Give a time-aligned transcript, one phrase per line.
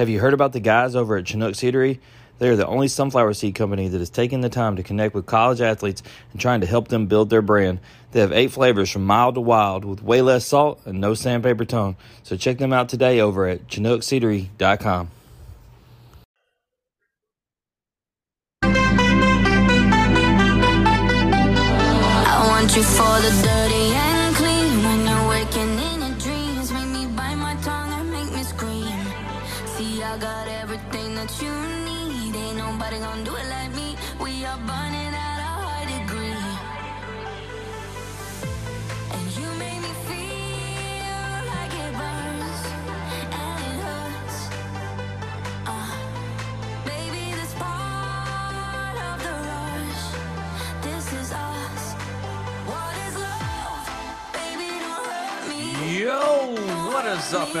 [0.00, 1.98] Have you heard about the guys over at Chinook Seedery?
[2.38, 5.26] They are the only sunflower seed company that is taking the time to connect with
[5.26, 7.80] college athletes and trying to help them build their brand.
[8.12, 11.66] They have eight flavors from mild to wild with way less salt and no sandpaper
[11.66, 11.96] tone.
[12.22, 15.10] So check them out today over at ChinookSeedery.com.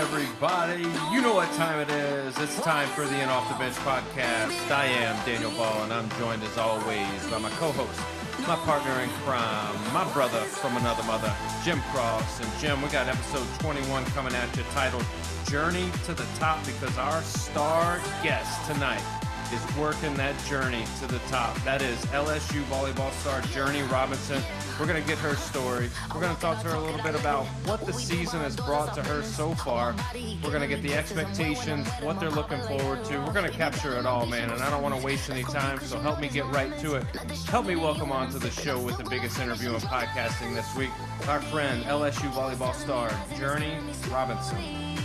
[0.00, 0.80] everybody?
[1.12, 2.38] You know what time it is.
[2.38, 4.70] It's time for the In Off the Bench podcast.
[4.70, 8.00] I am Daniel Ball, and I'm joined as always by my co host,
[8.48, 11.30] my partner in crime, my brother from another mother,
[11.62, 12.40] Jim Cross.
[12.40, 15.04] And Jim, we got episode 21 coming at you titled
[15.44, 19.19] Journey to the Top because our star guest tonight
[19.52, 21.54] is working that journey to the top.
[21.64, 24.42] That is LSU volleyball star Jurnee Robinson.
[24.78, 25.90] We're going to get her story.
[26.14, 28.94] We're going to talk to her a little bit about what the season has brought
[28.94, 29.94] to her so far.
[30.42, 33.18] We're going to get the expectations, what they're looking forward to.
[33.18, 35.80] We're going to capture it all, man, and I don't want to waste any time,
[35.80, 37.04] so help me get right to it.
[37.48, 40.90] Help me welcome on to the show with the biggest interview in podcasting this week,
[41.28, 43.80] our friend, LSU volleyball star Jurnee
[44.12, 44.99] Robinson.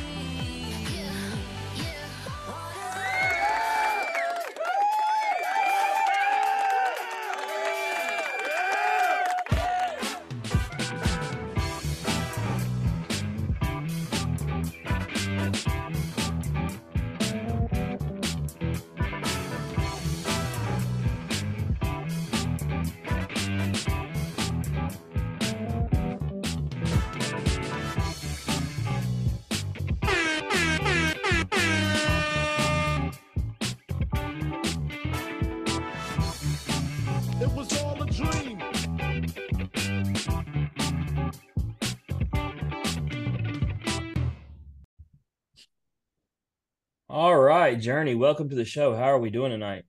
[47.65, 48.95] Right, Jurnee, welcome to the show.
[48.95, 49.85] How are we doing tonight?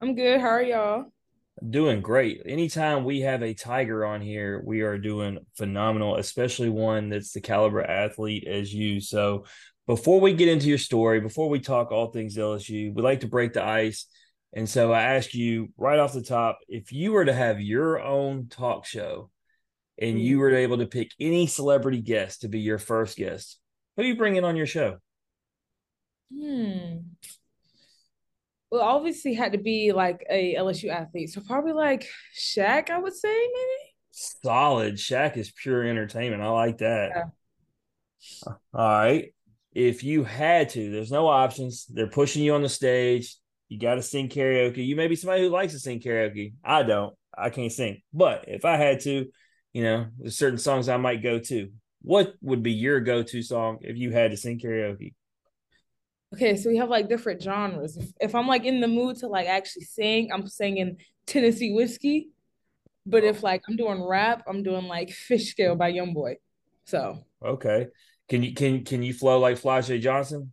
[0.00, 0.40] I'm good.
[0.40, 1.04] How are y'all?
[1.70, 2.42] Doing great.
[2.44, 7.40] Anytime we have a Tiger on here, we are doing phenomenal, especially one that's the
[7.40, 9.00] caliber athlete as you.
[9.00, 9.44] So,
[9.86, 13.28] before we get into your story, before we talk all things LSU, we like to
[13.28, 14.06] break the ice.
[14.52, 18.00] And so, I ask you right off the top if you were to have your
[18.02, 19.30] own talk show
[19.96, 20.24] and hmm.
[20.24, 23.60] you were able to pick any celebrity guest to be your first guest,
[23.94, 24.98] who are you bringing on your show?
[26.32, 26.98] Hmm.
[28.70, 31.30] Well, obviously had to be like a LSU athlete.
[31.30, 33.94] So probably like Shaq, I would say maybe.
[34.10, 34.94] Solid.
[34.94, 36.42] Shaq is pure entertainment.
[36.42, 37.10] I like that.
[37.14, 38.52] Yeah.
[38.74, 39.32] All right.
[39.72, 41.86] If you had to, there's no options.
[41.86, 43.36] They're pushing you on the stage.
[43.68, 44.86] You got to sing karaoke.
[44.86, 46.54] You may be somebody who likes to sing karaoke.
[46.64, 47.14] I don't.
[47.36, 48.00] I can't sing.
[48.12, 49.26] But if I had to,
[49.72, 51.70] you know, there's certain songs I might go to.
[52.00, 55.14] What would be your go-to song if you had to sing karaoke?
[56.36, 57.96] Okay, so we have like different genres.
[57.96, 62.28] If, if I'm like in the mood to like actually sing, I'm singing Tennessee Whiskey.
[63.06, 66.34] But if like I'm doing rap, I'm doing like Fish Scale by Youngboy.
[66.84, 67.88] So Okay.
[68.28, 70.52] Can you can can you flow like Flau'jae Johnson?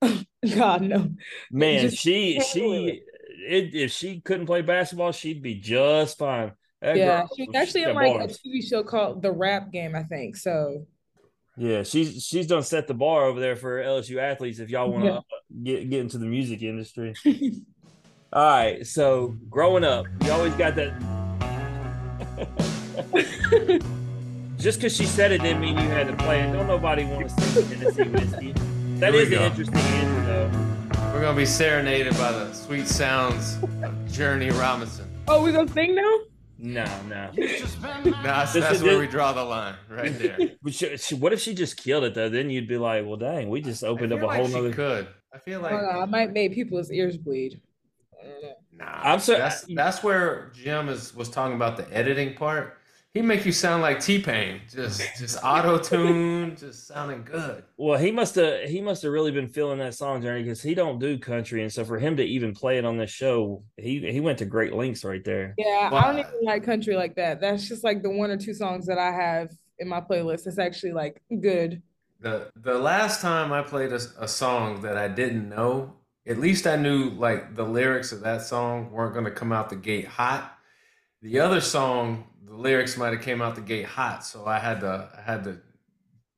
[0.56, 1.10] God no.
[1.50, 3.02] Man, Just she she
[3.46, 6.52] it, if she couldn't play basketball, she'd be just fine.
[6.80, 8.26] That Yeah, girl, she actually in like a.
[8.28, 10.36] TV show called The Rap Game, I think.
[10.36, 10.86] So
[11.56, 14.58] Yeah, she's she's done set the bar over there for LSU athletes.
[14.58, 15.20] If y'all want to Yeah.
[15.62, 17.14] get get into the music industry,
[18.32, 18.84] all right.
[18.86, 20.92] So growing up, you always got that.
[24.58, 26.52] Just because she said it didn't mean you had to play it.
[26.52, 28.52] Don't nobody want to sing Tennessee whiskey.
[28.98, 31.12] That is Here we is an interesting answer, though.
[31.12, 35.06] We're going to be serenaded by the sweet sounds of Jurnee Robinson.
[35.28, 36.18] Oh, we gonna sing now?
[36.58, 37.30] No, no.
[37.36, 40.38] That's, This that's where we draw the line, right there.
[40.70, 42.28] She, she- what if she just killed it though?
[42.28, 44.72] Then you'd be like, well, dang, we just opened up a like whole she nother.
[44.72, 45.08] could.
[45.34, 47.60] I feel like I I might make people's ears bleed.
[48.22, 48.84] I nah.
[49.12, 52.78] I'm so- that's that's where Jim is was talking about the editing part.
[53.14, 57.62] He make you sound like T Pain, just just auto tune, just sounding good.
[57.76, 60.74] Well, he must have he must have really been feeling that song Jurnee because he
[60.74, 64.00] don't do country, and so for him to even play it on this show, he
[64.10, 65.54] he went to great lengths right there.
[65.56, 67.40] Yeah, I don't even like country like that.
[67.40, 70.48] That's just like the one or two songs that I have in my playlist.
[70.48, 71.82] It's actually like good.
[72.18, 75.94] The the last time I played a, a song that I didn't know,
[76.26, 79.70] at least I knew like the lyrics of that song weren't going to come out
[79.70, 80.50] the gate hot.
[81.22, 84.80] The other song, the lyrics might have came out the gate hot, so I had
[84.80, 85.58] to I had to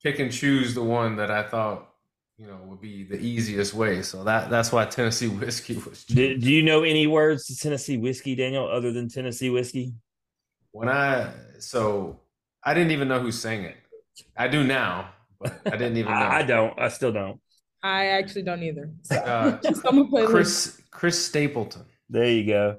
[0.03, 1.91] pick and choose the one that I thought
[2.39, 4.03] you know would be the easiest way.
[4.03, 6.05] So that that's why Tennessee whiskey was.
[6.05, 9.93] Do, do you know any words to Tennessee whiskey, Daniel, other than Tennessee whiskey?
[10.73, 12.21] When I so
[12.65, 13.77] I didn't even know who sang it.
[14.37, 16.19] I do now, but I didn't even know.
[16.19, 16.79] I, I don't.
[16.79, 17.41] I still don't.
[17.83, 18.91] I actually don't either.
[19.03, 20.31] So Uh, just on my playlist.
[20.31, 22.79] Chris Chris Stapleton, There you go.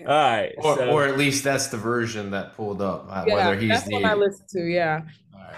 [0.00, 0.04] Okay.
[0.04, 0.54] All right.
[0.58, 3.06] or so- or at least that's the version that pulled up.
[3.08, 4.60] uh, yeah, whether he's that's the what I listened to.
[4.62, 5.00] Yeah.
[5.34, 5.54] All right.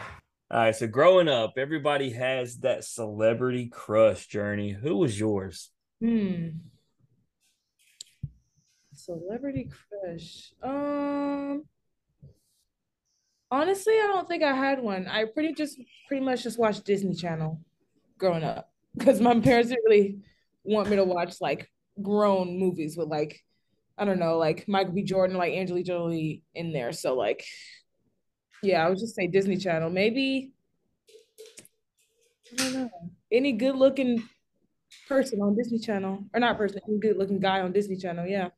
[0.51, 0.77] all right.
[0.77, 4.75] So growing up, everybody has that celebrity crush Jurnee.
[4.75, 5.71] Who was yours?
[6.01, 6.49] Hmm.
[8.95, 10.53] Celebrity crush.
[10.63, 11.65] Um.
[13.51, 15.07] Honestly, I don't think I had one.
[15.07, 17.61] I pretty just pretty much just watched Disney Channel
[18.19, 20.19] growing up because my parents didn't really
[20.65, 21.71] want me to watch like
[22.03, 23.41] grown movies with like
[23.99, 25.03] I don't know like Michael B.
[25.03, 26.93] Jordan, like Angelina Jolie in there.
[26.93, 27.45] So like,
[28.63, 29.91] yeah, I would just say Disney Channel.
[29.91, 30.53] Maybe
[32.53, 32.91] I don't know
[33.33, 34.23] any good looking
[35.09, 38.27] person on Disney Channel or not person, any good looking guy on Disney Channel.
[38.27, 38.49] Yeah.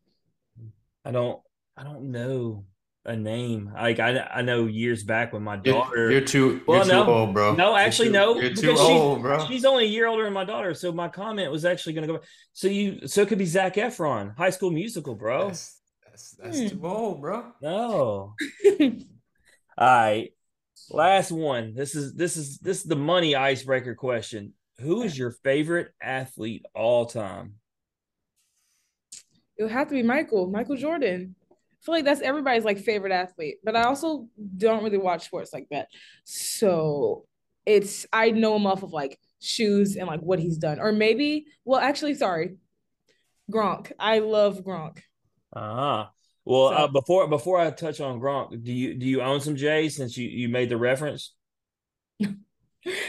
[1.05, 1.41] I don't.
[1.77, 2.67] I don't know
[3.11, 3.71] a name.
[3.75, 4.19] Like I.
[4.21, 6.11] I know years back when my daughter.
[6.11, 7.05] you're too Well, you're no.
[7.05, 7.55] too old, bro.
[7.55, 9.47] No, You're actually, too- no, You're too because she- old, bro.
[9.47, 12.15] She's only a year older than my daughter, so my comment was actually going to
[12.15, 12.21] go.
[12.53, 15.49] So you, so it could be Zac Efron, High School Musical, bro.
[15.49, 16.67] That's that's, that's Hmm.
[16.69, 17.53] too old, bro.
[17.61, 18.35] No.
[18.81, 18.97] All
[19.79, 20.31] right.
[20.91, 21.75] Last one.
[21.75, 24.55] This is this is this is the money icebreaker question.
[24.81, 27.55] Who is your favorite athlete all time?
[29.59, 31.35] it would have to be Michael, Michael Jordan.
[31.82, 35.67] Feel like that's everybody's like favorite athlete, but I also don't really watch sports like
[35.71, 35.88] that.
[36.25, 37.25] So
[37.65, 40.79] it's I know him off of like shoes and like what he's done.
[40.79, 42.56] Or maybe, well, actually, sorry.
[43.50, 43.93] Gronk.
[43.99, 44.99] I love Gronk.
[45.55, 46.06] Uh-huh.
[46.44, 49.56] Well, So- uh, before before I touch on Gronk, do you do you own some
[49.56, 51.35] J's since you you made the reference?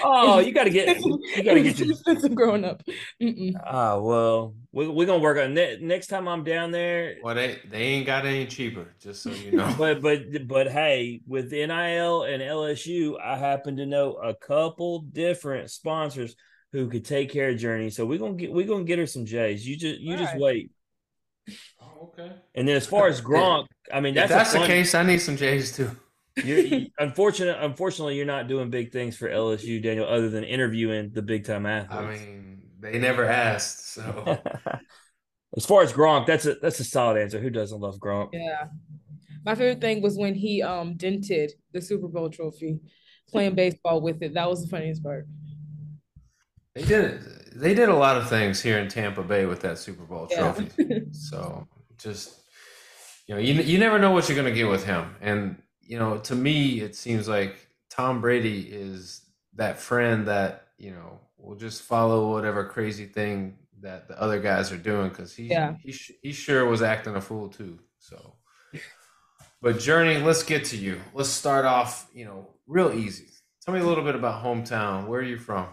[0.03, 2.83] Oh, you got to get you got to get your expensive growing up.
[3.21, 3.53] Mm-mm.
[3.65, 7.15] Ah, well, we, we're gonna work on ne- next time I'm down there.
[7.23, 9.73] Well, they they ain't got any cheaper, just so you know.
[9.77, 15.71] But but but hey, with NIL and LSU, I happen to know a couple different
[15.71, 16.35] sponsors
[16.71, 17.93] who could take care of Jurnee.
[17.93, 19.67] So we're gonna get we're gonna get her some J's.
[19.67, 20.41] You just you just Alright.
[20.41, 20.71] wait.
[21.81, 22.31] Oh, okay.
[22.55, 25.19] And then as far as Gronk, I mean If that's, a the case, I need
[25.19, 25.91] some J's too.
[26.43, 31.21] You're, unfortunate, unfortunately, you're not doing big things for LSU, Daniel, other than interviewing the
[31.21, 32.21] big time athletes.
[32.21, 34.37] I mean, they never asked, so
[35.57, 37.39] as far as Gronk, that's a that's a solid answer.
[37.39, 38.29] Who doesn't love Gronk?
[38.33, 38.67] Yeah.
[39.43, 42.79] My favorite thing was when he um dented the Super Bowl trophy
[43.29, 44.33] playing baseball with it.
[44.33, 45.27] That was the funniest part.
[46.75, 47.21] they did
[47.55, 50.53] they did a lot of things here in Tampa Bay with that Super Bowl Yeah.
[50.53, 50.69] trophy.
[51.11, 51.67] So
[51.97, 52.35] just
[53.27, 55.15] you know, you you never know what you're gonna get with him.
[55.21, 59.21] And you know, to me, it seems like Tom Brady is
[59.55, 64.71] that friend that you know will just follow whatever crazy thing that the other guys
[64.71, 65.75] are doing because he Yeah.
[65.83, 67.79] he he sure was acting a fool too.
[67.99, 68.35] So,
[69.61, 70.99] but Jurnee, let's get to you.
[71.13, 73.27] Let's start off, you know, real easy.
[73.63, 75.07] Tell me a little bit about hometown.
[75.07, 75.67] Where are you from?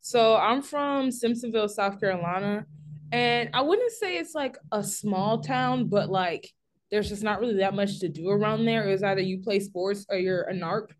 [0.00, 2.66] So I'm from Simpsonville, South Carolina,
[3.12, 6.50] and I wouldn't say it's like a small town, but like
[6.92, 8.86] there's just not really that much to do around there.
[8.86, 10.90] It was either you play sports or you're a narc.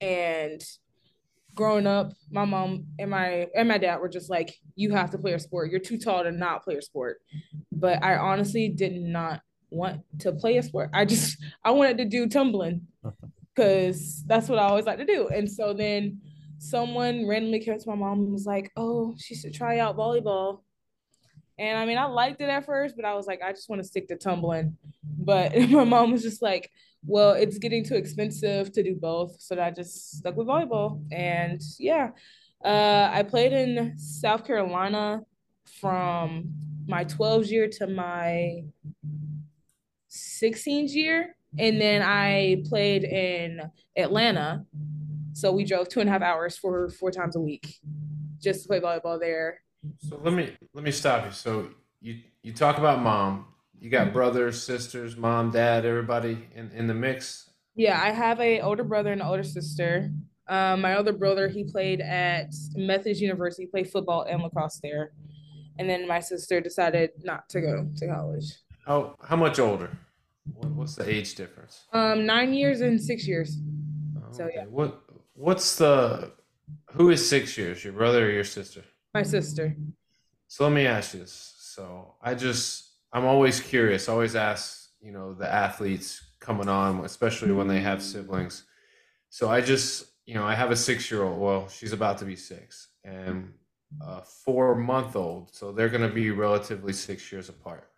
[0.00, 0.60] And
[1.54, 5.18] growing up, my mom and my and my dad were just like, you have to
[5.18, 5.70] play a sport.
[5.70, 7.22] You're too tall to not play a sport.
[7.70, 9.40] But I honestly did not
[9.70, 10.90] want to play a sport.
[10.92, 12.88] I just I wanted to do tumbling
[13.54, 15.28] because that's what I always like to do.
[15.28, 16.20] And so then
[16.58, 20.62] someone randomly came to my mom and was like, "Oh, she should try out volleyball."
[21.58, 23.80] And I mean, I liked it at first, but I was like, I just want
[23.80, 24.76] to stick to tumbling.
[25.02, 26.70] But my mom was just like,
[27.06, 31.02] "Well, it's getting too expensive to do both," so I just stuck with volleyball.
[31.12, 32.10] And yeah,
[32.64, 35.20] uh, I played in South Carolina
[35.80, 36.52] from
[36.86, 38.64] my 12th year to my
[40.10, 43.60] 16th year, and then I played in
[43.96, 44.66] Atlanta
[45.34, 47.80] so we drove two and a half hours for four times a week
[48.40, 49.63] just to play volleyball there.
[50.08, 51.32] So let me let me stop you.
[51.32, 51.68] So
[52.00, 53.46] you you talk about mom.
[53.78, 57.50] You got brothers, sisters, mom, dad, everybody in, in the mix.
[57.74, 60.10] Yeah, I have a older brother and an older sister.
[60.48, 65.12] Um, my older brother, he played at Methodist University, played football and lacrosse there.
[65.78, 68.44] And then my sister decided not to go to college.
[68.86, 69.90] How how much older?
[70.52, 71.84] What, what's the age difference?
[71.92, 73.58] Um, nine years and six years.
[74.30, 74.64] So, yeah.
[74.64, 75.00] What
[75.34, 76.32] what's the
[76.92, 77.84] who is six years?
[77.84, 78.82] Your brother or your sister?
[79.14, 79.76] My sister.
[80.48, 81.54] So let me ask this.
[81.58, 84.08] So I just I'm always curious.
[84.08, 88.64] Always ask you know the athletes coming on, especially when they have siblings.
[89.30, 91.40] So I just you know I have a six year old.
[91.40, 93.52] Well, she's about to be six, and
[94.00, 95.54] a four month old.
[95.54, 97.88] So they're going to be relatively six years apart.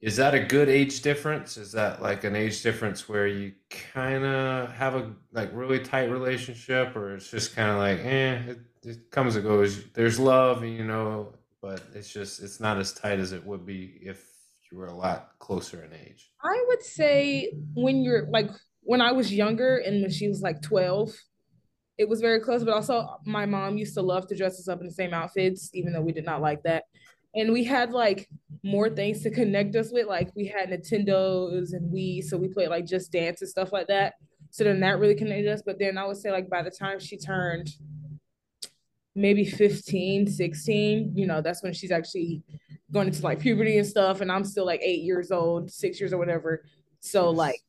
[0.00, 1.58] Is that a good age difference?
[1.58, 6.10] Is that like an age difference where you kind of have a like really tight
[6.10, 9.84] relationship, or it's just kind of like, eh, it, it comes and goes.
[9.92, 13.98] There's love, you know, but it's just it's not as tight as it would be
[14.00, 14.24] if
[14.70, 16.30] you were a lot closer in age.
[16.42, 18.48] I would say when you're like
[18.80, 21.12] when I was younger and when she was like 12,
[21.98, 24.80] it was very close, but also my mom used to love to dress us up
[24.80, 26.84] in the same outfits, even though we did not like that.
[27.34, 28.28] And we had like
[28.64, 30.06] more things to connect us with.
[30.06, 33.86] Like we had Nintendos and we, so we played like just dance and stuff like
[33.86, 34.14] that.
[34.50, 35.62] So then that really connected us.
[35.64, 37.70] But then I would say like by the time she turned
[39.14, 42.42] maybe 15, 16, you know, that's when she's actually
[42.92, 44.20] going into like puberty and stuff.
[44.20, 46.64] And I'm still like eight years old, six years or whatever.
[47.00, 47.60] So like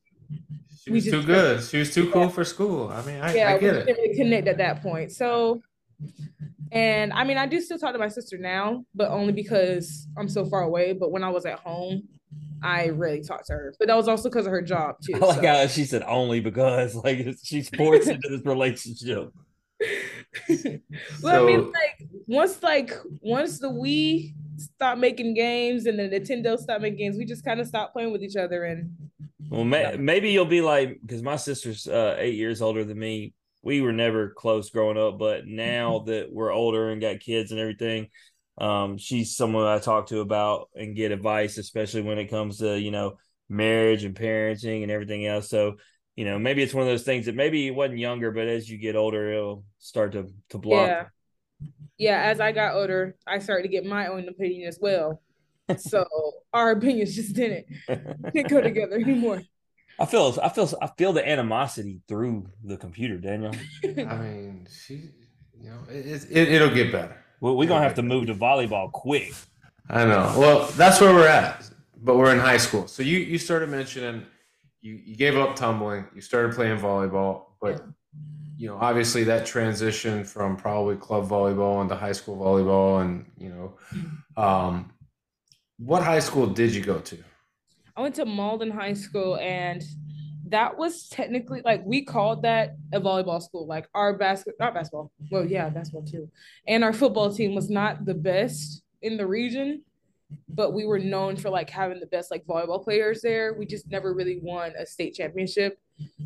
[0.83, 1.63] She was too good.
[1.63, 2.89] She was too cool for school.
[2.89, 3.97] I mean, I, yeah, I we get didn't it.
[3.97, 5.11] really connect at that point.
[5.11, 5.61] So,
[6.71, 10.29] and I mean, I do still talk to my sister now, but only because I'm
[10.29, 10.93] so far away.
[10.93, 12.03] But when I was at home,
[12.63, 13.73] I really talked to her.
[13.79, 15.13] But that was also because of her job too.
[15.15, 15.47] I like so.
[15.47, 19.31] how she said only because like it's- she's forced into this relationship.
[21.23, 26.57] well, I mean, like once like once the Wii stopped making games and the Nintendo
[26.57, 28.63] stopped making games, we just kind of stopped playing with each other.
[28.65, 28.91] And
[29.49, 33.33] Well, may, maybe you'll be like because my sister's uh, eight years older than me.
[33.63, 37.59] We were never close growing up, but now that we're older and got kids and
[37.59, 38.07] everything,
[38.57, 42.79] um, she's someone I talk to about and get advice, especially when it comes to
[42.79, 43.17] you know
[43.49, 45.49] marriage and parenting and everything else.
[45.49, 45.77] So
[46.15, 48.69] you know maybe it's one of those things that maybe it wasn't younger, but as
[48.69, 50.87] you get older, it'll start to to block.
[50.87, 51.05] yeah,
[51.97, 52.21] yeah.
[52.23, 55.21] As I got older, I started to get my own opinion as well.
[55.77, 56.05] So
[56.53, 57.65] our opinions just didn't
[58.33, 59.41] didn't go together anymore.
[60.01, 63.53] I feel I feel I feel the animosity through the computer, Daniel.
[63.83, 65.11] I mean, she,
[65.61, 67.15] you know, it, it, it'll get better.
[67.39, 69.31] We're, we're gonna have to move to volleyball quick.
[69.89, 70.33] I know.
[70.37, 71.69] Well, that's where we're at,
[72.01, 72.87] but we're in high school.
[72.87, 74.25] So you you started mentioning
[74.81, 77.85] you you gave up tumbling, you started playing volleyball, but
[78.57, 83.49] you know, obviously that transition from probably club volleyball into high school volleyball, and you
[83.49, 83.77] know,
[84.35, 84.91] um,
[85.77, 87.17] what high school did you go to?
[88.01, 89.83] I went to Mauldin High School and
[90.47, 93.67] that was technically like we called that a volleyball school.
[93.67, 95.11] Like our basket not basketball.
[95.29, 96.27] Well, yeah, basketball too.
[96.67, 99.83] And our football team was not the best in the region,
[100.49, 103.53] but we were known for like having the best like volleyball players there.
[103.53, 105.77] We just never really won a state championship.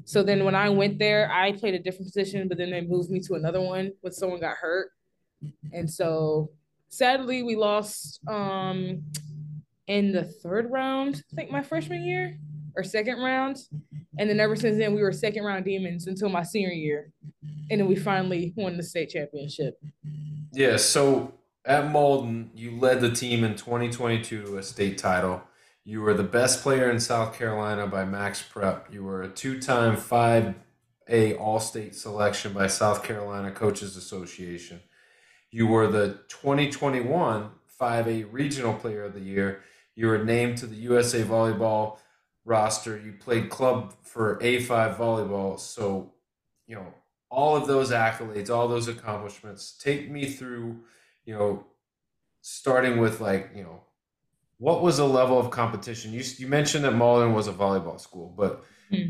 [0.06, 3.10] So then when I went there, I played a different position, but then they moved
[3.10, 4.92] me to another one when someone got hurt.
[5.74, 6.52] And so
[6.88, 9.04] sadly we lost um
[9.88, 12.38] in the third round, I think my freshman year
[12.76, 13.58] or second round.
[14.18, 17.12] And then ever since then, we were second round demons until my senior year.
[17.70, 19.80] And then we finally won the state championship.
[20.54, 21.34] Yeah, so
[21.66, 25.42] at Mauldin, you led the team in 2022 to a state title.
[25.84, 28.92] You were the best player in South Carolina by Max Prep.
[28.92, 34.82] You were a two-time 5A All-State selection by South Carolina Coaches Association.
[35.52, 39.62] You were the 2021 5A Regional Player of the Year.
[39.96, 41.98] You were named to the USA Volleyball
[42.44, 42.98] roster.
[42.98, 45.60] You played club for A5 volleyball.
[45.60, 46.14] So,
[46.68, 46.94] you know,
[47.30, 49.78] all of those accolades, all those accomplishments.
[49.82, 50.82] Take me through,
[51.26, 51.66] you know,
[52.42, 53.82] starting with like, you know,
[54.58, 56.14] what was the level of competition?
[56.14, 59.10] You you mentioned that Mauldin was a volleyball school, but Hmm.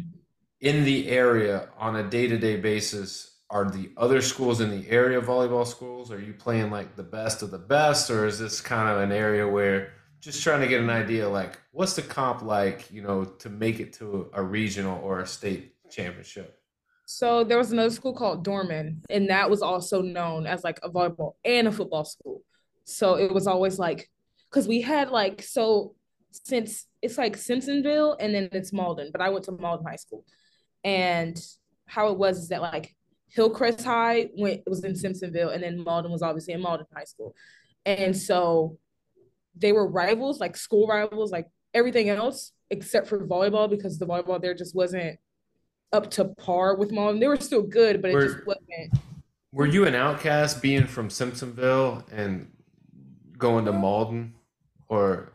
[0.61, 5.67] in the area on a day-to-day basis, are the other schools in the area volleyball
[5.67, 6.11] schools?
[6.11, 9.11] Are you playing like the best of the best, or is this kind of an
[9.11, 9.91] area where
[10.25, 13.79] just trying to get an idea like what's the comp like, you know, to make
[13.79, 16.59] it to a regional or a state championship?
[17.05, 20.89] So there was another school called Dorman, and that was also known as like a
[20.89, 22.41] volleyball and a football school.
[22.83, 24.09] So it was always like,
[24.49, 25.93] because we had like, so
[26.31, 30.25] since it's like Simpsonville and then it's Mauldin, but I went to Mauldin High School.
[30.83, 31.39] And
[31.85, 32.95] how it was is that like
[33.27, 37.03] Hillcrest High went it was in Simpsonville, and then Mauldin was obviously in Mauldin High
[37.03, 37.35] School.
[37.85, 38.79] And so
[39.55, 44.41] they were rivals, like school rivals, like everything else except for volleyball, because the volleyball
[44.41, 45.17] there just wasn't
[45.93, 47.19] up to par with Mauldin.
[47.19, 48.93] They were still good, but it Were- just wasn't.
[49.51, 52.51] Were you an outcast being from Simpsonville and
[53.37, 54.31] going to Mauldin,
[54.89, 55.31] or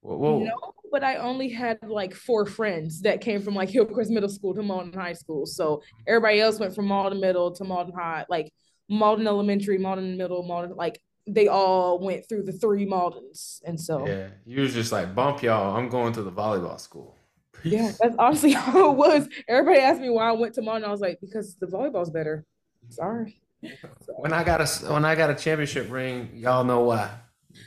[0.00, 0.16] whoa?
[0.16, 0.38] whoa.
[0.40, 4.52] No, but I only had like four friends that came from like Hillcrest Middle School
[4.54, 5.46] to Mauldin High School.
[5.46, 8.52] So everybody else went from Mauldin Middle to Mauldin High, like
[8.90, 14.06] Mauldin Elementary, Mauldin Middle, Mauldin like they all went through the three Mauldins, and so
[14.06, 15.76] Yeah, you was just like bump y'all.
[15.76, 17.16] I'm going to the volleyball school.
[17.64, 19.28] yeah, that's honestly how it was.
[19.48, 20.84] Everybody asked me why I went to Mauldin.
[20.84, 22.44] I was like, because the volleyball's better.
[22.90, 23.40] Sorry.
[24.18, 27.10] When I got a when I got a championship ring, y'all know why.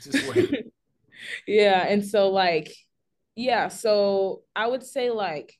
[0.03, 0.67] Just wait.
[1.47, 2.73] Yeah, and so like,
[3.35, 5.53] yeah, so I would say like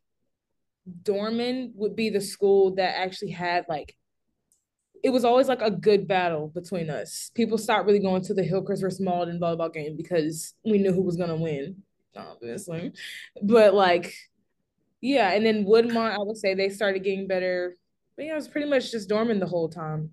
[1.03, 3.95] Dorman would be the school that actually had like
[5.03, 7.31] it was always like a good battle between us.
[7.35, 11.01] People stopped really going to the Hillcrest versus Mauldin volleyball game because we knew who
[11.01, 11.83] was gonna win,
[12.15, 12.91] obviously.
[13.41, 14.13] But like,
[15.01, 17.77] yeah, and then Woodmont, I would say they started getting better.
[18.15, 20.11] But yeah, it was pretty much just Dorman the whole time.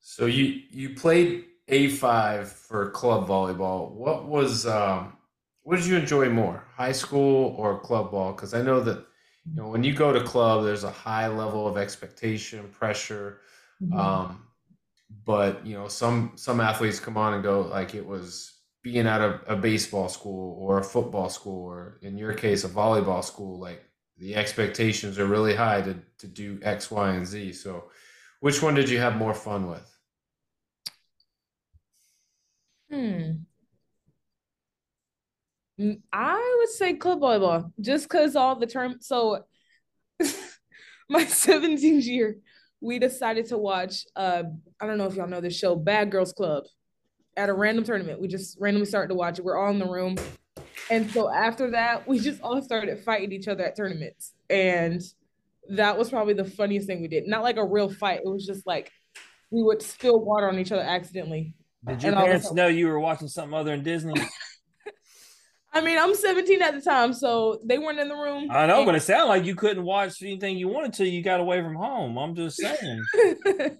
[0.00, 3.90] So you you played A5 for club volleyball.
[3.90, 5.16] What was um
[5.62, 8.32] what did you enjoy more, high school or club ball?
[8.32, 8.98] Because I know that
[9.46, 13.40] you know when you go to club, there's a high level of expectation, pressure.
[13.90, 13.98] Mhm.
[13.98, 14.46] Um,
[15.26, 19.20] but you know, some some athletes come on and go like it was being at
[19.20, 23.58] a, a baseball school or a football school, or in your case, a volleyball school.
[23.60, 23.84] Like
[24.18, 27.52] the expectations are really high to to do X, Y, and Z.
[27.54, 27.90] So,
[28.40, 29.90] which one did you have more fun with?
[32.90, 33.44] Hmm.
[35.80, 38.96] Mm, I would say club volleyball, just because all the term.
[39.00, 39.44] So,
[41.08, 42.38] my 17th year,
[42.84, 44.04] we decided to watch.
[44.14, 44.42] Uh,
[44.80, 46.64] I don't know if y'all know this show, Bad Girls Club,
[47.36, 48.20] at a random tournament.
[48.20, 49.44] We just randomly started to watch it.
[49.44, 50.16] We're all in the room,
[50.90, 55.00] and so after that, we just all started fighting each other at tournaments, and
[55.70, 57.26] that was probably the funniest thing we did.
[57.26, 58.20] Not like a real fight.
[58.22, 58.92] It was just like
[59.50, 61.54] we would spill water on each other accidentally.
[61.86, 64.14] Did your And all of parents know you were watching something other than Disney?
[65.74, 68.48] I mean, I'm 17 at the time, so they weren't in the room.
[68.50, 71.04] I know, but it sounded like you couldn't watch anything you wanted to.
[71.04, 72.16] You got away from home.
[72.16, 73.04] I'm just saying.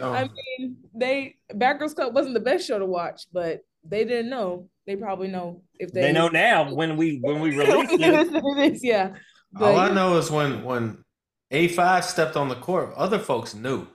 [0.00, 0.28] Oh, I
[0.58, 4.68] mean, they Bad Girls Club wasn't the best show to watch, but they didn't know.
[4.86, 8.00] They probably know if they, They know now when we when we release it.
[8.00, 9.14] Listen to this, yeah.
[9.60, 11.04] all I know is when when
[11.52, 13.86] A5 stepped on the court, other folks knew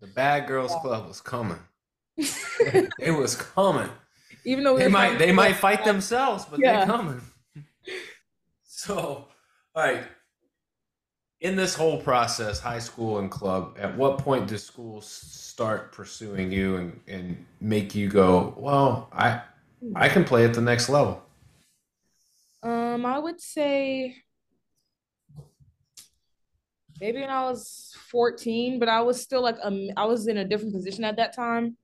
[0.00, 1.58] the Bad Girls Club was coming.
[2.98, 3.90] It was coming.
[4.44, 6.76] Even though we They might they might fight themselves, but Yeah.
[6.78, 7.20] they're coming.
[8.66, 9.28] So,
[9.74, 10.04] all right.
[11.40, 16.50] In this whole process, high school and club, at what point do school start pursuing
[16.50, 19.42] you and, and make you go, well, I
[19.94, 21.22] I can play at the next level?
[22.62, 24.16] Um, I would say
[27.00, 30.44] maybe when I was 14, but I was still like um I was in a
[30.44, 31.76] different position at that time.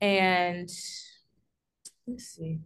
[0.00, 0.68] And
[2.12, 2.60] let's see.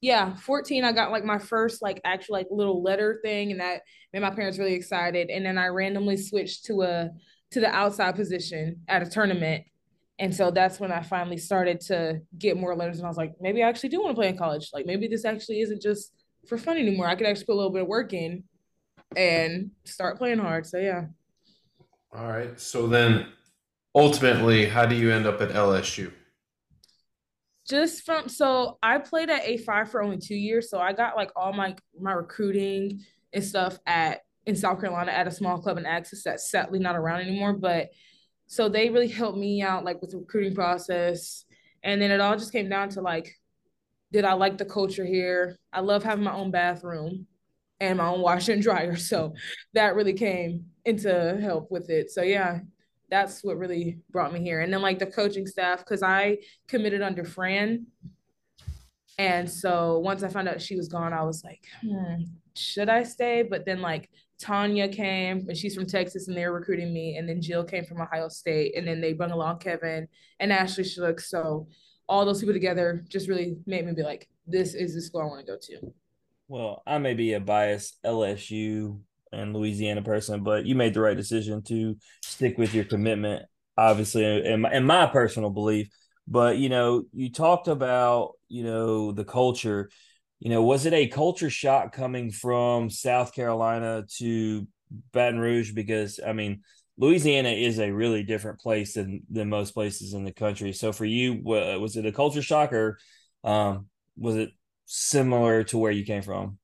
[0.00, 3.82] Yeah, 14, I got like my first like actual like little letter thing, and that
[4.12, 5.30] made my parents really excited.
[5.30, 7.10] And then I randomly switched to a
[7.52, 9.64] to the outside position at a tournament.
[10.18, 12.98] And so that's when I finally started to get more letters.
[12.98, 14.70] And I was like, maybe I actually do want to play in college.
[14.72, 16.12] Like maybe this actually isn't just
[16.48, 17.06] for fun anymore.
[17.06, 18.44] I could actually put a little bit of work in
[19.16, 20.66] and start playing hard.
[20.66, 21.06] So yeah.
[22.14, 22.58] All right.
[22.60, 23.28] So then
[23.94, 26.12] ultimately, how do you end up at LSU?
[27.68, 30.70] Just from so I played at A5 for only two years.
[30.70, 33.00] So I got like all my my recruiting
[33.32, 36.96] and stuff at in South Carolina at a small club in Access that's sadly not
[36.96, 37.54] around anymore.
[37.54, 37.90] But
[38.46, 41.44] so they really helped me out like with the recruiting process.
[41.82, 43.34] And then it all just came down to like,
[44.12, 45.58] did I like the culture here?
[45.72, 47.26] I love having my own bathroom
[47.80, 48.96] and my own washer and dryer.
[49.04, 49.34] So
[49.72, 52.10] that really came into help with it.
[52.10, 52.60] So yeah,
[53.10, 54.60] that's what really brought me here.
[54.60, 56.38] And then like the coaching staff, because I
[56.68, 57.86] committed under Fran.
[59.18, 62.24] And so once I found out she was gone, I was like, hmm,
[62.56, 63.42] should I stay?
[63.42, 64.10] But then like
[64.42, 67.16] Tonya came and she's from Texas and they were recruiting me.
[67.16, 68.76] And then Jill came from Ohio State.
[68.76, 70.08] And then they brought along Kevin
[70.40, 71.20] and Ashley Shook.
[71.20, 71.68] So
[72.08, 75.26] all those people together just really made me be like, this is the school I
[75.26, 75.94] want to go to.
[76.48, 79.00] Well, I may be a biased LSU
[79.34, 83.44] and Louisiana person, but you made the right decision to stick with your commitment,
[83.76, 85.88] obviously, in my, in my personal belief.
[86.26, 89.90] But, you know, you talked about, you know, the culture.
[90.40, 94.66] You know, was it a culture shock coming from South Carolina to
[95.12, 95.72] Baton Rouge?
[95.72, 96.62] Because, I mean,
[96.96, 100.72] Louisiana is a really different place than than most places in the country.
[100.72, 102.98] So for you, was it a culture shock or
[103.42, 104.50] um, was it
[104.86, 106.58] similar to where you came from?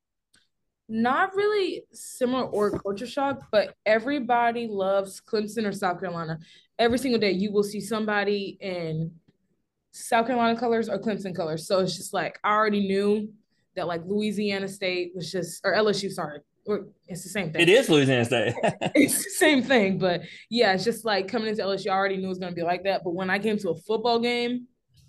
[0.93, 6.41] Not really similar or culture shock, but everybody loves Clemson or South Carolina.
[6.81, 9.13] Every single day, you will see somebody in
[9.93, 11.69] South Carolina colors or Clemson colors.
[11.69, 13.33] So it's just like I already knew
[13.77, 17.63] that like Louisiana State was just or LSU, sorry, Or it's the same thing.
[17.63, 18.55] It is Louisiana State.
[18.95, 22.27] it's the same thing, but yeah, it's just like coming into LSU, I already knew
[22.27, 23.03] it was gonna be like that.
[23.05, 24.67] But when I came to a football game,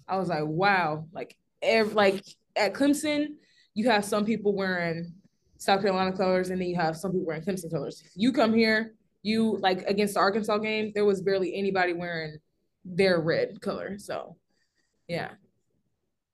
[0.08, 2.24] I was like, wow, like every like
[2.56, 3.30] at Clemson,
[3.74, 5.14] you have some people wearing
[5.62, 8.02] South Carolina colors, and then you have some people wearing Clemson colors.
[8.04, 12.38] If You come here, you like against the Arkansas game, there was barely anybody wearing
[12.84, 14.00] their red color.
[14.00, 14.38] So
[15.08, 15.30] yeah.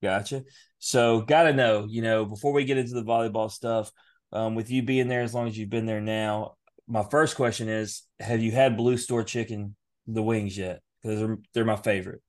[0.01, 0.45] Gotcha.
[0.79, 3.91] So, gotta know, you know, before we get into the volleyball stuff,
[4.31, 6.55] um, with you being there as long as you've been there now,
[6.87, 10.81] my first question is: Have you had Blue Store Chicken, the wings yet?
[11.01, 12.21] Because they're they're my favorite.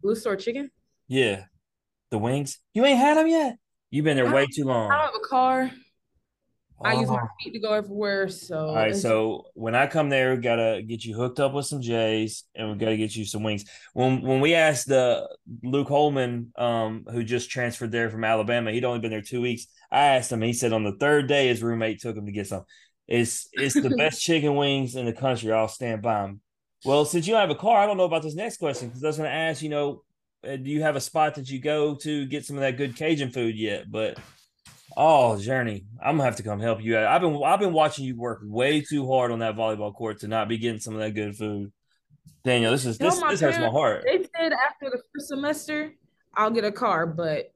[0.00, 0.70] Blue Store Chicken.
[1.08, 1.44] Yeah,
[2.10, 2.58] the wings.
[2.72, 3.56] You ain't had them yet.
[3.90, 4.90] You've been there way too long.
[4.90, 5.70] I don't have a car.
[6.82, 7.28] I use my Oh.
[7.44, 8.28] feet to go everywhere.
[8.28, 11.66] So All right, so when I come there, we gotta get you hooked up with
[11.66, 13.64] some J's, and we gotta get you some wings.
[13.92, 15.28] When when we asked the
[15.62, 19.66] Luke Holman, um, who just transferred there from Alabama, he'd only been there two weeks.
[19.92, 22.46] I asked him, he said on the third day his roommate took him to get
[22.46, 22.64] some.
[23.06, 25.52] It's it's the best chicken wings in the country.
[25.52, 26.40] I'll stand by him.
[26.86, 29.04] Well, since you don't have a car, I don't know about this next question because
[29.04, 30.09] I was gonna ask, you know, uh,
[30.46, 32.96] Uh, do you have a spot that you go to get some of that good
[32.96, 33.90] Cajun food yet?
[33.90, 34.18] But
[34.96, 37.06] Oh, Jurnee, I'm gonna have to come help you out.
[37.06, 40.28] I've been I've been watching you work way too hard on that volleyball court to
[40.28, 41.72] not be getting some of that good food.
[42.44, 44.04] Daniel, this is You this this hurts my heart.
[44.04, 45.94] They said after the first semester,
[46.34, 47.52] I'll get a car, but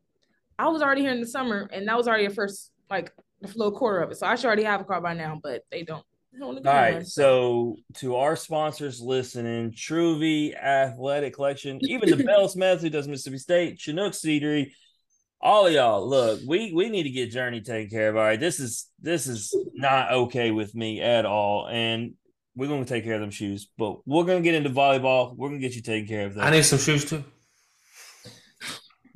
[0.59, 3.49] I was already here in the summer, and that was already the first like the
[3.49, 4.16] little quarter of it.
[4.16, 6.05] So I should already have a car by now, but they don't.
[6.35, 7.05] They don't wanna give All me right, one.
[7.05, 13.38] so to our sponsors listening, Truvy Athletic Collection, even the Bell Smith who does Mississippi
[13.38, 14.73] State, Chinook Seedery,
[15.40, 18.16] all of y'all, look, we we need to get Jurnee taken care of.
[18.16, 22.14] All right, this is this is not okay with me at all, and
[22.57, 23.68] we're gonna take care of them shoes.
[23.79, 25.37] But we're gonna get into volleyball.
[25.37, 26.35] We're gonna get you taken care of.
[26.35, 26.47] That.
[26.47, 27.23] I need some shoes too.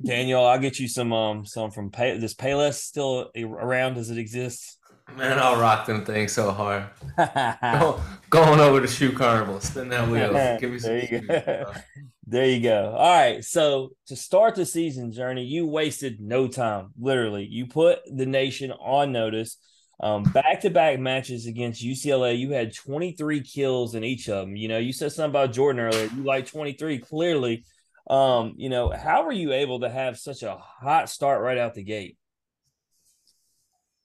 [0.01, 4.17] Daniel, I'll get you some um some from Pay this Payless still around as it
[4.17, 4.77] exists.
[5.17, 6.85] Man, I'll rock them things so hard.
[7.79, 10.33] Go, going over to shoe carnival, spin that wheel.
[10.59, 11.73] Give me some There you go.
[12.27, 12.95] there you go.
[12.97, 13.43] All right.
[13.43, 16.91] So to start the season Jurnee, you wasted no time.
[16.99, 19.57] Literally, you put the nation on notice.
[20.01, 24.55] Um, back-to-back matches against UCLA, you had 23 kills in each of them.
[24.55, 26.05] You know, you said something about Jordan earlier.
[26.15, 27.65] You like 23, clearly.
[28.09, 31.73] Um, you know, how were you able to have such a hot start right out
[31.73, 32.17] the gate?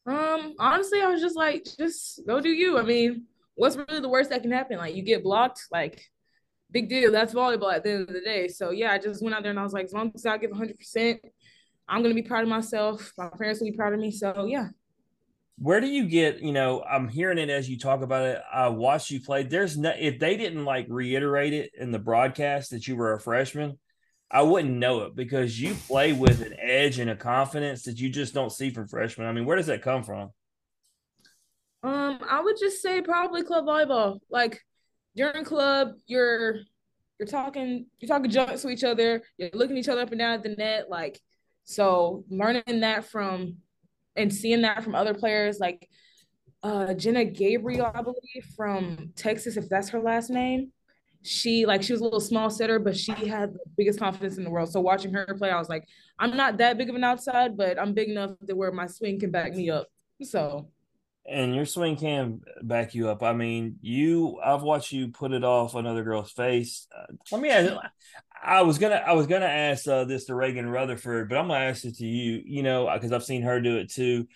[0.06, 2.78] Um, honestly, I was just like, just go do you.
[2.78, 4.78] I mean, what's really the worst that can happen?
[4.78, 6.02] Like you get blocked, like
[6.70, 7.12] big deal.
[7.12, 8.48] That's volleyball at the end of the day.
[8.48, 10.36] So yeah, I just went out there and I was like, as long as I
[10.38, 11.20] give 100, percent
[11.88, 13.12] I'm gonna be proud of myself.
[13.18, 14.10] My parents will be proud of me.
[14.10, 14.68] So yeah.
[15.58, 18.68] where do you get you know i'm hearing it as you talk about it i
[18.68, 22.88] watched you play there's no if they didn't like reiterate it in the broadcast that
[22.88, 23.78] you were a freshman
[24.30, 28.08] i wouldn't know it because you play with an edge and a confidence that you
[28.10, 30.30] just don't see from freshmen i mean where does that come from
[31.82, 34.18] Um, I would just say probably club volleyball.
[34.30, 34.60] Like
[35.16, 36.60] during club, you're
[37.18, 39.22] you're talking you're talking junk to each other.
[39.36, 40.88] You're looking each other up and down at the net.
[40.88, 41.20] Like
[41.64, 43.58] so, learning that from
[44.16, 45.86] and seeing that from other players, like
[46.62, 50.72] uh Jenna Gabriel, I believe from Texas, if that's her last name.
[51.24, 54.44] She like she was a little small setter, but she had the biggest confidence in
[54.44, 54.70] the world.
[54.70, 57.80] So watching her play, I was like, I'm not that big of an outside, but
[57.80, 59.88] I'm big enough to where my swing can back me up.
[60.22, 60.68] So.
[61.26, 63.22] And your swing can back you up.
[63.22, 66.86] I mean you i've watched you put it off another girl's face.
[66.94, 67.72] Uh, let me ask
[68.42, 71.64] i was gonna i was gonna ask uh, this to reagan rutherford but i'm gonna
[71.64, 74.26] ask it to you you know because i've seen her do it too.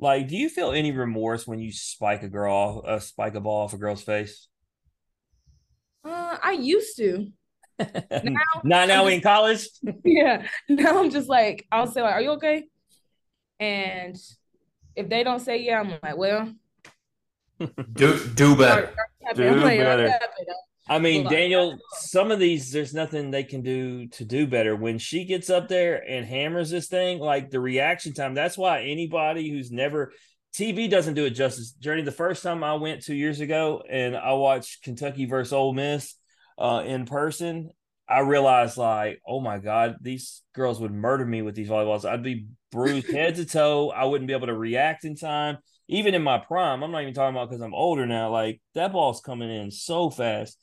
[0.00, 3.62] Like do you feel any remorse when you spike a girl uh, spike a ball
[3.62, 4.48] off a girl's face
[6.04, 7.28] uh, I used to.
[8.62, 9.66] not now in college
[10.04, 10.46] yeah.
[10.68, 12.64] Now I'm just like, I'll say, like, are you okay?
[13.58, 14.16] And
[14.94, 16.52] if they don't say yeah, I'm like, well,
[17.92, 18.94] Do do better.
[19.26, 20.12] I'm Do like, better.
[20.88, 24.76] I mean, Daniel, some of these, there's nothing they can do to do better.
[24.76, 28.82] When she gets up there and hammers this thing, like the reaction time, that's why
[28.82, 30.12] anybody who's never,
[30.54, 31.74] TV doesn't do it justice.
[31.80, 35.72] Jurnee, the first time I went two years ago and I watched Kentucky versus Ole
[35.72, 36.14] Miss
[36.58, 37.70] uh, in person,
[38.08, 42.08] I realized, like, oh my God, these girls would murder me with these volleyballs.
[42.08, 43.90] I'd be bruised head to toe.
[43.90, 45.58] I wouldn't be able to react in time.
[45.88, 48.30] Even in my prime, I'm not even talking about because I'm older now.
[48.30, 50.58] Like, that ball's coming in so fast.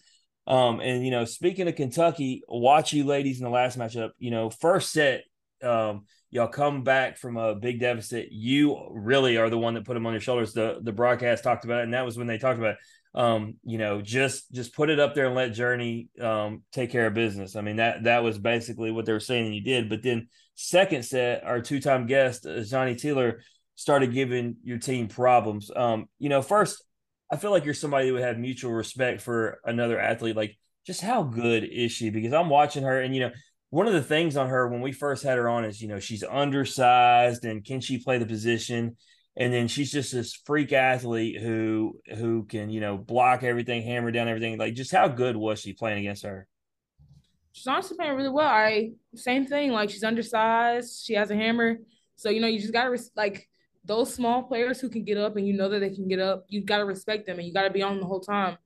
[0.48, 4.12] Um, and you know, speaking of Kentucky, watch you ladies in the last matchup.
[4.18, 5.24] You know, first set,
[5.62, 8.30] um, y'all come back from a big deficit.
[8.32, 10.54] You really are the one that put them on your shoulders.
[10.54, 12.78] The the broadcast talked about it, and that was when they talked about it.
[13.14, 17.06] Um, you know, just just put it up there and let Jurnee um take care
[17.06, 17.56] of business.
[17.56, 19.90] I mean, that that was basically what they were saying, and you did.
[19.90, 23.42] But then second set, our two time guest, uh, Johnny Taylor,
[23.76, 25.70] started giving your team problems.
[25.76, 26.82] Um, you know, first,
[27.30, 30.38] I feel like you're somebody that would have mutual respect for another athlete.
[30.38, 32.10] Like, just how good is she?
[32.10, 33.32] Because I'm watching her, and you know,
[33.72, 36.00] one of the things on her when we first had her on is, you know,
[36.00, 38.98] she's undersized, and can she play the position?
[39.38, 44.12] And then she's just this freak athlete who who can, you know, block everything, hammer
[44.12, 44.58] down everything.
[44.58, 46.48] Like, just how good was she playing against her?
[47.54, 48.48] She's honestly playing really well.
[48.48, 49.72] I same thing.
[49.72, 51.06] Like she's undersized.
[51.06, 51.78] She has a hammer.
[52.18, 53.48] So you know you just gotta res- like
[53.86, 56.44] those small players who can get up and you know that they can get up.
[56.50, 58.58] You gotta respect them and you gotta be on the whole time.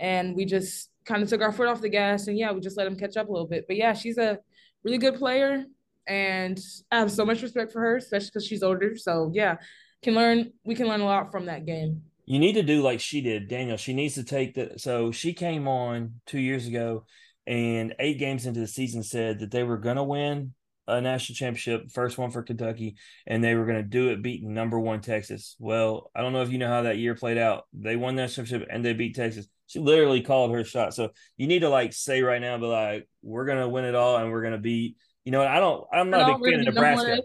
[0.00, 2.78] And we just kind of took our foot off the gas and yeah, we just
[2.78, 3.66] let them catch up a little bit.
[3.66, 4.38] But yeah, she's a
[4.84, 5.64] really good player
[6.06, 8.96] and I have so much respect for her, especially because she's older.
[8.96, 9.56] So yeah,
[10.02, 10.52] can learn.
[10.64, 12.02] We can learn a lot from that game.
[12.26, 13.76] You need to do like she did, Daniel.
[13.76, 14.72] She needs to take the.
[14.76, 17.04] So she came on two years ago,
[17.46, 20.54] and eight games into the season said that they were to win
[20.86, 24.54] a national championship, first one for Kentucky, and they were going to do it beating
[24.54, 25.56] number one Texas.
[25.58, 27.64] Well, I don't know if you know how that year played out.
[27.72, 29.46] They won that championship and they beat Texas.
[29.66, 30.94] She literally called her shot.
[30.94, 33.94] So you need to like say right now, but like, we're going to win it
[33.94, 34.96] all and we're going to beat.
[35.24, 35.86] You know, I don't.
[35.90, 37.22] I'm not a big fan of Nebraska.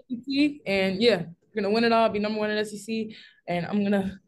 [0.66, 2.08] And yeah, we're gonna win it all.
[2.08, 3.08] Be number one in SEC,
[3.46, 4.20] and I'm gonna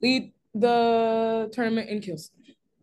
[0.00, 2.30] lead the tournament in kills.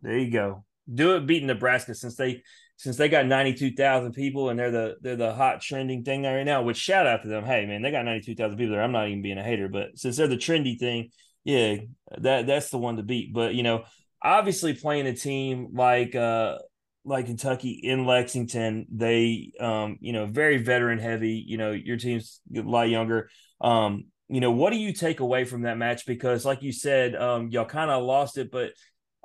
[0.01, 0.65] There you go.
[0.93, 2.43] Do it beating Nebraska since they
[2.77, 6.61] since they got 92,000 people and they're the they're the hot trending thing right now,
[6.61, 7.43] which shout out to them.
[7.43, 8.83] Hey man, they got 92,000 people there.
[8.83, 11.09] I'm not even being a hater, but since they're the trendy thing,
[11.43, 11.77] yeah,
[12.19, 13.33] that that's the one to beat.
[13.33, 13.83] But you know,
[14.21, 16.59] obviously playing a team like uh
[17.03, 22.41] like Kentucky in Lexington, they um, you know, very veteran heavy, you know, your team's
[22.55, 23.29] a lot younger.
[23.61, 26.05] Um, you know, what do you take away from that match?
[26.05, 28.71] Because like you said, um, y'all kind of lost it, but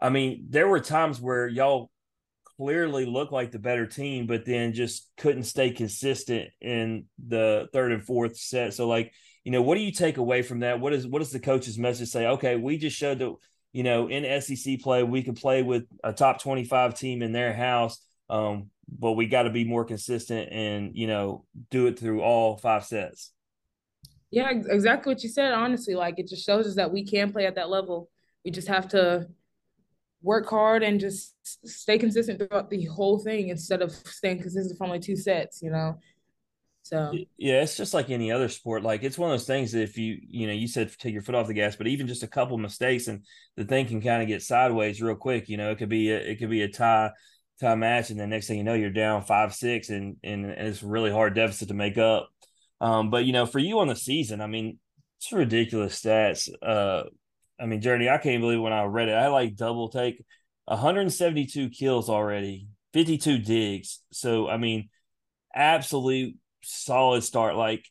[0.01, 1.91] I mean, there were times where y'all
[2.63, 7.91] clearly looked like the better team, but then just couldn't stay consistent in the third
[7.91, 8.73] and fourth set.
[8.73, 10.79] So, like, you know, what do you take away from that?
[10.79, 12.27] What is what does the coach's message say?
[12.27, 13.35] Okay, we just showed that
[13.73, 17.33] you know in SEC play we can play with a top twenty five team in
[17.33, 17.99] their house,
[18.31, 22.57] um, but we got to be more consistent and you know do it through all
[22.57, 23.33] five sets.
[24.31, 25.53] Yeah, exactly what you said.
[25.53, 28.09] Honestly, like it just shows us that we can play at that level.
[28.45, 29.27] We just have to
[30.23, 31.35] work hard and just
[31.67, 35.71] stay consistent throughout the whole thing instead of staying consistent for only two sets, you
[35.71, 35.99] know.
[36.85, 38.83] So yeah, it's just like any other sport.
[38.83, 41.23] Like it's one of those things that if you you know you said take your
[41.23, 43.25] foot off the gas, but even just a couple mistakes and
[43.57, 45.49] the thing can kind of get sideways real quick.
[45.49, 47.13] You know, it could be a, it could be a tie
[47.61, 50.69] tie match, and the next thing you know you're down five six, and and, and
[50.69, 52.29] it's really hard deficit to make up.
[52.81, 54.79] Um, but you know, for you on the season, I mean,
[55.19, 56.49] it's ridiculous stats.
[56.61, 57.05] Uh,
[57.63, 59.13] I mean, Jurnee, I can't believe when I read it.
[59.13, 60.25] I like double take
[60.65, 64.01] 172 kills already, 52 digs.
[64.11, 64.89] So, I mean,
[65.55, 67.55] absolute solid start.
[67.55, 67.85] Like,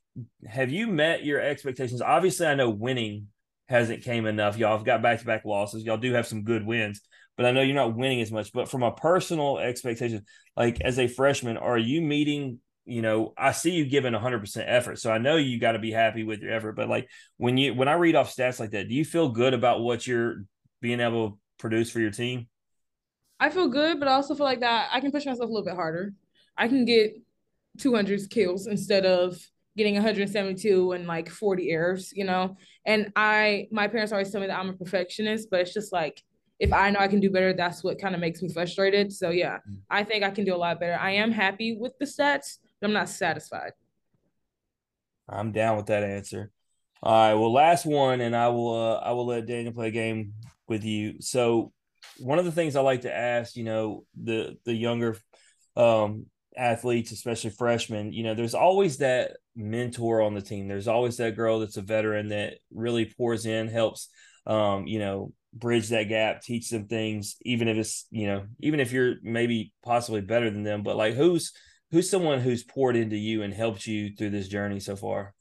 [0.45, 2.01] have you met your expectations?
[2.01, 3.27] Obviously, I know winning
[3.69, 4.57] hasn't came enough.
[4.57, 5.84] Y'all have got back to back losses.
[5.84, 6.99] Y'all do have some good wins,
[7.38, 8.51] but I know you're not winning as much.
[8.51, 10.25] But from a personal expectation,
[10.57, 15.00] like as a freshman, are you meeting you know, I see you giving 100% effort.
[15.00, 16.74] So I know you got to be happy with your effort.
[16.74, 19.54] But like when you, when I read off stats like that, do you feel good
[19.54, 20.44] about what you're
[20.82, 22.48] being able to produce for your team?
[23.39, 25.65] I feel good, but I also feel like that I can push myself a little
[25.65, 26.13] bit harder.
[26.58, 27.15] I can get
[27.80, 29.39] 200 kills instead of
[29.78, 32.58] getting 172 and like 40 errors, you know?
[32.86, 36.22] And I, my parents always tell me that I'm a perfectionist, but it's just like,
[36.60, 39.12] if I know I can do better, that's what kind of makes me frustrated.
[39.12, 39.78] So yeah, mm.
[39.89, 40.98] I think I can do a lot better.
[41.00, 43.74] I am happy with the stats, I'm not satisfied.
[45.30, 46.52] I'm down with that answer.
[47.04, 47.34] All right.
[47.34, 50.34] Well, last one, and I will uh, I will let Daniel play a game
[50.67, 51.15] with you.
[51.22, 51.72] So,
[52.20, 55.17] one of the things I like to ask, you know, the the younger
[55.76, 60.67] um, athletes, especially freshmen, you know, there's always that mentor on the team.
[60.67, 64.10] There's always that girl that's a veteran that really pours in, helps,
[64.46, 68.80] um, you know, bridge that gap, teach them things, even if it's, you know, even
[68.80, 70.84] if you're maybe possibly better than them.
[70.84, 71.52] But like, who's
[71.91, 75.34] who's someone who's poured into you and helped you through this journey so far?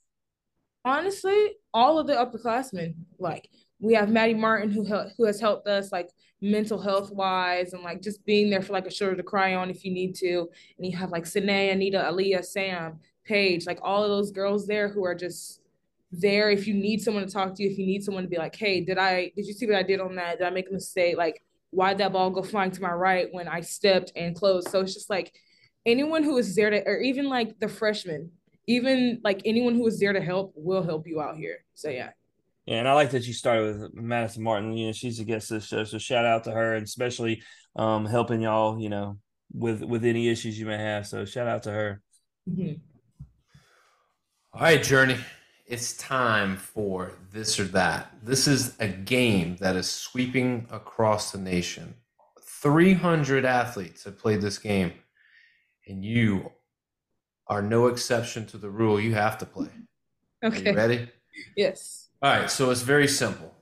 [0.84, 2.94] Honestly, all of the upperclassmen.
[3.18, 6.10] Like we have Maddie Martin who help, who has helped us like
[6.40, 9.70] mental health wise and like just being there for like a shoulder to cry on
[9.70, 10.48] if you need to.
[10.78, 14.88] And you have like Sine, Anita, Aaliyah, Sam, Paige, like all of those girls there
[14.88, 15.60] who are just
[16.12, 18.38] there if you need someone to talk to you, if you need someone to be
[18.38, 20.38] like, hey, did I did you see what I did on that?
[20.38, 21.16] Did I make a mistake?
[21.16, 24.68] Like why'd that ball go flying to my right when I stepped and closed?
[24.70, 25.32] So it's just like
[25.86, 28.30] anyone who is there to, or even like the freshmen,
[28.66, 31.64] even like anyone who is there to help will help you out here.
[31.74, 32.10] So yeah.
[32.66, 34.76] Yeah, and I like that you started with Madison Martin.
[34.76, 37.42] You know, she's a guest this show, so shout out to her, and especially
[37.74, 38.80] um, helping y'all.
[38.80, 39.18] You know,
[39.52, 41.06] with with any issues you may have.
[41.06, 42.02] So shout out to her.
[42.48, 42.74] Mm-hmm.
[44.52, 45.20] All right, Jurnee.
[45.66, 48.12] it's time for this or that.
[48.22, 51.94] This is a game that is sweeping across the nation.
[52.42, 54.92] 300 athletes have played this game,
[55.90, 56.52] and you
[57.48, 59.00] are no exception to the rule.
[59.00, 59.68] You have to play.
[60.42, 60.70] Okay.
[60.70, 61.08] you ready?
[61.56, 62.08] Yes.
[62.22, 63.52] All right, so it's very simple.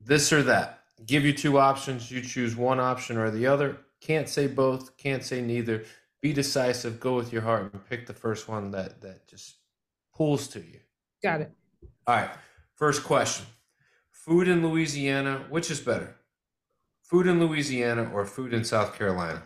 [0.00, 0.80] This or that.
[1.06, 2.10] Give you two options.
[2.10, 3.78] You choose one option or the other.
[4.00, 4.96] Can't say both.
[4.96, 5.84] Can't say neither.
[6.22, 7.00] Be decisive.
[7.00, 9.56] Go with your heart and pick the first one that that just
[10.14, 10.80] pulls to you.
[11.22, 11.52] Got it.
[12.06, 12.30] All right.
[12.74, 13.46] First question.
[14.10, 16.16] Food in Louisiana, which is better?
[17.02, 19.42] Food in Louisiana or food in South Carolina?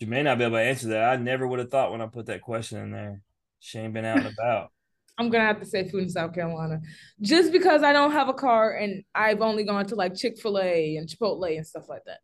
[0.00, 1.10] You may not be able to answer that.
[1.10, 3.22] I never would have thought when I put that question in there.
[3.60, 4.72] Shane been out and about.
[5.18, 6.80] I'm gonna have to say food in South Carolina,
[7.20, 10.58] just because I don't have a car and I've only gone to like Chick Fil
[10.58, 12.20] A and Chipotle and stuff like that.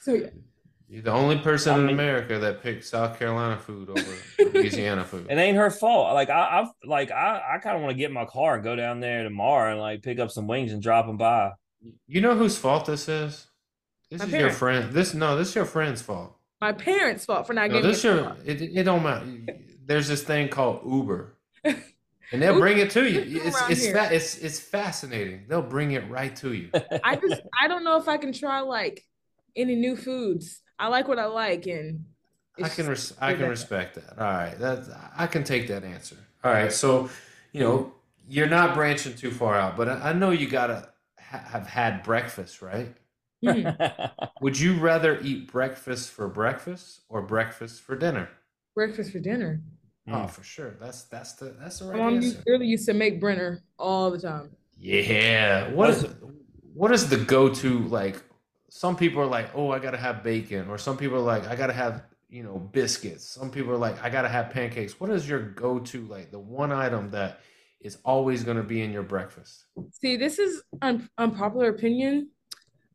[0.00, 0.30] So yeah,
[0.88, 4.16] You're the only person I in America that picked South Carolina food over
[4.58, 5.28] Louisiana food.
[5.30, 6.12] It ain't her fault.
[6.14, 8.64] Like I, I've like I, I kind of want to get in my car and
[8.64, 11.52] go down there tomorrow and like pick up some wings and drop them by.
[12.08, 13.46] You know whose fault this is?
[14.10, 14.92] This My is your friend.
[14.92, 16.36] This no, this is your friend's fault.
[16.62, 18.36] My parents' fault for not No, giving this me a your car.
[18.46, 19.26] it, it don't matter.
[19.86, 23.42] There's this thing called Uber, and they'll Uber bring it to you.
[23.44, 25.46] It's it's fa- it's it's fascinating.
[25.48, 26.70] They'll bring it right to you.
[27.04, 29.04] I just I don't know if I can try like
[29.56, 30.62] any new foods.
[30.78, 32.06] I like what I like, and
[32.62, 34.18] I can res- I can respect that.
[34.18, 36.16] All right, that I can take that answer.
[36.44, 37.10] All right, so
[37.52, 37.92] you know
[38.28, 42.02] you're not branching too far out, but I, I know you gotta ha- have had
[42.02, 42.94] breakfast, right?
[43.42, 44.28] Mhm.
[44.40, 48.28] Would you rather eat breakfast for breakfast or breakfast for dinner?
[48.74, 49.60] breakfast for dinner.
[50.08, 50.30] Oh, Mm.
[50.30, 50.74] for sure.
[50.80, 52.26] That's that's the that's the right mom answer.
[52.26, 54.50] used, really used to make brinner all the time.
[54.78, 55.70] Yeah.
[55.72, 56.06] What is
[56.74, 58.16] what is the go-to like
[58.68, 61.46] some people are like, "Oh, I got to have bacon," or some people are like,
[61.46, 64.48] "I got to have, you know, biscuits." Some people are like, "I got to have
[64.50, 67.40] pancakes." What is your go-to like the one item that
[67.80, 69.66] is always going to be in your breakfast?
[69.90, 72.30] See, this is un- unpopular opinion,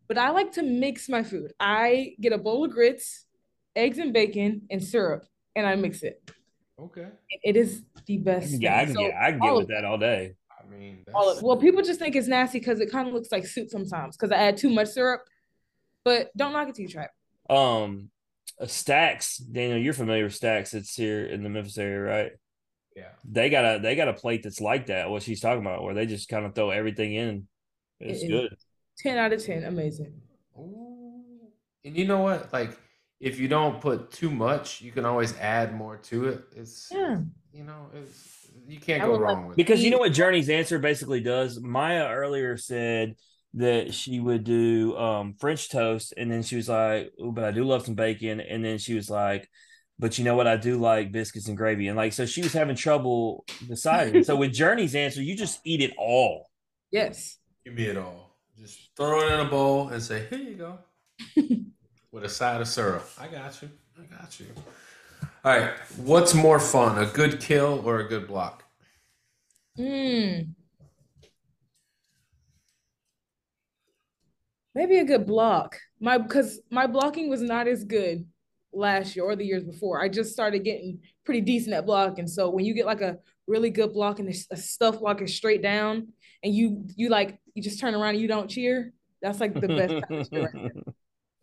[0.08, 1.54] but I like to mix my food.
[1.60, 3.26] I get a bowl of grits,
[3.76, 6.22] eggs and bacon, and syrup, and I mix it.
[6.80, 7.08] Okay.
[7.43, 8.62] It is the best.
[8.62, 10.36] yeah, I can So get I can get with that all day.
[10.52, 13.13] I mean, all that's, of, well, people just think it's nasty because it kind of
[13.13, 15.22] looks like soup sometimes because I add too much syrup.
[16.04, 17.54] But don't knock it till you try it.
[17.54, 18.10] Um,
[18.60, 20.74] uh, Stacks, Daniel, you're familiar with Stacks.
[20.74, 22.32] It's here in the Memphis area, right?
[22.96, 23.10] yeah.
[23.30, 25.10] They got a they got a plate that's like that.
[25.10, 27.48] What she's talking about, where they just kind of throw everything in.
[28.00, 28.66] It's It is.
[29.04, 29.10] Good.
[29.10, 29.64] 10 out of 10.
[29.64, 30.14] Amazing.
[30.58, 31.24] Ooh.
[31.86, 32.52] And you know what?
[32.52, 32.78] Like
[33.20, 36.44] if you don't put too much, you can always add more to it.
[36.56, 37.22] It's Yeah.
[37.54, 39.58] you know, it's you can't go would like- wrong with it.
[39.58, 41.60] Because you know what Jurnee's answer basically does?
[41.60, 43.16] Maya earlier said
[43.54, 47.52] that she would do um French toast, and then she was like, "Ooh, but I
[47.52, 49.50] do love some bacon." And then she was like,
[49.98, 50.48] "But you know what?
[50.48, 54.24] I do like biscuits and gravy." And like, so she was having trouble deciding.
[54.26, 56.50] so with Jurnee's answer, you just eat it all.
[56.92, 57.38] Yes.
[57.64, 58.27] Give me it all.
[58.60, 60.80] Just throw it in a bowl and say, "Here you go,"
[62.12, 63.08] with a side of syrup.
[63.20, 63.70] I got you.
[64.00, 64.48] I got you.
[65.43, 65.74] All right.
[65.98, 68.63] What's more fun, a good kill or a good block?
[69.78, 70.54] Mm.
[74.74, 75.78] Maybe a good block.
[76.00, 78.26] My because my blocking was not as good
[78.74, 80.02] last year or the years before.
[80.02, 82.28] I just started getting pretty decent at blocking.
[82.28, 85.62] So when you get like a really good block and a stuff block is straight
[85.62, 86.10] down
[86.43, 89.67] and you you like you just turn around and you don't cheer, that's like the
[89.67, 90.72] best time right.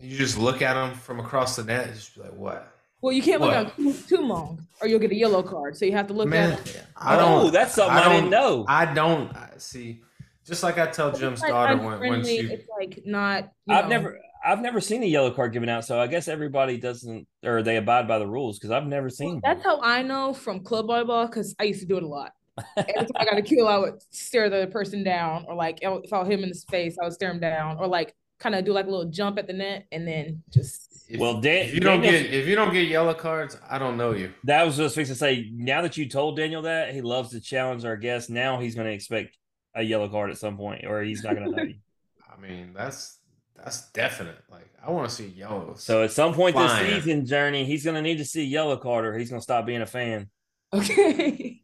[0.01, 2.69] You just look at them from across the net and just be like, "What?"
[3.01, 3.67] Well, you can't look What?
[3.67, 5.77] at 'em too, too long or you'll get a yellow card.
[5.77, 6.83] So you have to look Man, at 'em.
[6.97, 7.47] I oh, don't.
[7.47, 8.65] Oh, that's something I, didn't don't- know.
[8.69, 10.03] I don't I- see.
[10.47, 13.75] Just like I tell Jim's It's like daughter when, when she it's like not you
[13.75, 13.91] I've know.
[13.91, 17.63] never I've never seen a yellow card given out, so I guess everybody doesn't or
[17.63, 19.41] they abide by the rules because I've never seen.
[19.43, 22.33] That's how I know from club volleyball because I used to do it a lot.
[22.77, 26.13] Every time I got a kill, I would stare the person down, or like if
[26.13, 28.55] I would hit him in his face, I would stare him down, or like kind
[28.55, 31.05] of do like a little jump at the net and then just.
[31.09, 33.79] if, Well, Dan- if you don't Daniel's- get if you don't get yellow cards, I
[33.79, 34.33] don't know you.
[34.45, 35.51] That was just fixing to say.
[35.53, 38.87] Now that you told Daniel that he loves to challenge our guests, now he's going
[38.87, 39.37] to expect
[39.75, 41.75] a yellow card at some point, or he's not going to know you.
[42.33, 43.19] I mean, that's
[43.57, 44.39] that's definite.
[44.51, 45.83] Like I want to see yellows.
[45.83, 47.01] So at some point this Flying.
[47.01, 49.45] season, Jurnee, he's going to need to see a yellow card, or he's going to
[49.45, 50.29] stop being a fan.
[50.73, 51.61] Okay.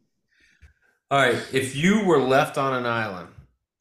[1.11, 3.27] All right, if you were left on an island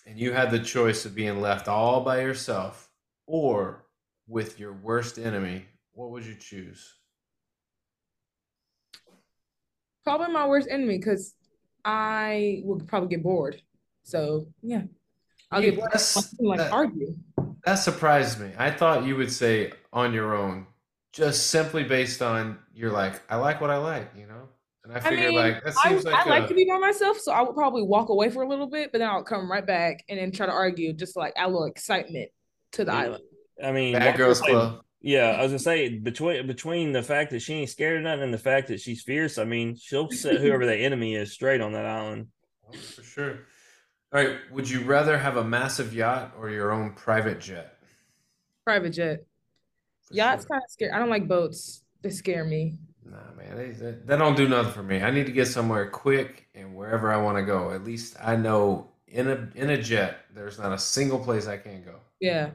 [0.05, 2.91] and you had the choice of being left all by yourself
[3.29, 3.85] or
[4.27, 6.93] with your worst enemy, what would you choose?
[10.03, 11.37] Probably my worst enemy because
[11.85, 13.63] I would probably get bored.
[14.03, 14.83] So yeah,
[15.53, 15.93] I'll You- get bored.
[16.41, 17.15] like that- argue.
[17.65, 18.51] That surprised me.
[18.59, 20.67] I thought you would say on your own,
[21.13, 24.49] just simply based on you're like, I like what I like, you know?
[24.85, 27.19] And I I mean, like that I, like, I like a- to be by myself,
[27.19, 29.67] so I would probably walk away for a little bit, but then I'll come right
[29.67, 32.31] back and then try to argue, just like add a little excitement
[32.73, 32.99] to the Yeah.
[32.99, 33.25] island.
[33.63, 34.81] I mean, Bad watch Girls Club.
[35.03, 38.25] Yeah, I was gonna say between between the fact that she ain't scared of nothing
[38.25, 39.37] and the fact that she's fierce.
[39.39, 42.29] I mean, she'll set whoever the enemy is straight on that island.
[42.69, 43.39] Oh, for sure.
[44.13, 44.37] All right.
[44.51, 47.77] Would you rather have a massive yacht or your own private jet?
[48.65, 49.25] Private jet.
[50.09, 50.49] For Yachts sure.
[50.51, 50.95] kind of scare.
[50.95, 51.83] I don't like boats.
[52.03, 52.77] They scare me.
[53.11, 55.03] Nah, man, they, they, that don't do nothing for me.
[55.03, 57.73] I need to get somewhere quick and wherever I want to go.
[57.73, 61.57] At least I know in a in a jet, there's not a single place I
[61.57, 61.97] can't go.
[62.21, 62.51] Yeah.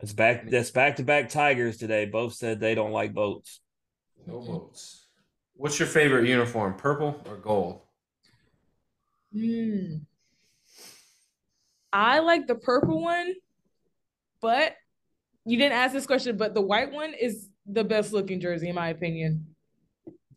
[0.00, 0.48] It's back.
[0.48, 2.06] That's back to back Tigers today.
[2.06, 3.60] Both said they don't like boats.
[4.26, 5.04] No boats.
[5.54, 7.82] What's your favorite uniform, purple or gold?
[9.32, 9.96] Hmm.
[11.92, 13.34] I like the purple one,
[14.40, 14.74] but
[15.44, 18.74] you didn't ask this question, but the white one is the best looking jersey in
[18.74, 19.49] my opinion.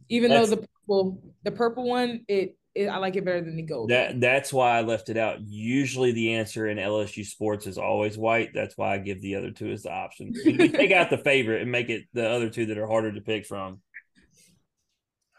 [0.10, 3.64] Even though the purple, the purple one, it, it I like it better than the
[3.64, 3.90] gold.
[3.90, 5.42] That that's why I left it out.
[5.42, 8.52] Usually the answer in LSU sports is always white.
[8.54, 10.34] That's why I give the other two as the option.
[10.46, 13.12] We we take out the favorite and make it the other two that are harder
[13.12, 13.82] to pick from.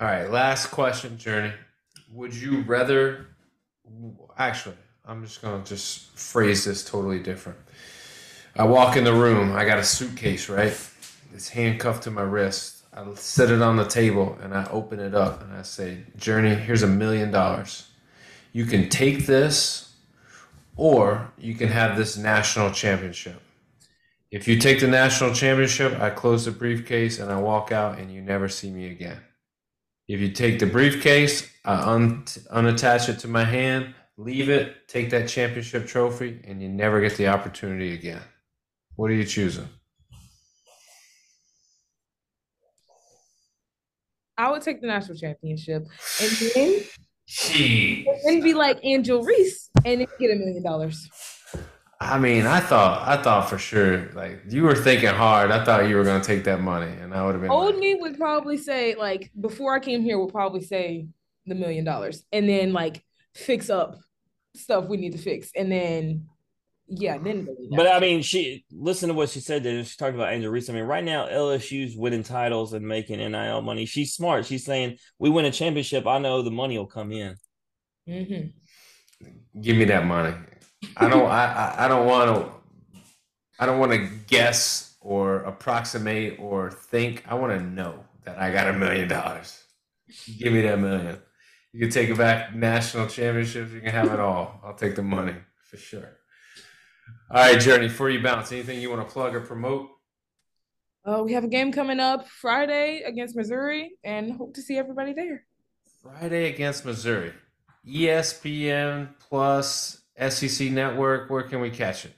[0.01, 1.53] All right, last question, Jurnee.
[2.13, 3.29] Would you rather
[4.37, 7.59] actually, I'm just going to just phrase this totally different.
[8.57, 10.79] I walk in the room, I got a suitcase, right?
[11.33, 12.74] It's handcuffed to my wrist.
[12.97, 16.57] I set it on the table and I open it up and I say, Jurnee,
[16.57, 17.89] here's a million dollars.
[18.53, 19.93] You can take this
[20.77, 23.41] or you can have this national championship.
[24.31, 28.13] If you take the national championship, I close the briefcase and I walk out and
[28.13, 29.21] you never see me again.
[30.07, 35.11] If you take the briefcase, I un- unattach it to my hand, leave it, take
[35.11, 38.23] that championship trophy, and you never get the opportunity again.
[38.97, 39.69] What are you choosing?
[44.37, 45.87] I would take the national championship
[46.21, 46.81] and then,
[47.27, 48.07] Gee.
[48.09, 51.09] and then be like Angel Reese and then get a million dollars.
[52.01, 55.51] I mean, I thought, I thought for sure, like you were thinking hard.
[55.51, 57.51] I thought you were gonna take that money, and I would have been.
[57.51, 61.07] Old like, me would probably say like before I came here would probably say
[61.47, 63.03] the million dollars and then like
[63.35, 63.99] fix up
[64.55, 66.27] stuff we need to fix and then
[66.89, 69.83] yeah then But I mean, she listen to what she said there.
[69.85, 70.69] She talked about Angel Reese.
[70.69, 73.87] I mean, right now LSU's winning titles and making NIL money.
[73.87, 74.47] She's smart.
[74.47, 76.07] She's saying we win a championship.
[76.07, 77.37] I know the money will come in.
[78.09, 78.53] Mhm.
[79.61, 80.35] Give me that money.
[80.97, 81.27] I don't.
[81.27, 81.45] I.
[81.47, 83.01] I, I don't want to.
[83.59, 87.25] I don't want to guess or approximate or think.
[87.27, 89.63] I want to know that I got a million dollars.
[90.39, 91.19] Give me that million.
[91.73, 93.73] You can take it back national championships.
[93.73, 94.61] You can have it all.
[94.65, 95.35] I'll take the money
[95.71, 96.19] for sure.
[97.31, 97.89] All right, Jurnee.
[97.89, 99.91] Before you bounce, anything you want to plug or promote?
[101.05, 105.13] Uh, we have a game coming up Friday against Missouri and hope to see everybody
[105.13, 105.45] there.
[106.03, 107.33] Friday against Missouri.
[107.87, 111.29] ESPN plus SEC Network.
[111.31, 112.15] Where can we catch it?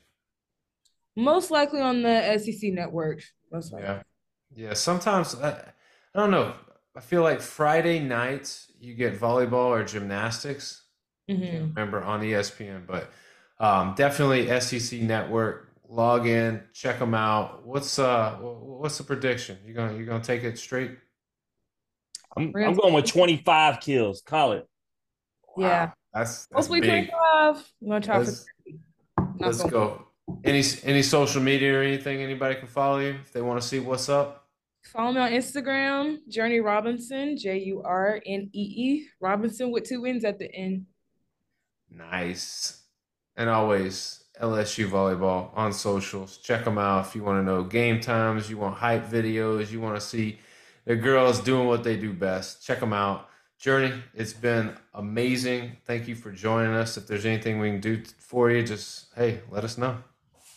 [1.17, 3.23] Most likely on the SEC network.
[3.51, 3.89] Most likely.
[3.89, 4.03] Yeah.
[4.55, 4.75] Yeah.
[4.75, 6.55] Sometimes I, I don't know.
[6.95, 10.85] I feel like Friday nights you get volleyball or gymnastics.
[11.29, 11.51] Mhm.
[11.51, 13.11] Can't remember on ESPN, but
[13.59, 15.65] um, definitely SEC Network.
[15.89, 17.65] Log in, check them out.
[17.65, 19.57] What's uh, what's the prediction?
[19.65, 20.91] You gonna you gonna take it straight?
[22.37, 24.21] I'm, I'm gonna- with 25 kills.
[24.21, 24.69] Call it.
[25.57, 25.93] Yeah.
[26.13, 27.09] That's that's Hopefully big.
[27.09, 27.73] 25.
[27.83, 28.79] I'm gonna try Let's, for 30.
[29.19, 30.03] Not let's gonna- go.
[30.43, 33.79] Any any social media or anything anybody can follow you if they want to see
[33.79, 34.49] what's up.
[34.93, 40.05] Follow me on Instagram, Jurnee Robinson, J U R N E E, Robinson with two
[40.05, 40.87] N's at the end.
[41.91, 42.83] Nice.
[43.37, 46.39] And always LSU volleyball on socials.
[46.39, 49.81] Check them out if you want to know game times, you want hype videos, you
[49.81, 50.39] want to see
[50.85, 52.65] the girls doing what they do best.
[52.65, 53.29] Check them out.
[53.61, 55.77] Jurnee, it's been amazing.
[55.85, 56.97] Thank you for joining us.
[56.97, 59.97] If there's anything we can do for you, just hey, let us know.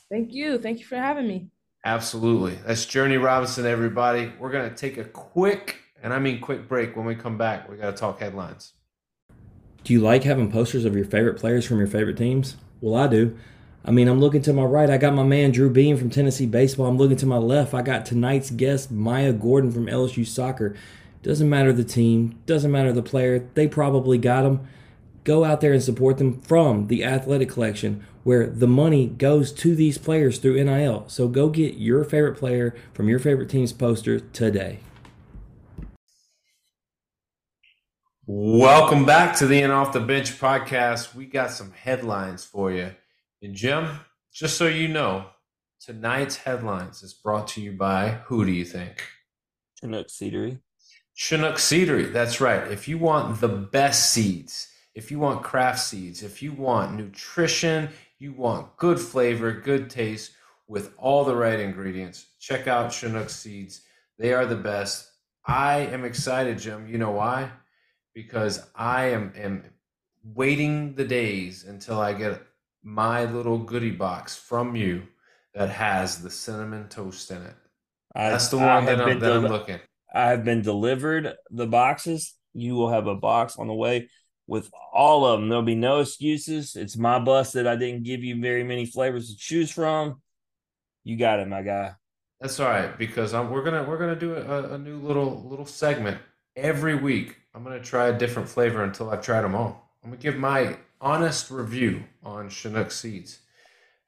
[0.10, 0.58] Thank you.
[0.58, 1.50] Thank you for having me.
[1.86, 2.60] Absolutely.
[2.66, 4.34] That's Jurnee Robinson, everybody.
[4.38, 6.98] We're going to take a quick, and I mean quick break.
[6.98, 8.74] When we come back, we got to talk headlines.
[9.86, 12.58] Do you like having posters of your favorite players from your favorite teams?
[12.82, 13.38] Well, I do.
[13.84, 14.90] I mean, I'm looking to my right.
[14.90, 16.88] I got my man Drew Beam from Tennessee Baseball.
[16.88, 17.74] I'm looking to my left.
[17.74, 20.76] I got tonight's guest, Maya Gordon from LSU Soccer.
[21.24, 23.48] Doesn't matter the team, doesn't matter the player.
[23.54, 24.68] They probably got them.
[25.24, 29.76] Go out there and support them from the Athletic Collection, where the money goes to
[29.76, 31.06] these players through NIL.
[31.08, 34.80] So go get your favorite player from your favorite team's poster today.
[38.32, 41.16] Welcome back to the In Off the Bench podcast.
[41.16, 42.92] We got some headlines for you.
[43.42, 44.02] And Jim,
[44.32, 45.26] just so you know,
[45.84, 49.04] tonight's headlines is brought to you by who do you think?
[49.82, 50.60] Chinook Seedery.
[51.16, 52.14] Chinook Seedery.
[52.14, 52.72] That's right.
[52.72, 57.90] If you want the best seeds, if you want craft seeds, if you want nutrition,
[58.20, 60.34] you want good flavor, good taste
[60.68, 63.82] with all the right ingredients, check out Chinook Seeds.
[64.20, 65.10] They are the best.
[65.48, 66.88] I am excited, Jim.
[66.88, 67.50] You know why?
[68.24, 69.64] Because I am, am
[70.24, 72.42] waiting the days until I get
[72.84, 75.04] my little goodie box from you
[75.54, 77.56] that has the cinnamon toast in it.
[78.14, 79.80] I- That's the I one that, I'm, been that I'm looking.
[80.14, 82.36] I have been delivered the boxes.
[82.54, 84.10] You will have a box on the way
[84.48, 85.48] with all of them.
[85.48, 86.76] There'll be no excuses.
[86.76, 90.22] It's my bus that I didn't give you very many flavors to choose from.
[91.06, 91.94] You got it, my guy.
[92.42, 95.66] That's all right because I'm, we're gonna we're gonna do a, a new little little
[95.66, 96.18] segment
[96.56, 97.36] every week.
[97.54, 99.92] I'm gonna try a different flavor until I've tried them all.
[100.04, 103.40] I'm gonna give my honest review on Chinook seeds,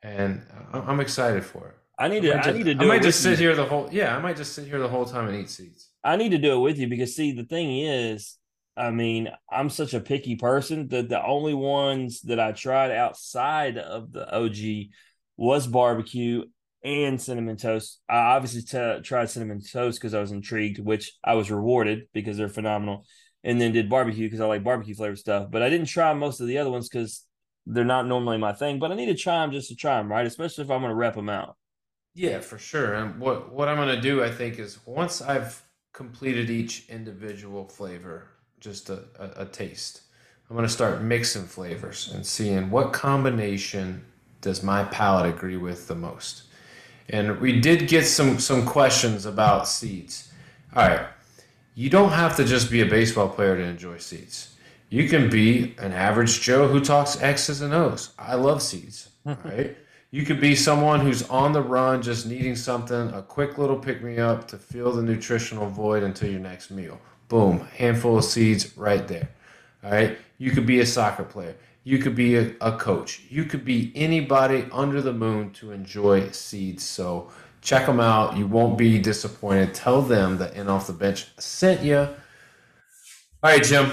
[0.03, 0.41] and
[0.73, 1.75] I- I'm excited for it.
[1.97, 2.33] I need I to.
[2.39, 3.47] I just, need to I might it just sit you.
[3.47, 4.15] here the whole yeah.
[4.15, 5.89] I might just sit here the whole time and eat seeds.
[6.03, 8.37] I need to do it with you because see, the thing is,
[8.75, 13.77] I mean, I'm such a picky person that the only ones that I tried outside
[13.77, 14.91] of the OG
[15.37, 16.43] was barbecue
[16.83, 17.99] and cinnamon toast.
[18.09, 22.37] I obviously t- tried cinnamon toast because I was intrigued, which I was rewarded because
[22.37, 23.05] they're phenomenal,
[23.43, 25.49] and then did barbecue because I like barbecue flavored stuff.
[25.51, 27.25] But I didn't try most of the other ones because
[27.65, 28.79] they're not normally my thing.
[28.79, 30.25] But I need to try them just to try them, right?
[30.25, 31.55] Especially if I'm going to rep them out.
[32.13, 32.93] Yeah, for sure.
[32.93, 35.61] And what what I'm gonna do, I think, is once I've
[35.93, 38.27] completed each individual flavor,
[38.59, 40.01] just a, a, a taste,
[40.49, 44.03] I'm gonna start mixing flavors and seeing what combination
[44.41, 46.43] does my palate agree with the most.
[47.09, 50.31] And we did get some some questions about seeds.
[50.75, 51.07] All right,
[51.76, 54.55] you don't have to just be a baseball player to enjoy seeds.
[54.89, 58.13] You can be an average Joe who talks X's and O's.
[58.19, 59.09] I love seeds.
[59.26, 59.34] Hmm.
[59.43, 59.78] right?
[60.09, 64.03] You could be someone who's on the run, just needing something, a quick little pick
[64.03, 66.99] me up to fill the nutritional void until your next meal.
[67.30, 69.30] Boom, handful of seeds right there.
[69.84, 70.17] All right.
[70.38, 71.55] You could be a soccer player.
[71.84, 73.22] You could be a, a coach.
[73.30, 76.84] You could be anybody under the moon to enjoy seeds.
[76.84, 77.32] So
[77.62, 78.38] check them out.
[78.38, 79.74] You won't be disappointed.
[79.74, 81.97] Tell them that In Off the Bench sent you.
[81.97, 82.16] All
[83.43, 83.91] right, Jim,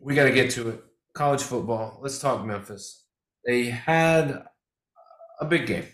[0.00, 0.84] we got to get to it.
[1.14, 1.98] College football.
[2.02, 3.06] Let's talk Memphis.
[3.46, 4.44] They had
[5.40, 5.86] a big game.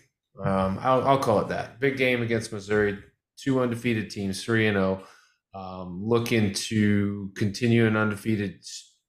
[0.43, 1.79] Um, I'll, I'll call it that.
[1.79, 2.97] Big game against Missouri.
[3.37, 5.03] Two undefeated teams, three and zero,
[5.53, 8.63] um, looking to continue an undefeated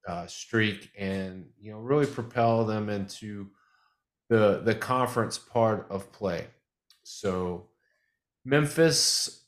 [0.09, 3.49] uh, streak and you know really propel them into
[4.31, 6.47] the the conference part of play.
[7.03, 7.69] So
[8.45, 9.45] Memphis.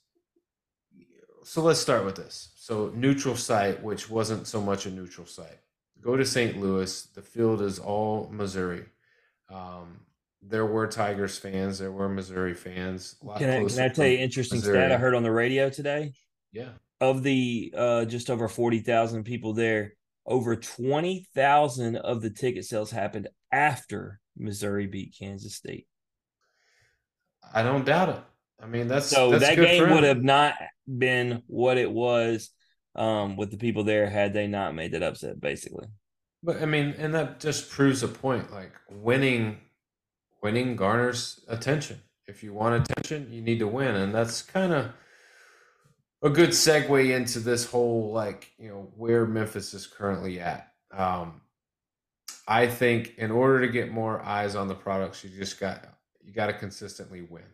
[1.45, 2.51] So let's start with this.
[2.57, 5.59] So neutral site, which wasn't so much a neutral site.
[6.01, 6.61] Go to St.
[6.61, 7.03] Louis.
[7.15, 8.85] The field is all Missouri.
[9.51, 10.01] Um,
[10.43, 11.79] there were Tigers fans.
[11.79, 13.17] There were Missouri fans.
[13.39, 14.79] Can I, can I tell you an interesting Missouri.
[14.79, 16.13] stat I heard on the radio today?
[16.53, 16.71] Yeah.
[17.01, 19.95] of the uh just over 40,000 people there,
[20.27, 25.87] over 20,000 of the ticket sales happened after Missouri beat Kansas State.
[27.53, 28.21] I don't doubt it.
[28.61, 30.55] I mean, that's So that's that game would have not
[30.87, 32.51] been what it was
[32.97, 35.87] um with the people there had they not made that upset basically.
[36.43, 38.53] But I mean, and that just proves a point.
[38.53, 39.59] Like winning,
[40.43, 42.01] winning garners attention.
[42.27, 44.93] If you want attention, you need to win, and that's kind of
[46.23, 50.73] a good segue into this whole like you know where Memphis is currently at.
[50.93, 51.41] Um,
[52.47, 55.87] I think in order to get more eyes on the products, you just got
[56.23, 57.45] you got to consistently win.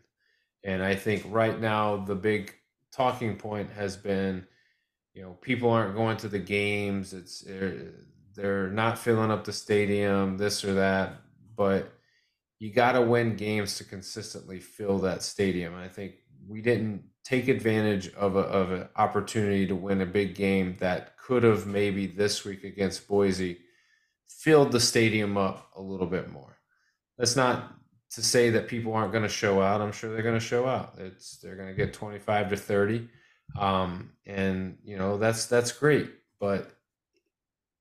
[0.65, 2.55] And I think right now the big
[2.93, 4.47] talking point has been,
[5.15, 7.13] you know, people aren't going to the games.
[7.13, 7.41] It's
[8.35, 11.21] they're, not filling up the stadium, this or that.
[11.57, 11.93] But
[12.59, 15.75] you got to win games to consistently fill that stadium.
[15.75, 16.15] And I think
[16.47, 21.17] we didn't take advantage of a, of an opportunity to win a big game that
[21.19, 23.59] could have maybe this week against Boise
[24.29, 26.59] filled the stadium up a little bit more.
[27.19, 27.75] That's not
[28.11, 29.81] to say that people aren't going to show out.
[29.81, 30.95] I'm sure they're going to show out.
[30.99, 33.09] It's they're going to get 25 to 30,
[33.59, 36.11] um, and you know that's that's great.
[36.41, 36.71] But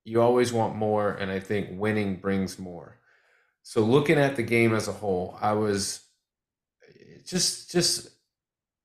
[0.04, 2.98] you always want more, and I think winning brings more.
[3.64, 6.02] So looking at the game as a whole, I was
[7.26, 8.10] just just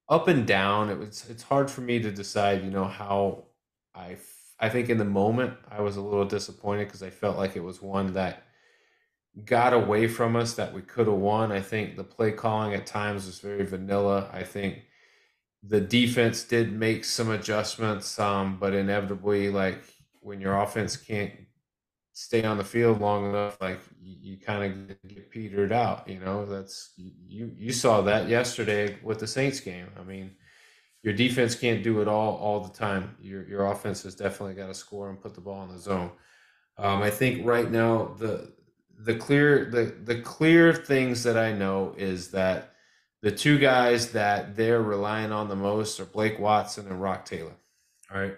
[0.09, 0.91] up and down.
[0.91, 2.65] It was it's hard for me to decide.
[2.65, 3.45] You know how
[3.95, 4.17] I
[4.59, 7.63] I think in the moment I was a little disappointed because I felt like it
[7.63, 8.45] was one that
[9.45, 11.51] got away from us that we could have won.
[11.51, 14.31] I think the play calling at times was very vanilla.
[14.33, 14.85] I think
[15.67, 19.83] the defense did make some adjustments, um, but inevitably, like
[20.21, 21.33] when your offense can't
[22.13, 26.09] stay on the field long enough, like you, you kind of get petered out.
[26.09, 29.89] You know, that's you you saw that yesterday with the Saints game.
[29.99, 30.33] I mean,
[31.03, 33.17] your defense can't do it all all the time.
[33.21, 36.13] Your your offense has definitely got to score and put the ball in the zone.
[36.77, 38.53] Um, I think right now the
[38.99, 42.75] the clear the the clear things that I know is that
[43.23, 47.57] the two guys that they're relying on the most are Blake Watson and Roc Taylor.
[48.13, 48.35] All right.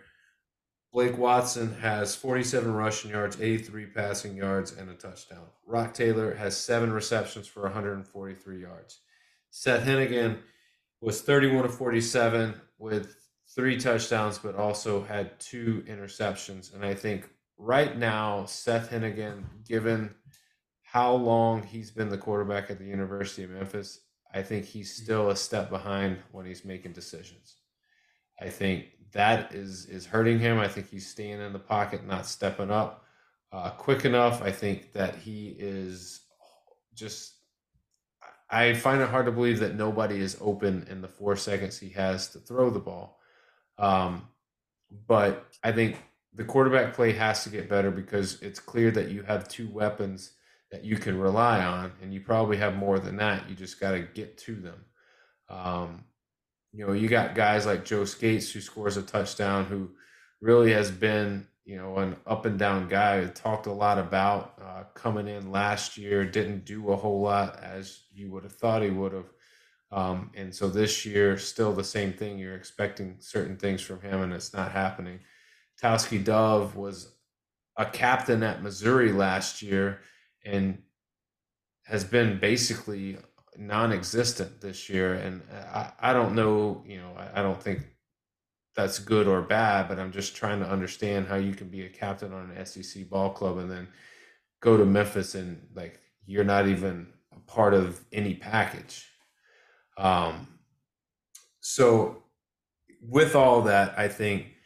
[0.92, 5.44] Blake Watson has 47 rushing yards, 83 passing yards, and a touchdown.
[5.66, 9.00] Roc Taylor has seven receptions for 143 yards.
[9.50, 10.38] Seth Henigan
[11.00, 13.14] was 31 of 47 with
[13.54, 16.74] three touchdowns, but also had two interceptions.
[16.74, 17.28] And I think
[17.58, 20.14] right now, Seth Henigan, given
[20.96, 24.00] how long he's been the quarterback at the University of Memphis,
[24.32, 27.56] I think he's still a step behind when he's making decisions.
[28.40, 30.58] I think that is is hurting him.
[30.58, 33.04] I think he's staying in the pocket, not stepping up
[33.52, 34.40] uh, quick enough.
[34.40, 36.22] I think that he is
[36.94, 37.34] just.
[38.48, 41.90] I find it hard to believe that nobody is open in the four seconds he
[41.90, 43.18] has to throw the ball.
[43.76, 44.28] Um,
[45.06, 49.24] but I think the quarterback play has to get better because it's clear that you
[49.24, 50.32] have two weapons
[50.76, 53.48] that you can rely on, and you probably have more than that.
[53.48, 54.84] You just got to get to them.
[55.48, 56.04] Um,
[56.72, 59.88] you know, you got guys like Joe Scates who scores a touchdown, who
[60.42, 63.22] really has been, you know, an up and down guy.
[63.22, 67.58] Who talked a lot about uh, coming in last year, didn't do a whole lot
[67.62, 69.32] as you would have thought he would have.
[69.90, 72.38] Um, and so this year, still the same thing.
[72.38, 75.20] You're expecting certain things from him, and it's not happening.
[75.82, 77.14] Tauskie Dove was
[77.78, 80.00] a captain at Missouri last year
[80.46, 80.78] and
[81.84, 83.18] has been basically
[83.56, 85.14] non-existent this year.
[85.14, 85.42] And
[85.72, 87.86] I, I don't know you know I, I don't think
[88.74, 91.88] that's good or bad but i'm just trying to understand how you can be a
[91.88, 93.88] captain on an sec ball club and then
[94.60, 99.06] go to memphis and like you're not even a part of any package.
[99.96, 100.48] Um
[101.60, 102.22] so
[103.00, 104.56] with all that i think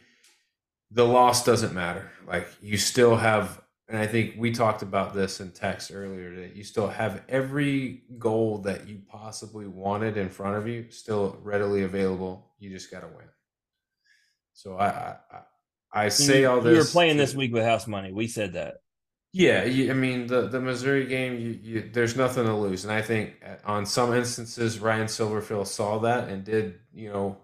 [0.90, 2.10] the loss doesn't matter.
[2.26, 3.60] Like you still have
[3.90, 8.04] and I think we talked about this in text earlier that you still have every
[8.18, 12.52] goal that you possibly wanted in front of you still readily available.
[12.60, 13.26] You just got to win.
[14.52, 15.16] So I, I,
[15.92, 16.72] I say all this.
[16.72, 18.12] You were playing to- this week with house money.
[18.12, 18.74] We said that.
[19.32, 22.92] Yeah, you, I mean the the Missouri game, you, you there's nothing to lose, and
[22.92, 27.38] I think uh, on some instances Ryan Silverfield saw that and did you know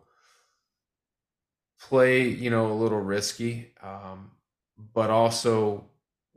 [1.81, 4.33] play you know a little risky, um,
[4.95, 5.85] but also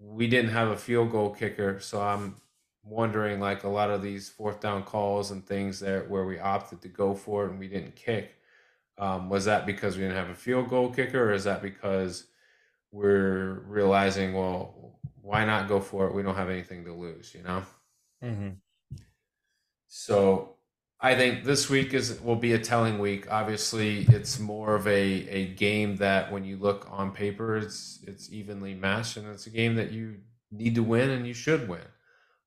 [0.01, 2.35] we didn't have a field goal kicker, so I'm
[2.83, 6.81] wondering like a lot of these fourth down calls and things there where we opted
[6.81, 8.35] to go for it and we didn't kick.
[8.97, 12.25] Um, was that because we didn't have a field goal kicker, or is that because
[12.91, 16.13] we're realizing, well, why not go for it?
[16.13, 17.63] We don't have anything to lose, you know.
[18.23, 18.49] Mm-hmm.
[19.87, 20.55] So
[21.01, 23.31] I think this week is will be a telling week.
[23.31, 28.31] Obviously, it's more of a, a game that when you look on paper, it's it's
[28.33, 30.17] evenly matched, and it's a game that you
[30.51, 31.81] need to win and you should win.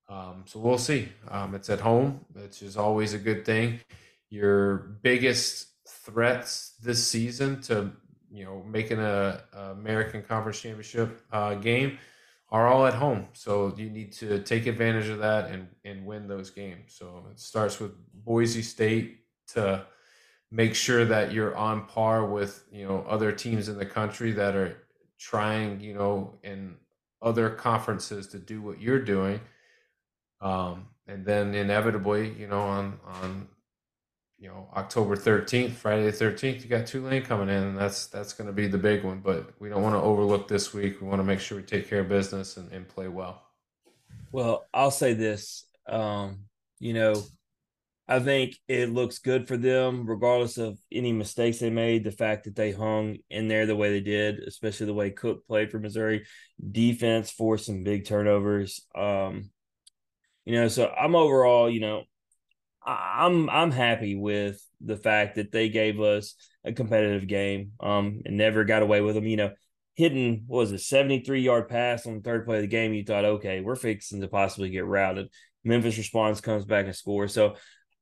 [0.07, 1.09] Um, so we'll see.
[1.29, 3.79] Um, it's at home, which is always a good thing.
[4.29, 7.91] Your biggest threats this season to
[8.31, 11.97] you know making a, a American Conference Championship uh, game
[12.53, 13.27] are all at home.
[13.33, 16.93] So you need to take advantage of that and, and win those games.
[16.95, 19.21] So it starts with Boise State
[19.53, 19.85] to
[20.51, 24.55] make sure that you're on par with, you know, other teams in the country that
[24.55, 24.77] are
[25.17, 26.75] trying, you know, in
[27.23, 29.41] other conferences to do what you're doing.
[30.39, 33.47] Um, and then inevitably, you know, on, on,
[34.43, 38.33] you know, October 13th, Friday the 13th, you got Tulane coming in and that's, that's
[38.33, 40.99] going to be the big one, but we don't want to overlook this week.
[40.99, 43.41] We want to make sure we take care of business and, and play well.
[44.33, 45.65] Well, I'll say this.
[45.87, 46.39] Um,
[46.79, 47.23] you know,
[48.05, 52.03] I think it looks good for them, regardless of any mistakes they made.
[52.03, 55.47] The fact that they hung in there the way they did, especially the way Cook
[55.47, 56.25] played for Missouri,
[56.69, 58.81] defense forced some big turnovers.
[58.93, 59.51] Um,
[60.43, 62.03] you know, so I'm overall, you know,
[62.85, 67.71] I'm I'm happy with the fact that they gave us a competitive game.
[67.79, 69.25] Um, and never got away with them.
[69.25, 69.51] You know,
[69.95, 72.93] hitting what was a 73 yard pass on the third play of the game.
[72.93, 75.29] You thought, okay, we're fixing to possibly get routed.
[75.63, 77.33] Memphis response comes back and scores.
[77.33, 77.55] So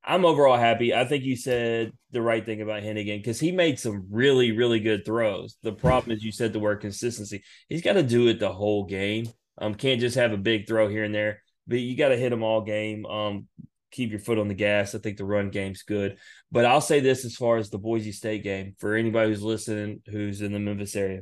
[0.03, 0.95] I'm overall happy.
[0.95, 4.79] I think you said the right thing about Henigan because he made some really, really
[4.79, 5.57] good throws.
[5.61, 7.43] The problem is you said the word consistency.
[7.69, 9.27] He's got to do it the whole game.
[9.59, 12.31] Um, can't just have a big throw here and there, but you got to hit
[12.31, 13.05] them all game.
[13.05, 13.47] Um,
[13.91, 14.95] keep your foot on the gas.
[14.95, 16.17] I think the run game's good.
[16.51, 20.01] But I'll say this as far as the Boise State game for anybody who's listening
[20.07, 21.21] who's in the Memphis area.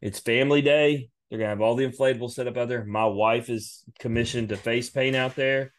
[0.00, 1.10] It's family day.
[1.28, 2.84] They're gonna have all the inflatables set up out there.
[2.84, 5.72] My wife is commissioned to face paint out there.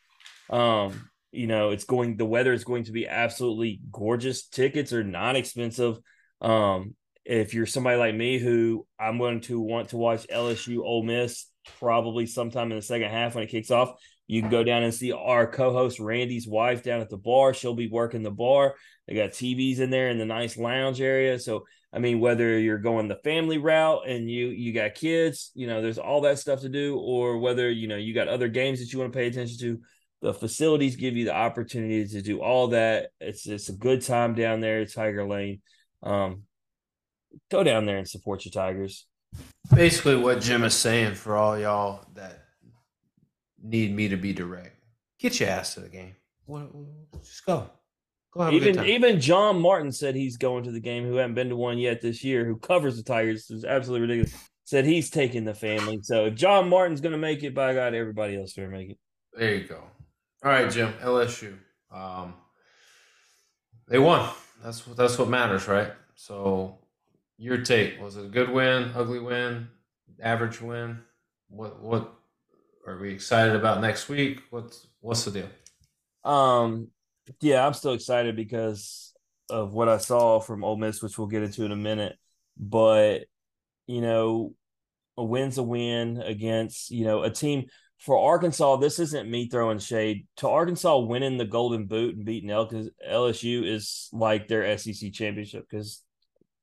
[0.49, 4.47] Um, you know, it's going the weather is going to be absolutely gorgeous.
[4.47, 5.97] Tickets are not expensive.
[6.41, 11.03] Um, if you're somebody like me who I'm going to want to watch LSU Ole
[11.03, 11.47] Miss
[11.79, 13.93] probably sometime in the second half when it kicks off,
[14.31, 17.53] you can go down and see our co-host Randy's wife down at the bar.
[17.53, 18.75] She'll be working the bar.
[19.05, 21.37] They got TVs in there in the nice lounge area.
[21.37, 25.67] So I mean, whether you're going the family route and you you got kids, you
[25.67, 28.79] know, there's all that stuff to do, or whether you know you got other games
[28.79, 29.81] that you want to pay attention to.
[30.21, 33.09] The facilities give you the opportunity to do all that.
[33.19, 35.59] It's it's a good time down there at Tiger Lane.
[36.03, 36.43] Um,
[37.49, 39.05] go down there and support your Tigers.
[39.75, 42.40] Basically, what Jim is saying for all y'all that
[43.63, 44.75] need me to be direct,
[45.19, 46.15] get your ass to the game.
[47.23, 47.69] Just go.
[48.33, 48.85] Go have a good Even time.
[48.87, 51.05] even John Martin said he's going to the game.
[51.05, 52.45] Who hadn't been to one yet this year?
[52.45, 53.49] Who covers the Tigers?
[53.49, 54.49] Is absolutely ridiculous.
[54.63, 55.99] Said he's taking the family.
[56.03, 58.97] So if John Martin's going to make it, by God, everybody else better make it.
[59.33, 59.83] There you go.
[60.43, 60.93] All right, Jim.
[61.01, 61.55] LSU.
[61.91, 62.35] Um,
[63.87, 64.29] they won.
[64.63, 65.91] That's what that's what matters, right?
[66.15, 66.77] So,
[67.37, 69.67] your take was it a good win, ugly win,
[70.21, 70.99] average win?
[71.49, 72.13] What what
[72.85, 74.41] are we excited about next week?
[74.49, 75.49] What's what's the deal?
[76.23, 76.89] Um,
[77.41, 79.13] yeah, I'm still excited because
[79.49, 82.17] of what I saw from Ole Miss, which we'll get into in a minute.
[82.57, 83.25] But
[83.87, 84.55] you know,
[85.17, 87.65] a win's a win against you know a team
[87.99, 88.77] for Arkansas.
[88.77, 94.09] This isn't me throwing shade to Arkansas winning the Golden Boot and beating LSU is
[94.11, 96.03] like their SEC championship because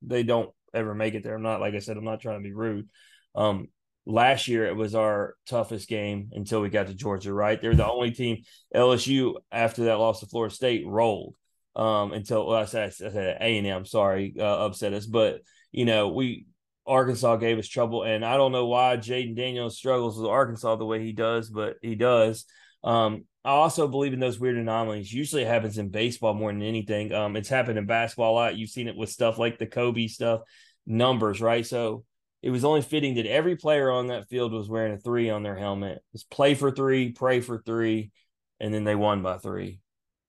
[0.02, 1.34] they don't ever make it there.
[1.34, 1.96] I'm not like I said.
[1.96, 2.88] I'm not trying to be rude.
[3.34, 3.68] Um,
[4.08, 7.32] last year it was our toughest game until we got to Georgia.
[7.32, 8.42] Right, they're the only team.
[8.74, 11.36] LSU after that loss to Florida State rolled
[11.76, 13.84] um, until well, I said I said A and M.
[13.84, 16.46] Sorry, uh, upset us, but you know we
[16.86, 20.86] Arkansas gave us trouble, and I don't know why Jayden Daniels struggles with Arkansas the
[20.86, 22.46] way he does, but he does.
[22.82, 25.12] Um, I also believe in those weird anomalies.
[25.12, 27.12] Usually, it happens in baseball more than anything.
[27.12, 28.56] Um, it's happened in basketball a lot.
[28.56, 30.40] You've seen it with stuff like the Kobe stuff,
[30.86, 31.64] numbers, right?
[31.64, 32.04] So
[32.42, 35.42] it was only fitting that every player on that field was wearing a three on
[35.42, 36.02] their helmet.
[36.14, 38.12] It's play for three, pray for three,
[38.60, 39.80] and then they won by three.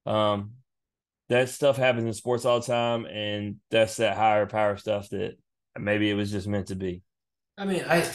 [0.06, 0.54] Um,
[1.30, 5.38] that stuff happens in sports all the time, and that's that higher power stuff that
[5.78, 7.04] maybe it was just meant to be.
[7.58, 8.10] I mean, I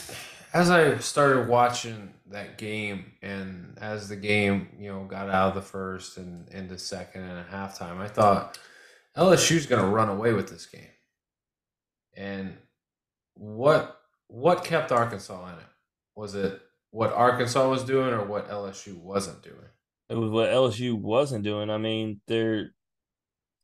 [0.54, 5.54] as I started watching that game, and as the game, you know, got out of
[5.54, 8.58] the first and into second and a halftime, I thought
[9.16, 10.88] LSU's going to run away with this game.
[12.16, 12.56] And
[13.34, 15.66] what what kept Arkansas in it?
[16.16, 16.60] Was it
[16.90, 19.56] what Arkansas was doing, or what LSU wasn't doing?
[20.08, 21.70] It was what LSU wasn't doing.
[21.70, 22.72] I mean, their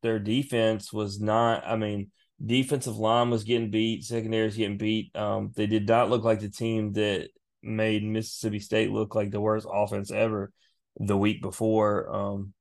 [0.02, 1.62] their defense was not.
[1.66, 2.10] I mean,
[2.44, 5.14] defensive line was getting beat, secondary was getting beat.
[5.14, 7.28] Um, they did not look like the team that
[7.62, 10.52] made Mississippi State look like the worst offense ever
[10.96, 12.14] the week before.
[12.14, 12.54] Um,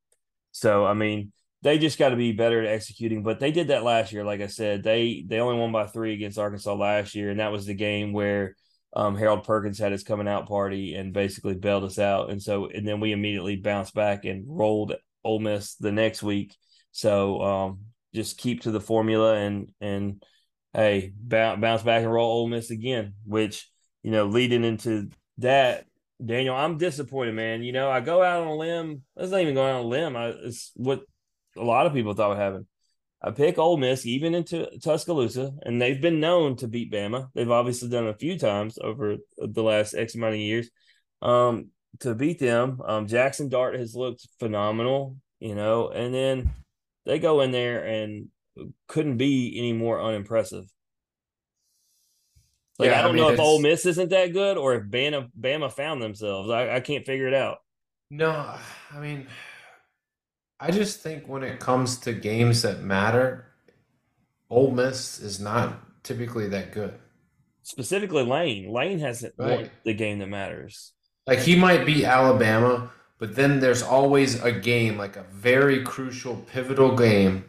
[0.51, 1.31] so I mean,
[1.61, 3.23] they just got to be better at executing.
[3.23, 4.23] But they did that last year.
[4.23, 7.51] Like I said, they they only won by three against Arkansas last year, and that
[7.51, 8.55] was the game where
[8.93, 12.29] um, Harold Perkins had his coming out party and basically bailed us out.
[12.29, 16.55] And so, and then we immediately bounced back and rolled Ole Miss the next week.
[16.91, 17.79] So um,
[18.13, 20.23] just keep to the formula and and
[20.73, 23.13] hey, bounce, bounce back and roll Ole Miss again.
[23.25, 23.69] Which
[24.01, 25.85] you know, leading into that,
[26.23, 27.63] Daniel, I'm disappointed, man.
[27.63, 29.03] You know, I go out on a limb.
[29.15, 30.15] That's not even going on a limb.
[30.15, 31.01] I, it's what
[31.57, 32.67] a lot of people thought would happen.
[33.21, 37.29] I pick Ole Miss even into Tuscaloosa, and they've been known to beat Bama.
[37.33, 40.69] They've obviously done it a few times over the last X amount of years
[41.21, 41.69] um,
[41.99, 42.79] to beat them.
[42.85, 46.51] Um, Jackson Dart has looked phenomenal, you know, and then
[47.05, 48.29] they go in there and
[48.87, 50.65] couldn't be any more unimpressive.
[52.79, 54.83] Like Yeah, I I don't mean, know if Ole Miss isn't that good or if
[54.85, 56.49] Bama Bama found themselves.
[56.49, 57.57] I, I can't figure it out.
[58.11, 58.57] No,
[58.91, 59.27] I mean,
[60.59, 63.45] I just think when it comes to games that matter,
[64.49, 66.95] Ole Miss is not typically that good.
[67.63, 68.71] Specifically, Lane.
[68.71, 70.93] Lane hasn't won the game that matters.
[71.27, 76.37] Like he might beat Alabama, but then there's always a game, like a very crucial,
[76.51, 77.45] pivotal game,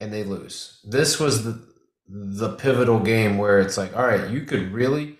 [0.00, 0.80] and they lose.
[0.84, 1.60] This was the
[2.06, 5.18] the pivotal game where it's like, all right, you could really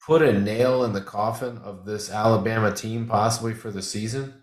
[0.00, 4.34] put a nail in the coffin of this Alabama team possibly for the season.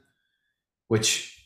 [0.87, 1.38] Which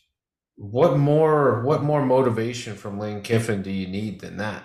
[0.56, 4.64] what more what more motivation from Lane Kiffin do you need than that?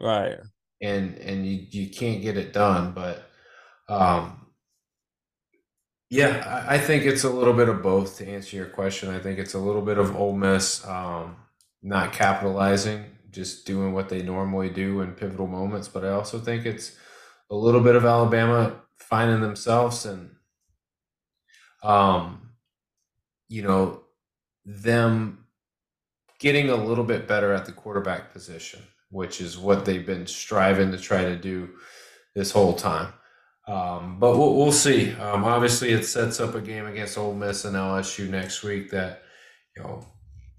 [0.00, 0.38] Right.
[0.80, 2.92] and and you you can't get it done.
[2.92, 3.30] But
[3.88, 4.46] um,
[6.10, 8.18] yeah, I, I think it's a little bit of both.
[8.18, 11.36] To answer your question, I think it's a little bit of Ole Miss um,
[11.82, 15.88] not capitalizing, just doing what they normally do in pivotal moments.
[15.88, 16.96] But I also think it's
[17.50, 20.30] a little bit of Alabama finding themselves and
[21.82, 22.50] um,
[23.48, 24.02] you know
[24.64, 25.46] them
[26.38, 28.80] getting a little bit better at the quarterback position,
[29.10, 31.70] which is what they've been striving to try to do
[32.34, 33.12] this whole time.
[33.68, 35.12] Um, but we'll, we'll see.
[35.12, 38.90] Um, obviously, it sets up a game against Ole Miss and LSU next week.
[38.90, 39.22] That
[39.76, 40.04] you know,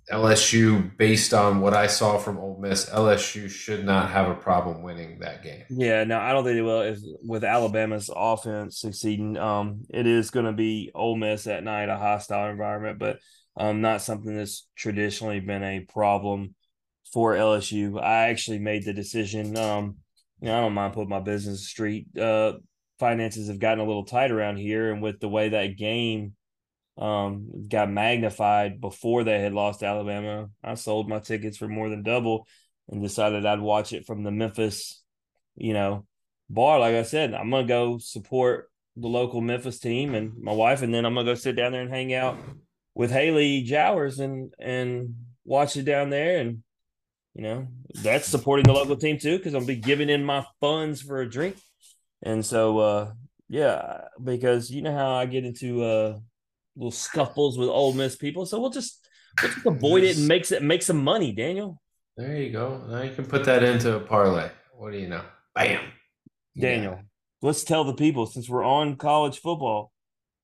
[0.09, 4.81] LSU, based on what I saw from Ole Miss, LSU should not have a problem
[4.81, 5.63] winning that game.
[5.69, 6.81] Yeah, no, I don't think they will.
[6.81, 11.89] If, with Alabama's offense succeeding, um, it is going to be Ole Miss at night,
[11.89, 13.19] a hostile environment, but
[13.57, 16.55] um, not something that's traditionally been a problem
[17.11, 18.01] for LSU.
[18.01, 19.57] I actually made the decision.
[19.57, 19.97] Um,
[20.39, 22.07] you know, I don't mind putting my business street.
[22.17, 22.53] Uh,
[22.99, 26.33] finances have gotten a little tight around here, and with the way that game
[26.97, 30.49] um, got magnified before they had lost Alabama.
[30.63, 32.47] I sold my tickets for more than double
[32.89, 35.01] and decided I'd watch it from the Memphis,
[35.55, 36.05] you know,
[36.49, 36.79] bar.
[36.79, 40.93] Like I said, I'm gonna go support the local Memphis team and my wife, and
[40.93, 42.37] then I'm gonna go sit down there and hang out
[42.95, 45.15] with Haley Jowers and and
[45.45, 46.39] watch it down there.
[46.39, 46.63] And
[47.33, 51.01] you know, that's supporting the local team too, because I'll be giving in my funds
[51.01, 51.57] for a drink.
[52.21, 53.11] And so uh
[53.49, 56.19] yeah, because you know how I get into uh
[56.75, 58.45] little scuffles with Ole Miss people.
[58.45, 59.05] So we'll just
[59.41, 61.81] we'll just avoid it and makes it make some money, Daniel.
[62.17, 62.83] There you go.
[62.87, 64.49] Now you can put that into a parlay.
[64.73, 65.23] What do you know?
[65.53, 65.81] Bam.
[66.57, 66.99] Daniel,
[67.41, 69.91] let's tell the people since we're on college football,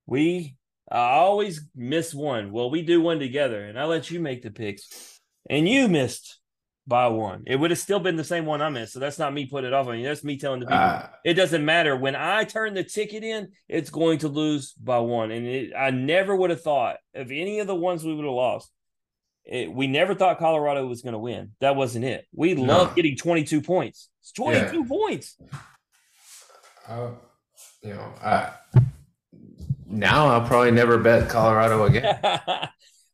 [0.06, 0.57] we
[0.90, 2.52] I always miss one.
[2.52, 5.20] Well, we do one together, and I let you make the picks,
[5.50, 6.40] and you missed
[6.86, 7.44] by one.
[7.46, 8.94] It would have still been the same one I missed.
[8.94, 10.06] So that's not me putting it off on you.
[10.06, 11.98] That's me telling the people Uh, it doesn't matter.
[11.98, 15.32] When I turn the ticket in, it's going to lose by one.
[15.32, 18.34] And it, I never would have thought of any of the ones we would have
[18.34, 18.72] lost.
[19.44, 21.52] It, we never thought Colorado was going to win.
[21.60, 22.26] That wasn't it.
[22.34, 22.64] We No.
[22.64, 24.10] love getting 22 points.
[24.22, 25.36] It's 22 points.
[26.88, 27.12] uh,
[27.84, 28.52] you know, I,
[29.90, 32.20] now I'll probably never bet Colorado again.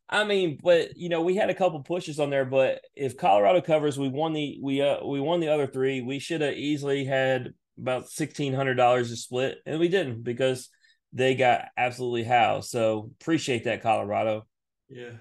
[0.10, 3.62] I mean, but you know, we had a couple pushes on there, but if Colorado
[3.62, 6.02] covers, we won the we uh we won the other three.
[6.02, 10.70] We should have easily had about sixteen hundred dollars to split, and we didn't because
[11.14, 12.70] they got absolutely housed.
[12.70, 14.46] So appreciate that, Colorado.
[14.90, 15.12] Yeah.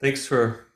[0.00, 0.66] Thanks for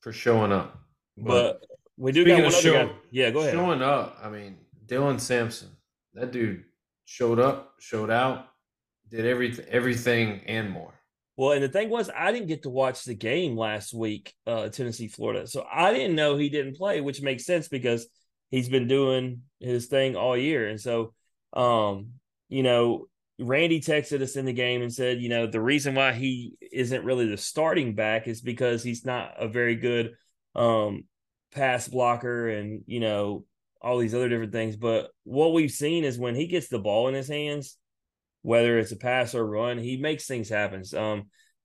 [0.00, 0.78] for showing up.
[1.16, 1.64] But
[1.96, 2.94] we do Speaking got of one other show- guy.
[3.10, 3.54] Yeah, go ahead.
[3.54, 4.18] Showing up.
[4.22, 5.70] I mean, Dylan Sampson.
[6.12, 6.64] That dude
[7.06, 8.48] showed up, showed out,
[9.10, 10.92] did everything, everything and more.
[11.36, 14.68] Well, and the thing was, I didn't get to watch the game last week, uh,
[14.68, 15.46] Tennessee, Florida.
[15.46, 18.06] So I didn't know he didn't play, which makes sense because
[18.50, 20.66] he's been doing his thing all year.
[20.68, 21.12] And so,
[21.52, 22.12] um,
[22.48, 23.06] you know,
[23.38, 27.04] Randy texted us in the game and said, you know, the reason why he isn't
[27.04, 30.14] really the starting back is because he's not a very good
[30.54, 31.04] um
[31.52, 33.44] pass blocker and, you know,
[33.82, 34.76] all these other different things.
[34.76, 37.76] But what we've seen is when he gets the ball in his hands,
[38.46, 40.84] whether it's a pass or run, he makes things happen.
[40.96, 41.24] Um,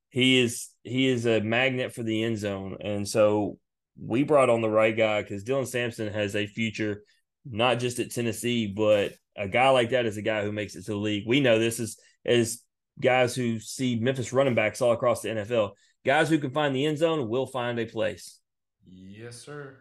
[0.09, 3.59] he is he is a magnet for the end zone, and so
[4.01, 7.03] we brought on the right guy because Dylan Sampson has a future,
[7.45, 10.85] not just at Tennessee, but a guy like that is a guy who makes it
[10.85, 11.25] to the league.
[11.27, 12.63] We know this is as
[12.99, 15.73] guys who see Memphis running backs all across the NFL.
[16.03, 18.39] Guys who can find the end zone will find a place.
[18.87, 19.77] Yes, sir.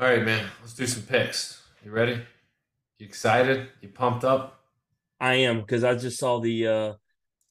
[0.00, 0.44] All right, man.
[0.60, 1.62] Let's do some picks.
[1.84, 2.20] You ready?
[2.98, 3.68] You excited?
[3.80, 4.61] You pumped up?
[5.22, 6.92] I am because I just saw the uh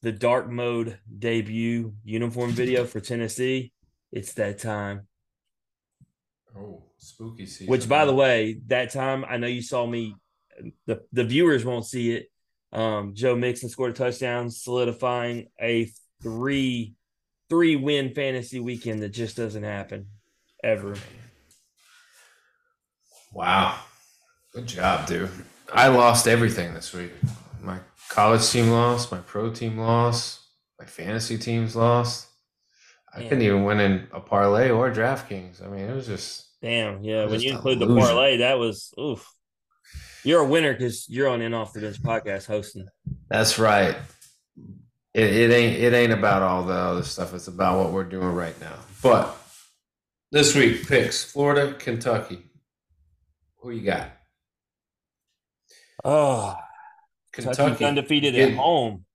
[0.02, 3.72] the dark mode debut uniform video for Tennessee.
[4.12, 5.08] It's that time.
[6.58, 7.68] Oh, spooky season.
[7.68, 10.16] Which, by the way, that time I know you saw me.
[10.86, 12.28] The the viewers won't see it.
[12.74, 15.90] Um, Joe Mixon scored a touchdown, solidifying a
[16.22, 16.96] three
[17.50, 20.08] three win fantasy weekend that just doesn't happen
[20.62, 20.96] ever.
[23.32, 23.80] Wow.
[24.54, 25.30] Good job, dude.
[25.74, 27.12] I lost everything this week.
[27.62, 30.40] My college team lost, my pro team lost,
[30.80, 32.28] my fantasy teams lost.
[33.14, 35.64] I couldn't even win in a parlay or DraftKings.
[35.64, 37.26] I mean, it was just Damn, yeah.
[37.26, 38.08] When you include the loser.
[38.08, 39.28] parlay, that was oof.
[40.24, 42.88] You're a winner because you're on in off the bench podcast hosting.
[43.30, 43.96] that's right.
[45.14, 47.34] It, it ain't it ain't about all the other stuff.
[47.34, 48.76] It's about what we're doing right now.
[49.02, 49.36] But
[50.32, 52.44] this week, picks Florida, Kentucky.
[53.58, 54.10] Who you got?
[56.04, 56.56] Oh,
[57.34, 59.06] Kentucky undefeated at home.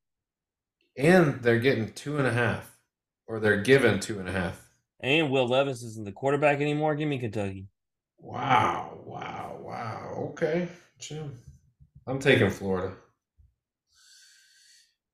[0.96, 2.78] and they're getting two and a half,
[3.26, 4.62] or they're given two and a half.
[5.00, 6.94] And Will Levis isn't the quarterback anymore.
[6.94, 7.66] Give me Kentucky.
[8.18, 10.14] Wow, wow, wow.
[10.30, 11.38] Okay, Jim.
[12.06, 12.94] I'm taking Florida.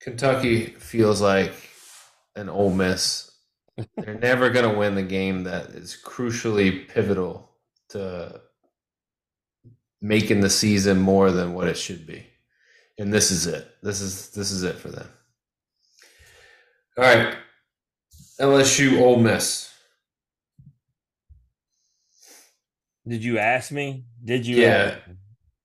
[0.00, 1.52] Kentucky feels like
[2.36, 3.30] an Ole Miss.
[3.96, 7.50] They're never going to win the game that is crucially pivotal
[7.90, 8.40] to
[10.00, 12.26] making the season more than what it should be.
[13.02, 13.68] And this is it.
[13.82, 15.08] This is this is it for them.
[16.96, 17.34] All right.
[18.38, 19.74] LSU Ole Miss.
[23.04, 24.04] Did you ask me?
[24.24, 24.58] Did you?
[24.58, 24.98] Yeah.
[24.98, 25.14] ask me?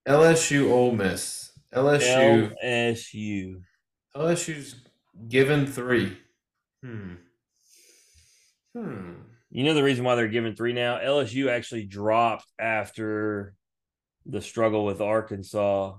[0.08, 1.52] LSU Ole Miss.
[1.72, 3.62] LSU LSU.
[4.16, 4.74] LSU's
[5.28, 6.18] given three.
[6.84, 7.14] Hmm.
[8.76, 9.12] Hmm.
[9.52, 10.98] You know the reason why they're giving three now?
[10.98, 13.54] LSU actually dropped after
[14.26, 15.98] the struggle with Arkansas.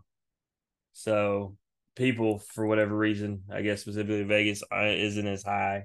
[0.98, 1.56] So
[1.94, 5.84] people, for whatever reason, I guess specifically Vegas, isn't as high.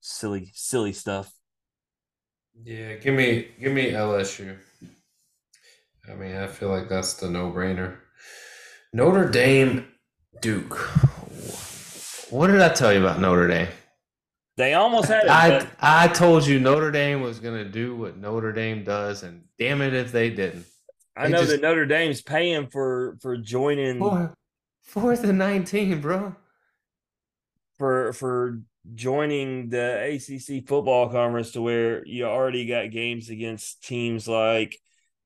[0.00, 1.30] Silly, silly stuff.
[2.64, 4.56] Yeah, give me give me LSU.
[6.10, 7.98] I mean, I feel like that's the no-brainer.
[8.94, 9.88] Notre Dame,
[10.40, 10.78] Duke.
[12.30, 13.68] What did I tell you about Notre Dame?
[14.56, 15.30] They almost had it.
[15.30, 19.82] I I told you Notre Dame was gonna do what Notre Dame does, and damn
[19.82, 20.64] it if they didn't.
[21.16, 24.34] I know just- that Notre Dame's paying for for joining Four,
[24.82, 26.34] fourth and nineteen, bro.
[27.78, 28.60] for for
[28.94, 34.78] joining the ACC football conference to where you already got games against teams like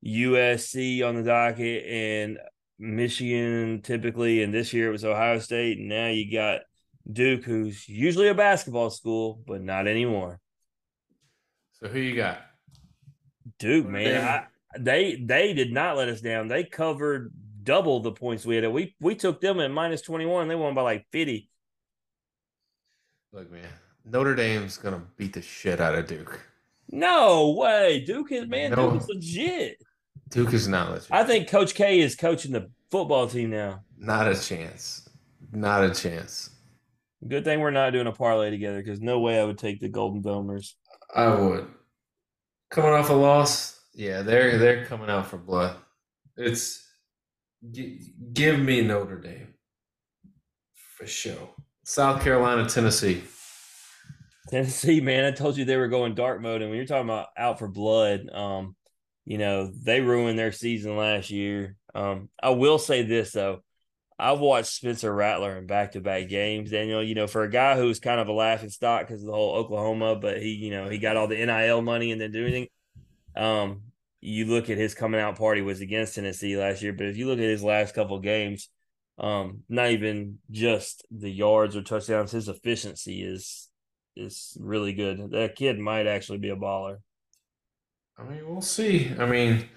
[0.05, 2.39] USC on the docket and
[2.78, 6.62] Michigan typically, and this year it was Ohio State, and now you got
[7.11, 10.41] Duke, who's usually a basketball school, but not anymore.
[11.80, 12.39] So who you got?
[13.59, 14.24] Duke, man, Dame.
[14.24, 14.47] I,
[14.79, 16.49] they they did not let us down.
[16.49, 18.70] They covered double the points we had.
[18.70, 20.49] We we took them at minus twenty one.
[20.49, 21.49] They won by like fifty.
[23.33, 23.66] Look, man,
[24.05, 26.41] Notre Dame's gonna beat the shit out of Duke.
[26.91, 28.70] No way, Duke is man.
[28.70, 28.91] No.
[28.91, 29.77] Duke is legit.
[30.29, 31.09] Duke is not legit.
[31.11, 33.83] I think Coach K is coaching the football team now.
[33.99, 35.09] Not a chance.
[35.53, 36.51] Not a chance.
[37.27, 39.89] Good thing we're not doing a parlay together because no way I would take the
[39.89, 40.75] Golden Domers.
[41.14, 41.66] I would.
[42.70, 45.77] Coming off a loss, yeah, they're they're coming out for blood.
[46.37, 46.87] It's
[47.71, 49.55] gi- give me Notre Dame
[50.97, 51.51] for sure.
[51.85, 53.23] South Carolina, Tennessee.
[54.49, 57.29] Tennessee, man, I told you they were going dark mode, and when you're talking about
[57.37, 58.77] out for blood, um,
[59.25, 61.77] you know they ruined their season last year.
[61.95, 63.63] Um, I will say this though,
[64.19, 66.71] I've watched Spencer Rattler in back-to-back games.
[66.71, 69.33] Daniel, you know, for a guy who's kind of a laughing stock because of the
[69.33, 72.43] whole Oklahoma, but he, you know, he got all the NIL money and didn't do
[72.43, 72.69] anything.
[73.37, 73.82] Um,
[74.20, 77.26] you look at his coming out party was against Tennessee last year, but if you
[77.26, 78.68] look at his last couple games,
[79.18, 83.68] um, not even just the yards or touchdowns, his efficiency is
[84.16, 85.30] is really good.
[85.32, 86.99] That kid might actually be a baller.
[88.16, 89.11] I mean, we'll see.
[89.18, 89.68] I mean,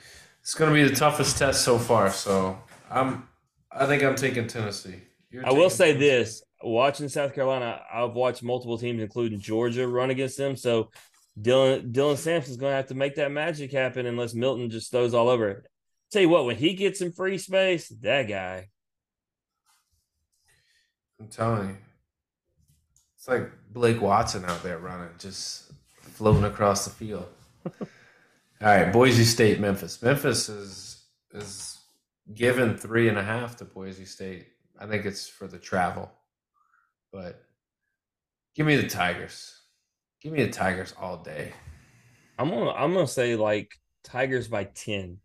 [0.42, 2.12] it's going to be the toughest test so far.
[2.12, 2.58] So
[2.90, 3.28] I'm,
[3.72, 5.02] I think I'm taking Tennessee.
[5.32, 6.08] You're I will say Tennessee?
[6.08, 10.56] this: watching South Carolina, I've watched multiple teams, including Georgia, run against them.
[10.56, 10.92] So
[11.40, 15.14] Dylan Dylan Sampson's going to have to make that magic happen unless Milton just throws
[15.14, 15.68] all over it.
[16.12, 18.70] Tell you what, when he gets in free space, that guy.
[21.20, 21.78] I'm telling you,
[23.16, 25.72] it's like Blake Watson out there running, just
[26.02, 27.28] floating across the field.
[27.80, 27.88] All
[28.62, 30.02] right, Boise State, Memphis.
[30.02, 31.80] Memphis is is
[32.34, 34.48] given three and a half to Boise State.
[34.80, 36.12] I think it's for the travel,
[37.12, 37.44] but
[38.56, 39.57] give me the Tigers.
[40.22, 41.54] Give me the Tigers all day.
[42.40, 43.72] I'm gonna I'm gonna say like
[44.04, 45.18] Tigers by ten.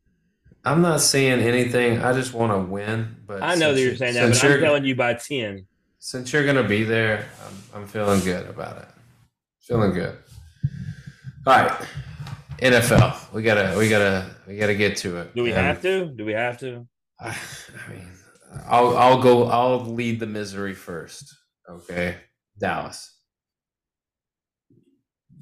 [0.64, 1.98] I'm not saying anything.
[2.00, 3.16] I just want to win.
[3.26, 5.66] But I know that you're you- saying that, but I'm telling you by ten.
[5.98, 8.88] since you're gonna be there, I'm, I'm feeling good about it.
[9.60, 10.16] Feeling good.
[11.46, 11.86] All right,
[12.58, 13.32] NFL.
[13.32, 15.34] We gotta, we gotta, we gotta get to it.
[15.34, 16.06] Do we And have to?
[16.06, 16.86] Do we have to?
[17.20, 18.08] I, I mean,
[18.66, 19.44] I'll, I'll go.
[19.48, 21.34] I'll lead the misery first.
[21.68, 22.16] Okay,
[22.58, 23.18] Dallas.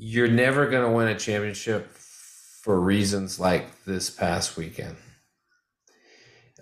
[0.02, 4.96] You're never gonna win a championship for reasons like this past weekend.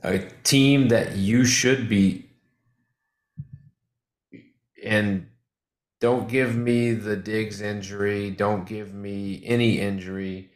[0.03, 2.31] A team that you should beat
[4.85, 5.29] and
[6.01, 8.33] don't give me the Diggs injury.
[8.33, 10.51] Don't give me any injury.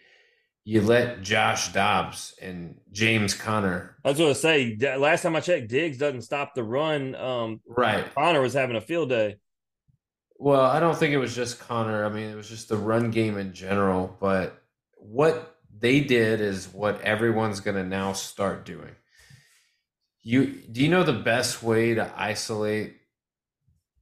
[0.64, 3.96] You let Josh Dobbs and James Conner.
[4.04, 7.14] I was gonna say last time I checked, Diggs doesn't stop the run.
[7.14, 8.12] Um, Right.
[8.12, 9.36] Conner was having a field day.
[10.42, 12.04] Well, I don't think it was just Conner.
[12.04, 14.16] I mean, it was just the run game in general.
[14.18, 14.60] But
[14.96, 18.90] what they did is what everyone's going to now start doing.
[20.24, 22.96] You do you know the best way to isolate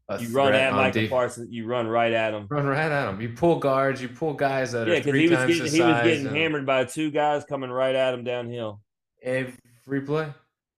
[0.09, 2.47] a You run at Micah def- Parsons, you run right at him.
[2.49, 3.20] Run right at him.
[3.20, 4.01] You pull guards.
[4.01, 6.36] You pull guys that Yeah, because three he was times getting, he was getting and
[6.36, 8.80] hammered by two guys coming right at him downhill.
[9.22, 10.32] every play.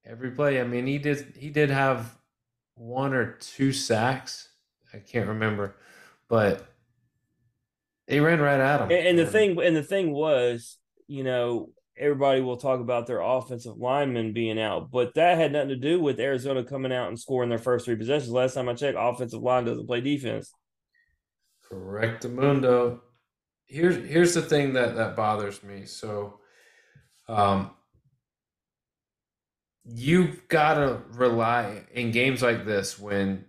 [0.05, 0.61] Every play.
[0.61, 1.35] I mean, he did.
[1.39, 2.19] He did have
[2.75, 4.49] one or two sacks.
[4.95, 5.77] I can't remember,
[6.29, 6.67] but
[8.07, 8.91] they ran right at him.
[8.91, 13.21] And, and the thing, and the thing was, you know, everybody will talk about their
[13.21, 17.19] offensive linemen being out, but that had nothing to do with Arizona coming out and
[17.19, 18.31] scoring their first three possessions.
[18.31, 20.53] Last time I checked, offensive line doesn't play defense.
[21.69, 23.03] Correct, Mundo.
[23.67, 25.87] Here's here's the thing that that bothers me.
[25.87, 26.41] So,
[27.29, 27.71] um,
[29.85, 33.47] you've got to rely in games like this when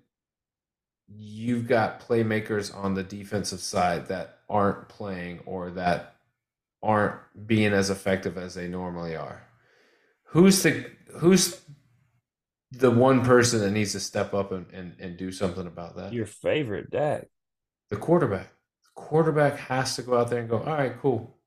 [1.16, 6.16] you've got playmakers on the defensive side that aren't playing or that
[6.82, 9.44] aren't being as effective as they normally are.
[10.26, 10.86] Who's the
[11.18, 11.62] who's
[12.72, 16.12] the one person that needs to step up and, and, and do something about that?
[16.12, 17.28] Your favorite, Dak.
[17.90, 18.48] the quarterback.
[18.84, 21.38] The quarterback has to go out there and go, all right, cool.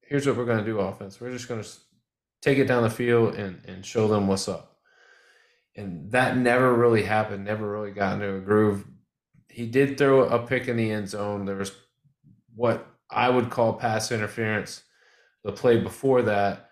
[0.00, 1.20] Here's what we're going to do offense.
[1.20, 1.68] We're just going to
[2.42, 4.76] take it down the field and, and show them what's up.
[5.76, 8.84] And that never really happened, never really got into a groove.
[9.52, 11.44] He did throw a pick in the end zone.
[11.44, 11.72] There was
[12.54, 14.82] what I would call pass interference
[15.44, 16.70] the play before that.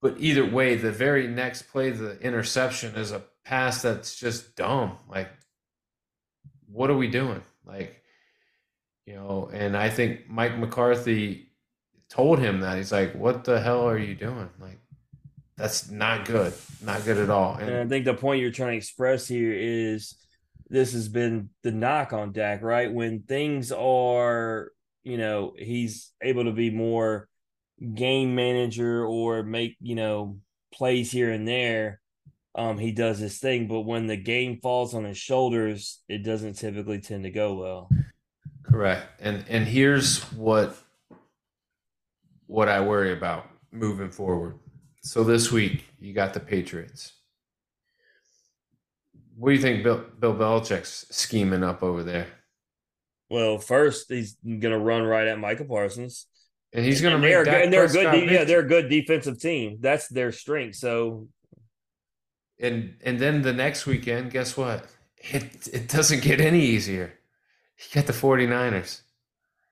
[0.00, 4.96] But either way, the very next play, the interception is a pass that's just dumb.
[5.08, 5.28] Like,
[6.66, 7.42] what are we doing?
[7.66, 8.02] Like,
[9.04, 11.50] you know, and I think Mike McCarthy
[12.08, 12.78] told him that.
[12.78, 14.48] He's like, what the hell are you doing?
[14.58, 14.78] Like,
[15.56, 16.54] that's not good.
[16.82, 17.56] Not good at all.
[17.56, 20.14] And I think the point you're trying to express here is
[20.70, 22.92] this has been the knock on Dak, right?
[22.92, 24.70] When things are,
[25.02, 27.28] you know, he's able to be more
[27.94, 30.38] game manager or make, you know,
[30.72, 32.00] plays here and there.
[32.54, 36.54] Um, he does his thing, but when the game falls on his shoulders, it doesn't
[36.54, 37.90] typically tend to go well.
[38.62, 39.06] correct.
[39.20, 40.76] And and here's what
[42.46, 44.58] what I worry about moving forward.
[45.02, 47.12] So this week you got the Patriots.
[49.40, 52.26] What do you think Bill Bill Belichick's scheming up over there?
[53.30, 56.26] Well, first he's gonna run right at Micah Parsons.
[56.72, 58.88] And he's going to make they're and they're a good, de- yeah, they're a good
[58.88, 59.78] defensive team.
[59.80, 60.76] That's their strength.
[60.76, 61.26] So
[62.60, 64.86] And and then the next weekend, guess what?
[65.16, 67.12] It it doesn't get any easier.
[67.78, 69.00] You got the 49ers.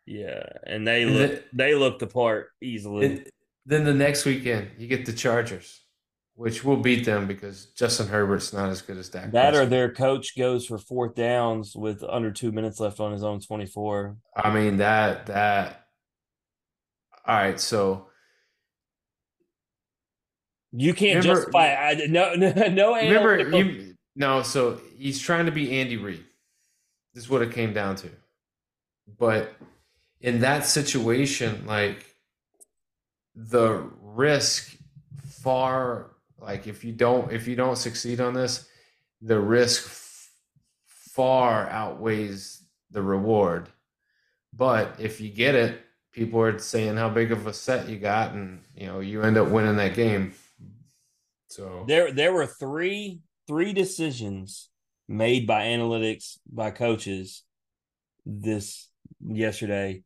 [0.06, 3.24] yeah, and they And look the- they look the part easily.
[3.64, 5.82] Then the next weekend, you get the Chargers,
[6.39, 9.32] which will beat them because Justin Herbert's not as good as Dak.
[9.32, 13.24] that or their coach goes for fourth downs with under two minutes left on his
[13.24, 14.16] own twenty four.
[14.36, 15.86] I mean that that.
[17.26, 18.07] All right, so
[20.72, 21.74] You can't Remember- justify.
[21.74, 22.95] I, no, no, no.
[22.95, 26.24] remember you no, so he's trying to be Andy Reid.
[27.14, 28.11] This is what it came down to.
[29.18, 29.53] But
[30.20, 32.05] in that situation, like
[33.34, 34.76] the risk
[35.43, 36.11] far
[36.41, 38.68] like if you don't if you don't succeed on this,
[39.20, 40.30] the risk f-
[40.86, 43.68] far outweighs the reward.
[44.53, 45.80] But if you get it,
[46.12, 49.36] people are saying how big of a set you got, and you know you end
[49.36, 50.34] up winning that game.
[51.49, 54.68] So there there were three three decisions
[55.09, 57.43] made by analytics by coaches
[58.26, 58.89] this
[59.26, 60.03] yesterday.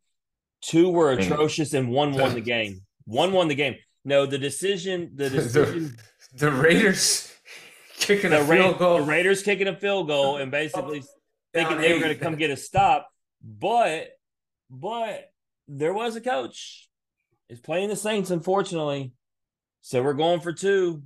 [0.60, 2.82] Two were atrocious and one won the game.
[3.04, 3.74] One won the game.
[4.04, 5.96] No, the decision the decision
[6.34, 7.32] the, Raiders
[7.98, 8.98] kicking the, a Ra- field goal.
[8.98, 11.08] the Raiders kicking a field goal and basically oh,
[11.52, 13.08] thinking they were going to come get a stop,
[13.42, 14.08] but
[14.70, 15.30] but
[15.68, 16.88] there was a coach.
[17.48, 19.12] Is playing the Saints, unfortunately.
[19.82, 21.02] So we're going for two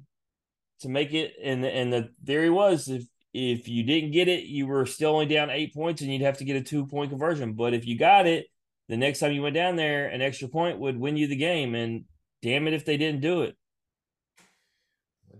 [0.80, 1.34] to make it.
[1.42, 5.26] And and the theory was if if you didn't get it, you were still only
[5.26, 7.54] down eight points, and you'd have to get a two point conversion.
[7.54, 8.46] But if you got it,
[8.88, 11.74] the next time you went down there, an extra point would win you the game.
[11.74, 12.04] And
[12.42, 13.56] damn it, if they didn't do it.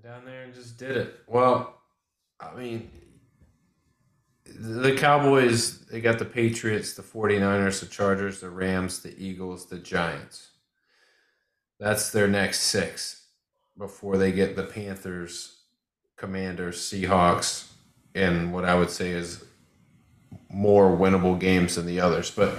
[0.07, 1.17] Down there and just did it.
[1.27, 1.81] Well,
[2.39, 2.89] I mean,
[4.45, 9.79] the Cowboys, they got the Patriots, the 49ers, the Chargers, the Rams, the Eagles, the
[9.79, 10.51] Giants.
[11.81, 13.27] That's their next six
[13.77, 15.63] before they get the Panthers,
[16.17, 17.73] Commanders, Seahawks,
[18.15, 19.45] and what I would say is
[20.49, 22.31] more winnable games than the others.
[22.31, 22.57] But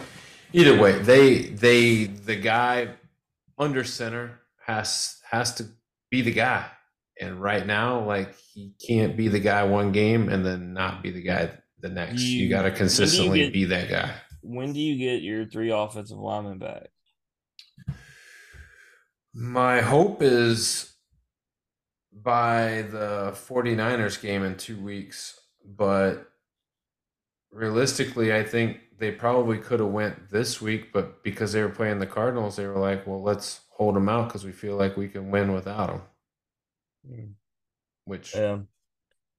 [0.52, 2.90] either way, they they the guy
[3.58, 5.68] under center has has to
[6.10, 6.66] be the guy.
[7.20, 11.10] And right now, like he can't be the guy one game and then not be
[11.12, 11.50] the guy
[11.80, 12.22] the next.
[12.22, 14.14] You, You- got to when do you consistently get- be that guy.
[14.42, 16.88] When do you get your three offensive linemen back?
[19.34, 20.94] My hope is
[22.14, 26.28] by the 49ers game in two weeks, but
[27.52, 32.00] realistically, I think they probably could have went this week, but because they were playing
[32.00, 35.08] the Cardinals, they were like, well, let's hold them out because we feel like we
[35.08, 36.02] can win without them.
[37.10, 37.34] Mm.
[38.06, 38.60] Which Yeah.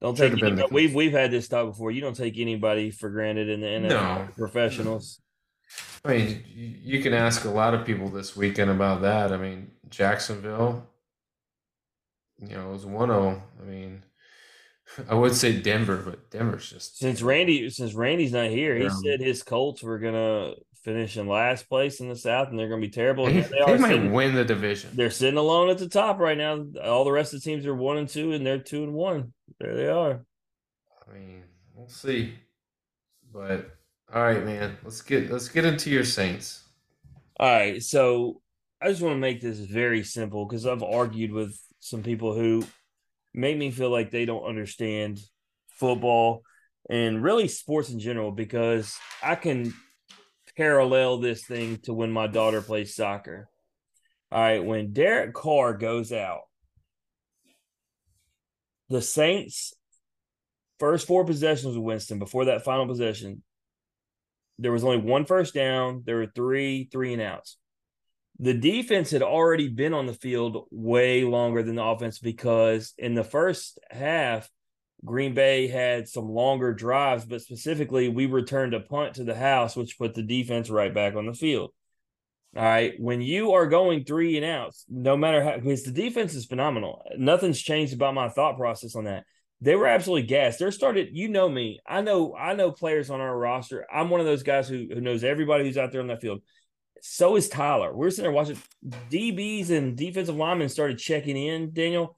[0.01, 1.90] Don't take been we've we've had this talk before.
[1.90, 4.28] You don't take anybody for granted in the NFL No.
[4.36, 5.20] professionals.
[6.05, 9.32] I mean, you can ask a lot of people this weekend about that.
[9.32, 10.86] I mean, Jacksonville,
[12.39, 13.43] you know, it was 1 0.
[13.61, 14.05] I mean,
[15.09, 19.20] I would say Denver, but Denver's just Since Randy, since Randy's not here, he said
[19.20, 20.55] his Colts were gonna
[20.89, 23.27] finish in last place in the South, and they're gonna be terrible.
[23.27, 24.90] They, they, they might sitting- win the division.
[24.94, 26.65] they're sitting alone at the top right now.
[26.82, 29.35] All the rest of the teams are one and two, and they're two and one.
[29.60, 30.24] There they are.
[31.06, 31.43] I mean,
[31.74, 32.35] we'll see.
[33.32, 33.70] But
[34.12, 36.65] all right, man, let's get let's get into your Saints.
[37.39, 38.40] All right, so
[38.81, 42.65] I just want to make this very simple because I've argued with some people who
[43.35, 45.20] make me feel like they don't understand
[45.69, 46.43] football
[46.90, 49.74] and really sports in general because I can
[50.59, 53.48] parallel this thing to when my daughter plays soccer.
[54.30, 56.40] All right, when Derek Carr goes out,
[58.90, 59.72] the Saints'
[60.80, 63.43] first four possessions with Winston before that final possession,
[64.59, 66.02] there was only one first down.
[66.05, 67.56] There were three three and outs.
[68.40, 73.14] The defense had already been on the field way longer than the offense because in
[73.14, 74.51] the first half,
[75.04, 79.76] Green Bay had some longer drives, but specifically, we returned a punt to the house,
[79.76, 81.70] which put the defense right back on the field.
[82.56, 82.94] All right.
[82.98, 87.04] When you are going three and outs, no matter how, because the defense is phenomenal.
[87.16, 89.24] Nothing's changed about my thought process on that.
[89.60, 90.58] They were absolutely gassed.
[90.58, 91.80] They're started, you know me.
[91.86, 93.86] I know, I know players on our roster.
[93.92, 96.42] I'm one of those guys who, who knows everybody who's out there on that field.
[97.02, 97.94] So is Tyler.
[97.94, 98.58] We're sitting there watching
[99.10, 102.16] DBs and defensive linemen started checking in, Daniel.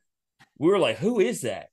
[0.59, 1.69] We were like, who is that?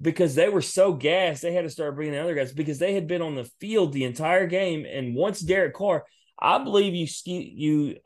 [0.00, 2.94] Because they were so gassed, they had to start bringing in other guys because they
[2.94, 4.86] had been on the field the entire game.
[4.86, 6.04] And once Derek Carr,
[6.40, 7.96] I believe you, you,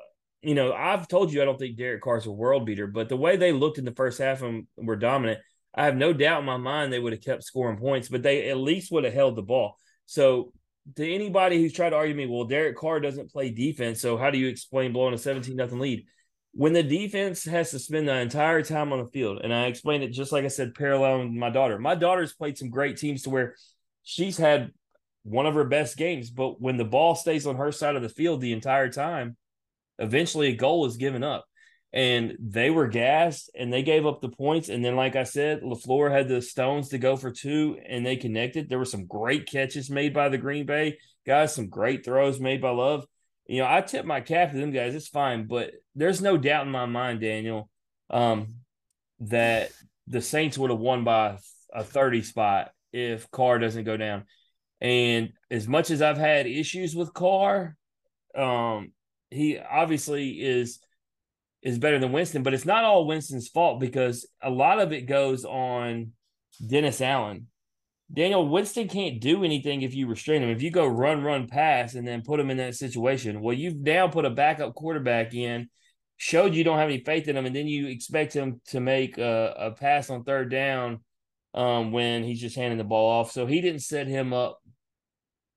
[0.41, 3.17] you know, I've told you I don't think Derek Carr's a world beater, but the
[3.17, 5.41] way they looked in the first half and were dominant,
[5.75, 8.49] I have no doubt in my mind they would have kept scoring points, but they
[8.49, 9.77] at least would have held the ball.
[10.07, 10.53] So,
[10.97, 14.31] to anybody who's tried to argue me, well, Derek Carr doesn't play defense, so how
[14.31, 16.07] do you explain blowing a 17 nothing lead?
[16.55, 20.05] When the defense has to spend the entire time on the field, and I explained
[20.05, 21.79] it just like I said, paralleling my daughter.
[21.79, 23.57] My daughter's played some great teams to where
[24.03, 24.71] she's had
[25.23, 28.09] one of her best games, but when the ball stays on her side of the
[28.09, 29.37] field the entire time,
[29.99, 31.47] eventually a goal is given up
[31.93, 34.69] and they were gassed and they gave up the points.
[34.69, 38.17] And then, like I said, LaFleur had the stones to go for two and they
[38.17, 38.69] connected.
[38.69, 42.61] There were some great catches made by the Green Bay guys, some great throws made
[42.61, 43.05] by Love.
[43.47, 44.95] You know, I tip my cap to them guys.
[44.95, 47.69] It's fine, but there's no doubt in my mind, Daniel,
[48.11, 48.55] um,
[49.21, 49.71] that
[50.07, 51.39] the Saints would have won by
[51.73, 54.25] a 30 spot if Carr doesn't go down.
[54.81, 57.77] And as much as I've had issues with Carr,
[58.37, 58.93] um,
[59.31, 60.81] he obviously is
[61.63, 65.03] is better than Winston, but it's not all Winston's fault because a lot of it
[65.03, 66.11] goes on
[66.65, 67.47] Dennis Allen.
[68.13, 70.51] Daniel Winston can't do anything if you restrain him.
[70.51, 73.77] If you go run, run, pass, and then put him in that situation, well, you've
[73.77, 75.69] now put a backup quarterback in,
[76.19, 79.17] showed you don't have any faith in him, and then you expect him to make
[79.17, 81.01] a, a pass on third down
[81.55, 83.33] um, when he's just handing the ball off.
[83.33, 84.61] So he didn't set him up,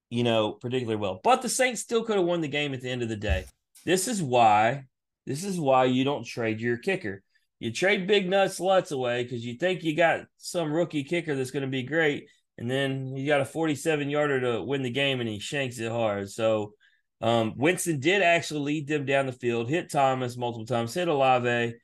[0.09, 1.19] you know, particularly well.
[1.23, 3.45] But the Saints still could have won the game at the end of the day.
[3.85, 4.85] This is why
[5.25, 7.23] this is why you don't trade your kicker.
[7.59, 11.51] You trade big nuts Lutz away because you think you got some rookie kicker that's
[11.51, 12.27] going to be great,
[12.57, 15.91] and then he got a 47 yarder to win the game, and he shanks it
[15.91, 16.29] hard.
[16.29, 16.73] So
[17.21, 21.75] um, Winston did actually lead them down the field, hit Thomas multiple times, hit Olave,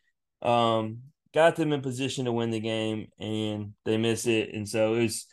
[0.42, 1.00] um,
[1.34, 4.54] got them in position to win the game, and they miss it.
[4.54, 5.26] And so it was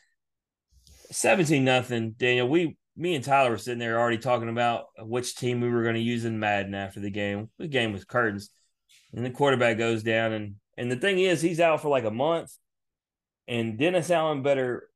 [1.10, 2.12] 17 nothing.
[2.12, 5.84] Daniel, we me and Tyler were sitting there already talking about which team we were
[5.84, 7.48] going to use in Madden after the game.
[7.56, 8.50] The game was curtains.
[9.14, 12.10] And the quarterback goes down and and the thing is he's out for like a
[12.10, 12.52] month.
[13.46, 14.88] And Dennis Allen better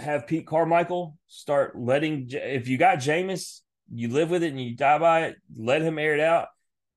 [0.00, 3.60] have Pete Carmichael start letting if you got Jameis,
[3.92, 6.48] you live with it and you die by it, let him air it out.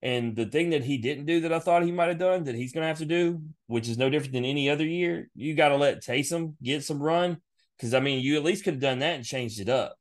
[0.02, 2.56] And the thing that he didn't do that I thought he might have done that
[2.56, 5.56] he's going to have to do, which is no different than any other year, you
[5.56, 7.38] got to let Taysom get some run.
[7.78, 9.96] Because I mean, you at least could have done that and changed it up.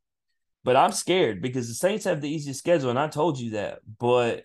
[0.63, 3.79] But I'm scared because the Saints have the easiest schedule, and I told you that.
[3.99, 4.43] But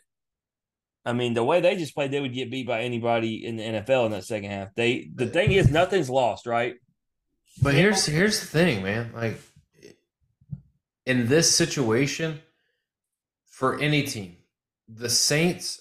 [1.04, 3.62] I mean, the way they just played, they would get beat by anybody in the
[3.62, 4.74] NFL in that second half.
[4.74, 6.74] They the thing is, nothing's lost, right?
[7.62, 9.10] But here's here's the thing, man.
[9.14, 9.40] Like
[11.06, 12.40] in this situation,
[13.46, 14.36] for any team,
[14.88, 15.80] the Saints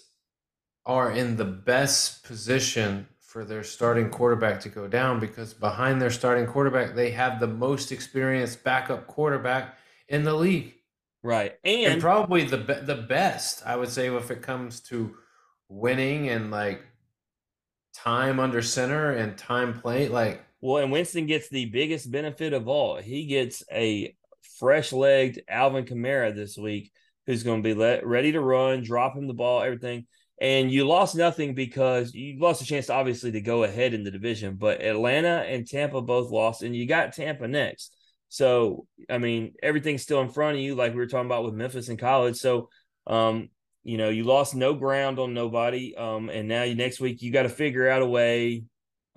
[0.86, 6.10] are in the best position for their starting quarterback to go down because behind their
[6.10, 9.78] starting quarterback, they have the most experienced backup quarterback
[10.08, 10.74] in the league.
[11.24, 15.16] Right, And, and probably the be- the best, I would say, if it comes to
[15.70, 16.82] winning and like
[17.94, 20.08] time under center and time play.
[20.08, 22.98] Like well, and Winston gets the biggest benefit of all.
[22.98, 24.16] He gets a
[24.60, 26.92] fresh-legged Alvin Kamara this week,
[27.26, 30.06] who's going to be let, ready to run, drop him the ball, everything.
[30.40, 34.12] and you lost nothing because you lost a chance, obviously, to go ahead in the
[34.12, 34.56] division.
[34.56, 37.96] But Atlanta and Tampa both lost, and you got Tampa next.
[38.30, 41.54] So, I mean, everything's still in front of you, like we were talking about with
[41.56, 42.38] Memphis in college.
[42.38, 42.70] So,
[43.08, 43.50] um,
[43.84, 45.96] you know, you lost no ground on nobody.
[45.96, 48.64] Um, and now you next week you got to figure out a way.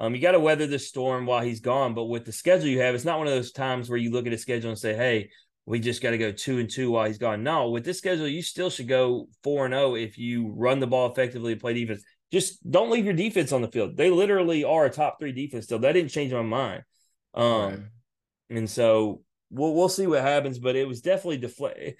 [0.00, 1.92] Um, you got to weather the storm while he's gone.
[1.92, 4.26] But with the schedule you have, it's not one of those times where you look
[4.26, 5.28] at a schedule and say, "Hey,
[5.66, 8.26] we just got to go two and two while he's gone." No, with this schedule,
[8.26, 11.74] you still should go four and zero if you run the ball effectively and play
[11.74, 12.02] defense.
[12.32, 13.96] Just don't leave your defense on the field.
[13.96, 15.80] They literally are a top three defense still.
[15.80, 16.82] That didn't change my mind.
[17.34, 17.78] Um, Right.
[18.48, 20.58] and so we'll we'll see what happens.
[20.58, 21.96] But it was definitely deflate.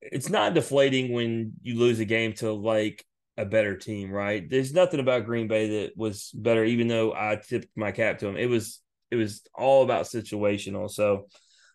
[0.00, 3.04] It's not deflating when you lose a game to like
[3.40, 4.48] a better team, right?
[4.48, 8.26] There's nothing about Green Bay that was better, even though I tipped my cap to
[8.26, 8.36] them.
[8.36, 8.80] It was
[9.10, 10.90] it was all about situational.
[10.90, 11.26] So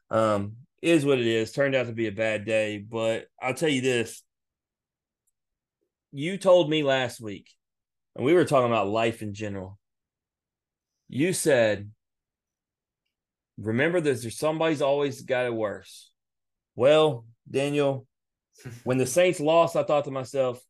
[0.10, 1.52] um is what it is.
[1.52, 4.22] Turned out to be a bad day, but I'll tell you this.
[6.12, 7.50] You told me last week,
[8.16, 9.80] and we were talking about life in general.
[11.10, 11.92] You said
[13.58, 16.12] remember this there's somebody's always got it worse.
[16.76, 18.06] Well, Daniel,
[18.84, 20.62] when the Saints lost, I thought to myself,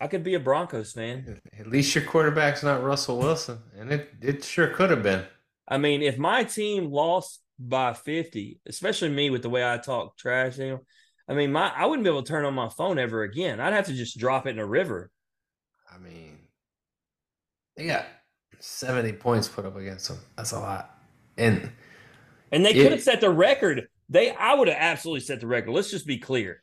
[0.00, 1.28] I could be a Broncos fan.
[1.58, 5.26] At least your quarterback's not Russell Wilson, and it it sure could have been.
[5.66, 10.16] I mean, if my team lost by 50, especially me with the way I talk
[10.16, 10.86] trash, Daniel,
[11.28, 13.60] I mean, my I wouldn't be able to turn on my phone ever again.
[13.60, 15.10] I'd have to just drop it in a river.
[15.92, 16.38] I mean,
[17.76, 18.06] they got
[18.60, 20.18] seventy points put up against them.
[20.36, 20.98] That's a lot,
[21.36, 21.70] and
[22.50, 23.88] And they could have set the record.
[24.08, 25.70] They I would have absolutely set the record.
[25.72, 26.62] Let's just be clear.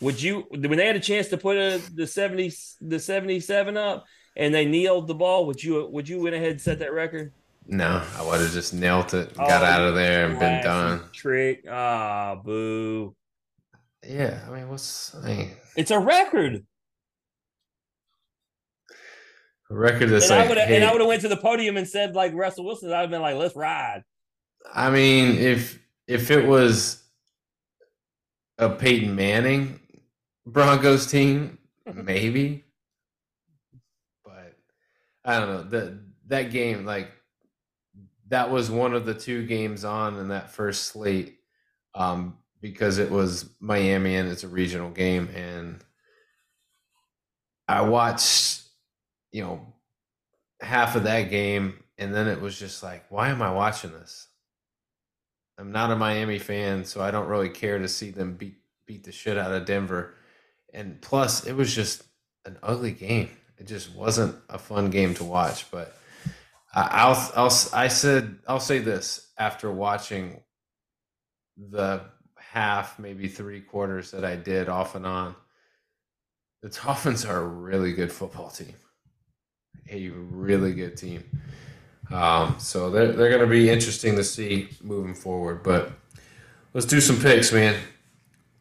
[0.00, 4.04] Would you when they had a chance to put a, the 70 the 77 up
[4.36, 7.32] and they kneeled the ball, would you would you went ahead and set that record?
[7.68, 11.02] no, I would have just knelt it, got Oh, out of there, and been done.
[11.12, 11.64] Trick.
[11.68, 13.16] Ah, boo.
[14.06, 16.64] Yeah, I mean, what's I mean, It's a record.
[19.70, 21.36] a record that's and I like, would have and I would have went to the
[21.36, 24.02] podium and said like Russell Wilson, I'd have been like, let's ride.
[24.72, 27.02] I mean, if if it was
[28.58, 29.80] a Peyton Manning
[30.46, 31.58] Broncos team,
[31.94, 32.64] maybe.
[34.24, 34.54] But
[35.24, 35.62] I don't know.
[35.64, 37.10] That that game, like
[38.28, 41.38] that was one of the two games on in that first slate.
[41.94, 45.84] Um, because it was Miami and it's a regional game and
[47.68, 48.62] I watched,
[49.32, 49.74] you know,
[50.60, 54.28] half of that game and then it was just like, why am I watching this?
[55.58, 58.56] I'm not a Miami fan, so I don't really care to see them beat
[58.86, 60.14] beat the shit out of Denver.
[60.76, 62.04] And plus, it was just
[62.44, 63.30] an ugly game.
[63.58, 65.70] It just wasn't a fun game to watch.
[65.70, 65.96] But
[66.74, 70.42] I'll I'll I said I'll say this after watching
[71.56, 72.02] the
[72.38, 75.34] half, maybe three quarters that I did off and on.
[76.62, 78.74] The Dolphins are a really good football team,
[79.90, 81.24] a really good team.
[82.10, 85.62] Um, so they're, they're going to be interesting to see moving forward.
[85.62, 85.90] But
[86.74, 87.80] let's do some picks, man.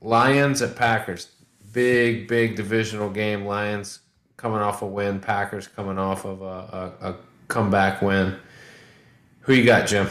[0.01, 1.34] Lions at Packers.
[1.75, 3.43] Big, big divisional game.
[3.43, 3.99] Lions
[4.37, 5.19] coming off a win.
[5.19, 7.15] Packers coming off of a, a, a
[7.49, 8.37] comeback win.
[9.41, 10.07] Who you got, Jim?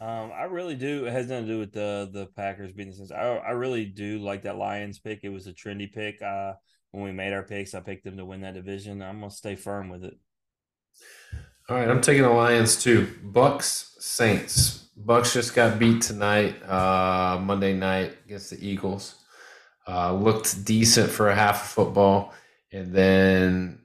[0.00, 1.04] Um, I really do.
[1.04, 3.12] It has nothing to do with the the Packers being the Saints.
[3.12, 5.24] I I really do like that Lions pick.
[5.24, 6.22] It was a trendy pick.
[6.22, 6.54] Uh,
[6.92, 9.02] when we made our picks, I picked them to win that division.
[9.02, 10.14] I'm gonna stay firm with it.
[11.68, 13.08] All right, I'm taking the Lions too.
[13.22, 14.86] Bucks, Saints.
[14.96, 19.16] Bucks just got beat tonight, uh, Monday night against the Eagles.
[19.86, 22.32] Uh, looked decent for a half of football,
[22.72, 23.80] and then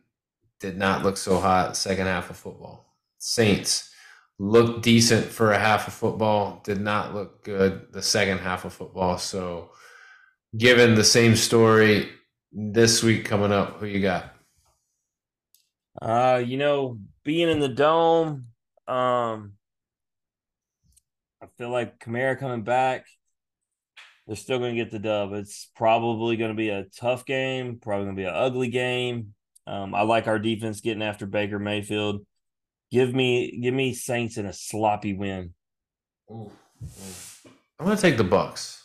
[0.60, 2.96] did not look so hot second half of football.
[3.18, 3.94] Saints
[4.40, 8.74] looked decent for a half of football, did not look good the second half of
[8.74, 9.18] football.
[9.18, 9.72] So,
[10.58, 12.10] given the same story
[12.52, 14.34] this week coming up, who you got?
[16.02, 18.46] Uh, you know, being in the dome,
[18.88, 19.54] um,
[21.42, 23.06] I feel like Kamara coming back.
[24.30, 25.34] They're still going to get the dub.
[25.34, 27.80] It's probably going to be a tough game.
[27.82, 29.34] Probably going to be an ugly game.
[29.66, 32.24] Um, I like our defense getting after Baker Mayfield.
[32.92, 35.56] Give me, give me Saints in a sloppy win.
[36.30, 36.52] I'm
[37.80, 38.84] going to take the Bucks,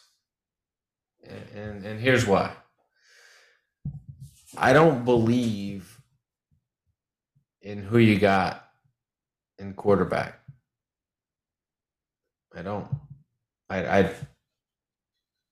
[1.22, 2.52] and, and and here's why.
[4.56, 6.00] I don't believe
[7.60, 8.66] in who you got
[9.58, 10.40] in quarterback.
[12.56, 12.86] I don't.
[13.68, 14.14] I I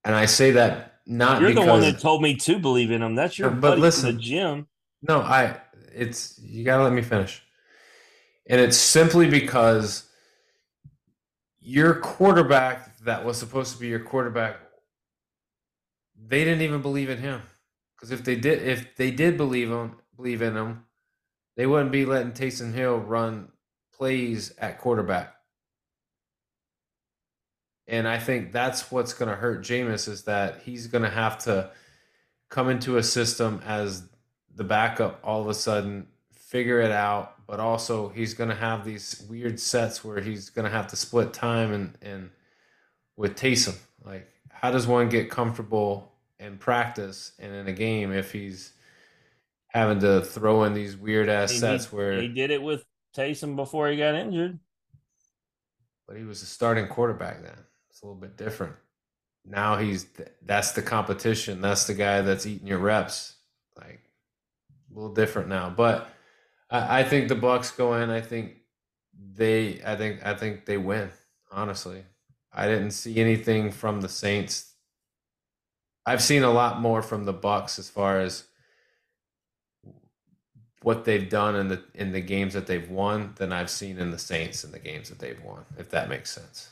[0.05, 3.03] and I say that not You're because the one that told me to believe in
[3.03, 3.15] him.
[3.15, 4.11] That's your But buddy listen.
[4.11, 4.66] from the gym.
[5.03, 5.57] No, I
[5.95, 7.43] it's you gotta let me finish.
[8.47, 10.09] And it's simply because
[11.61, 14.57] your quarterback that was supposed to be your quarterback,
[16.16, 17.43] they didn't even believe in him.
[17.95, 20.85] Because if they did, if they did believe him, believe in him,
[21.57, 23.49] they wouldn't be letting Taysom Hill run
[23.95, 25.35] plays at quarterback.
[27.89, 31.39] And I think that's what's going to hurt Jameis is that he's going to have
[31.45, 31.71] to
[32.49, 34.05] come into a system as
[34.55, 38.85] the backup all of a sudden, figure it out, but also he's going to have
[38.85, 42.31] these weird sets where he's going to have to split time and and
[43.17, 43.77] with Taysom.
[44.05, 48.73] Like, how does one get comfortable in practice and in a game if he's
[49.69, 52.85] having to throw in these weird ass sets he, where he did it with
[53.17, 54.59] Taysom before he got injured.
[56.07, 57.57] but he was a starting quarterback then.
[58.03, 58.74] A little bit different.
[59.45, 60.07] Now he's
[60.45, 61.61] that's the competition.
[61.61, 63.37] That's the guy that's eating your reps.
[63.77, 64.01] Like
[64.91, 65.70] a little different now.
[65.70, 66.09] But
[66.70, 68.11] I, I think the Bucks go in.
[68.11, 68.55] I think
[69.35, 69.81] they.
[69.85, 70.24] I think.
[70.24, 71.11] I think they win.
[71.51, 72.05] Honestly,
[72.53, 74.73] I didn't see anything from the Saints.
[76.05, 78.45] I've seen a lot more from the Bucks as far as
[80.83, 84.11] what they've done in the in the games that they've won than I've seen in
[84.11, 85.65] the Saints in the games that they've won.
[85.79, 86.70] If that makes sense,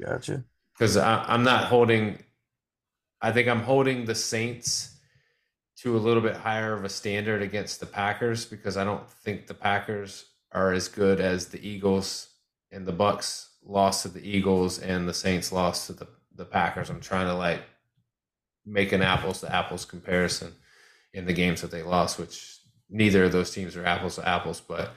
[0.00, 0.44] Gotcha.
[0.72, 2.18] because I'm not holding.
[3.20, 4.96] I think I'm holding the Saints
[5.78, 9.46] to a little bit higher of a standard against the Packers because I don't think
[9.46, 12.28] the Packers are as good as the Eagles
[12.70, 16.90] and the Bucks lost to the Eagles and the Saints lost to the the Packers.
[16.90, 17.62] I'm trying to like
[18.66, 20.52] make an apples to apples comparison
[21.12, 22.58] in the games that they lost, which
[22.90, 24.90] neither of those teams are apples to apples, but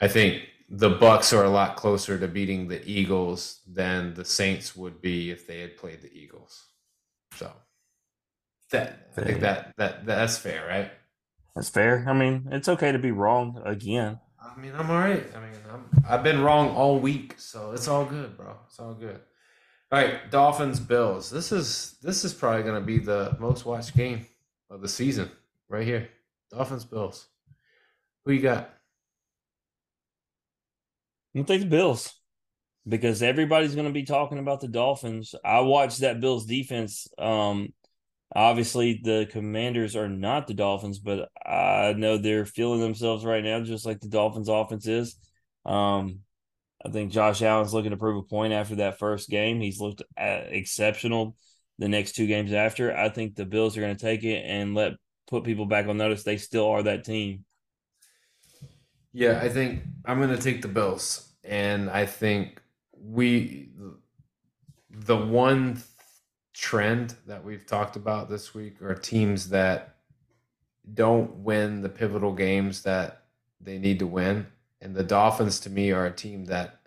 [0.00, 4.74] I think the Bucks are a lot closer to beating the Eagles than the Saints
[4.76, 6.66] would be if they had played the Eagles.
[7.34, 7.52] So
[8.70, 10.90] that I think that that that's fair, right?
[11.54, 12.04] That's fair.
[12.08, 14.18] I mean, it's okay to be wrong again.
[14.40, 15.24] I mean, I'm all right.
[15.34, 18.56] I mean, I'm, I've been wrong all week, so it's all good, bro.
[18.66, 19.20] It's all good.
[19.90, 21.30] All right, Dolphins Bills.
[21.30, 24.26] This is this is probably going to be the most watched game
[24.68, 25.30] of the season
[25.68, 26.08] right here.
[26.50, 27.26] Dolphins Bills.
[28.24, 28.75] Who you got?
[31.36, 32.18] I'm gonna take the Bills
[32.88, 35.34] because everybody's gonna be talking about the Dolphins.
[35.44, 37.08] I watched that Bills defense.
[37.18, 37.74] Um,
[38.34, 43.60] obviously the Commanders are not the Dolphins, but I know they're feeling themselves right now,
[43.60, 45.16] just like the Dolphins offense is.
[45.66, 46.20] Um,
[46.84, 49.60] I think Josh Allen's looking to prove a point after that first game.
[49.60, 51.36] He's looked exceptional
[51.78, 52.96] the next two games after.
[52.96, 54.92] I think the Bills are going to take it and let
[55.28, 56.22] put people back on notice.
[56.22, 57.45] They still are that team.
[59.16, 62.60] Yeah, I think I'm going to take the Bills, and I think
[62.92, 63.70] we
[64.90, 65.82] the one
[66.52, 69.96] trend that we've talked about this week are teams that
[70.92, 73.22] don't win the pivotal games that
[73.58, 74.48] they need to win,
[74.82, 76.80] and the Dolphins to me are a team that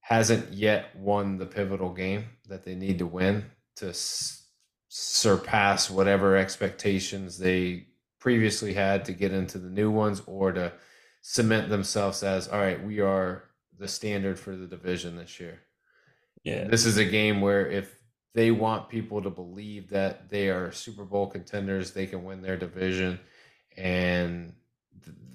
[0.00, 3.44] hasn't yet won the pivotal game that they need to win
[3.76, 4.48] to s-
[4.88, 7.86] surpass whatever expectations they
[8.18, 10.72] previously had to get into the new ones or to
[11.22, 13.44] cement themselves as all right we are
[13.78, 15.60] the standard for the division this year
[16.44, 16.68] Yeah.
[16.68, 17.96] this is a game where if
[18.34, 22.56] they want people to believe that they are super bowl contenders they can win their
[22.56, 23.20] division
[23.76, 24.52] and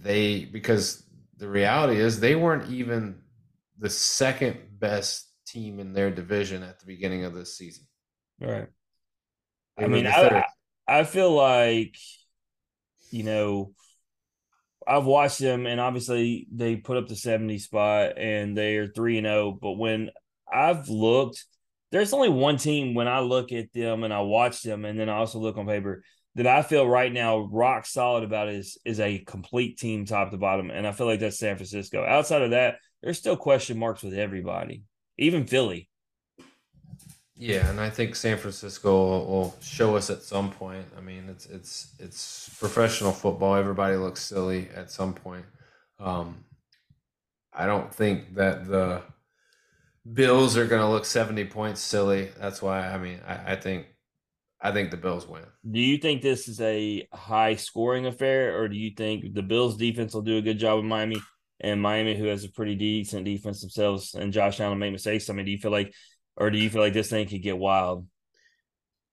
[0.01, 1.03] they because
[1.37, 3.21] the reality is they weren't even
[3.79, 7.85] the second best team in their division at the beginning of this season
[8.39, 8.67] Right.
[9.77, 10.45] They I mean, I.
[10.87, 11.97] I feel like,
[13.11, 13.73] you know,
[14.87, 19.17] I've watched them, and obviously they put up the 70 spot and they are 3
[19.17, 19.57] and 0.
[19.61, 20.11] But when
[20.51, 21.45] I've looked,
[21.91, 25.09] there's only one team when I look at them and I watch them, and then
[25.09, 26.03] I also look on paper
[26.35, 30.37] that I feel right now rock solid about is is a complete team top to
[30.37, 30.69] bottom.
[30.69, 32.05] And I feel like that's San Francisco.
[32.05, 34.83] Outside of that, there's still question marks with everybody,
[35.17, 35.89] even Philly.
[37.39, 40.87] Yeah, and I think San Francisco will, show us at some point.
[40.97, 43.55] I mean, it's it's it's professional football.
[43.55, 45.45] Everybody looks silly at some point.
[45.99, 46.45] Um,
[47.53, 49.03] I don't think that the
[50.11, 52.29] Bills are going to look seventy points silly.
[52.39, 52.87] That's why.
[52.87, 53.85] I mean, I, I think
[54.59, 55.43] I think the Bills win.
[55.69, 59.77] Do you think this is a high scoring affair, or do you think the Bills
[59.77, 61.21] defense will do a good job in Miami
[61.59, 65.29] and Miami, who has a pretty decent defense themselves, and Josh Allen make mistakes?
[65.29, 65.93] I mean, do you feel like,
[66.37, 68.07] or do you feel like this thing could get wild?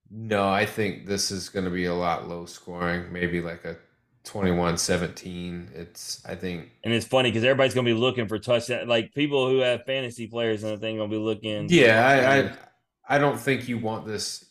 [0.09, 3.11] No, I think this is going to be a lot low scoring.
[3.11, 3.77] Maybe like a
[4.23, 5.73] 21-17.
[5.75, 8.87] It's I think And it's funny because everybody's going to be looking for touchdown.
[8.87, 11.67] Like people who have fantasy players and the thing going to be looking.
[11.69, 14.45] Yeah, I, I I don't think you want this.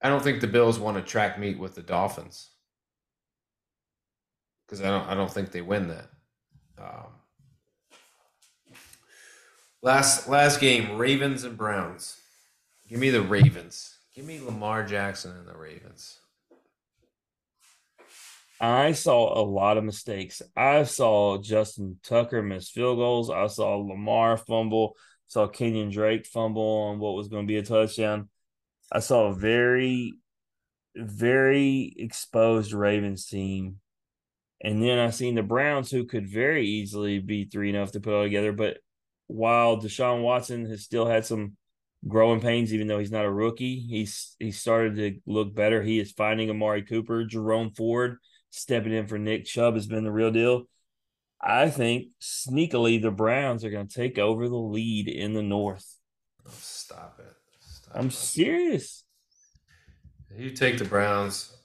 [0.00, 2.50] I don't think the Bills want to track meet with the Dolphins
[4.66, 6.10] because I don't I don't think they win that.
[6.78, 7.12] Um,
[9.82, 12.18] last last game, Ravens and Browns.
[12.88, 13.98] Give me the Ravens.
[14.14, 16.18] Give me Lamar Jackson and the Ravens.
[18.60, 20.40] I saw a lot of mistakes.
[20.56, 23.28] I saw Justin Tucker miss field goals.
[23.28, 24.96] I saw Lamar fumble.
[25.26, 28.28] Saw Kenyan Drake fumble on what was going to be a touchdown.
[28.92, 30.14] I saw a very,
[30.94, 33.80] very exposed Ravens team.
[34.60, 38.14] And then I seen the Browns, who could very easily be three enough to put
[38.14, 38.52] all together.
[38.52, 38.76] But
[39.32, 41.56] while Deshaun Watson has still had some
[42.06, 45.82] growing pains, even though he's not a rookie, he's he started to look better.
[45.82, 48.18] He is finding Amari Cooper, Jerome Ford
[48.52, 50.64] stepping in for Nick Chubb has been the real deal.
[51.40, 55.96] I think sneakily the Browns are going to take over the lead in the North.
[56.46, 57.34] Oh, stop it.
[57.60, 58.12] Stop I'm it.
[58.12, 59.04] serious.
[60.36, 61.56] You take the Browns.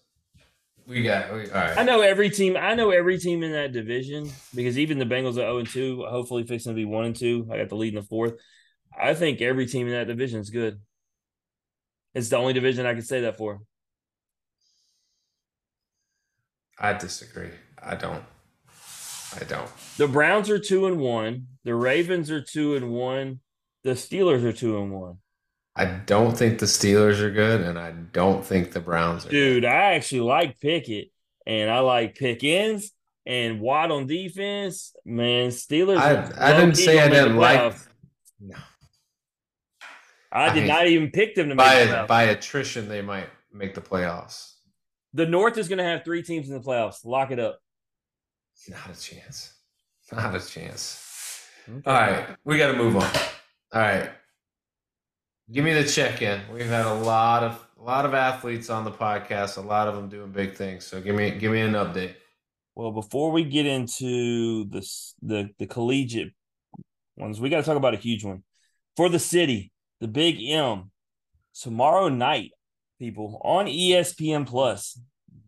[0.88, 1.78] We got we, all right.
[1.78, 2.56] I know every team.
[2.56, 6.06] I know every team in that division because even the Bengals are zero and two.
[6.10, 7.46] Hopefully, fixing to be one and two.
[7.52, 8.36] I got the lead in the fourth.
[8.98, 10.80] I think every team in that division is good.
[12.14, 13.60] It's the only division I can say that for.
[16.80, 17.52] I disagree.
[17.84, 18.24] I don't.
[19.36, 19.70] I don't.
[19.98, 21.48] The Browns are two and one.
[21.66, 23.42] The Ravens are two and one.
[23.84, 25.18] The Steelers are two and one.
[25.78, 29.30] I don't think the Steelers are good, and I don't think the Browns are.
[29.30, 31.12] Dude, I actually like Pickett
[31.46, 32.92] and I like Pickens
[33.28, 34.96] and Watt on defense.
[35.06, 35.98] Man, Steelers.
[35.98, 37.76] I, I didn't say I gonna make the didn't like.
[38.40, 38.56] No.
[40.32, 43.30] I did I- not even pick them to make By the by attrition, they might
[43.54, 44.54] make the playoffs.
[45.14, 47.06] The North is going to have three teams in the playoffs.
[47.06, 47.60] Lock it up.
[48.68, 49.54] Not a chance.
[50.12, 51.04] Not a chance.
[51.86, 53.04] All right, we got to move on.
[53.74, 54.10] All right,
[55.52, 56.42] give me the check-in.
[56.52, 59.58] We've had a lot of a lot of athletes on the podcast.
[59.58, 60.86] A lot of them doing big things.
[60.86, 62.16] So give me give me an update.
[62.76, 66.34] Well, before we get into this, the the collegiate
[67.16, 68.44] ones, we got to talk about a huge one
[68.96, 70.92] for the city, the Big M.
[71.60, 72.52] Tomorrow night,
[73.00, 75.00] people on ESPN Plus,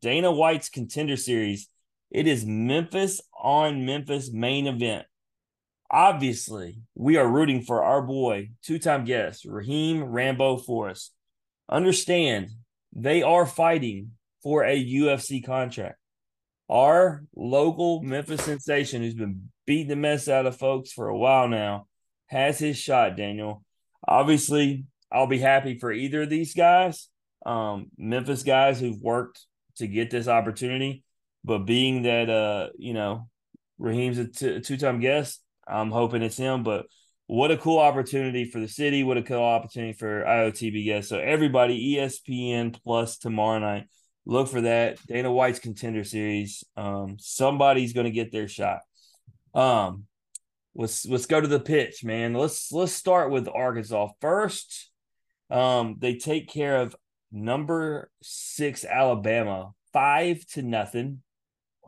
[0.02, 1.68] Dana White's Contender Series.
[2.10, 5.06] It is Memphis on Memphis main event.
[5.92, 11.14] Obviously, we are rooting for our boy, two-time guest Raheem Rambo Forrest.
[11.68, 12.50] Understand,
[12.94, 14.12] they are fighting
[14.44, 16.00] for a UFC contract
[16.70, 21.48] our local Memphis sensation, who's been beating the mess out of folks for a while
[21.48, 21.88] now,
[22.28, 23.64] has his shot, Daniel.
[24.08, 27.10] Obviously, I'll be happy for either of these guys,
[27.46, 29.46] um, Memphis guys who've worked
[29.78, 31.04] to get this opportunity.
[31.44, 33.30] But being that, uh, you know,
[33.80, 36.64] Raheem's a t- a two-time guest, I'm hoping it's him.
[36.64, 36.86] But
[37.28, 39.04] what a cool opportunity for the city!
[39.04, 41.10] What a cool opportunity for IOTB guests.
[41.10, 43.88] So everybody, ESPN Plus tomorrow night
[44.26, 46.64] look for that Dana White's contender series.
[46.78, 48.80] Um, somebody's going to get their shot.
[49.54, 50.06] Um,
[50.76, 52.34] let's let's go to the pitch, man.
[52.34, 54.90] Let's let's start with Arkansas first.
[55.50, 56.96] Um, they take care of
[57.32, 61.22] number six Alabama five to nothing.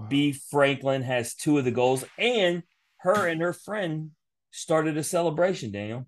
[0.07, 2.63] B Franklin has two of the goals, and
[3.01, 4.11] her and her friend
[4.51, 5.71] started a celebration.
[5.71, 6.07] Daniel,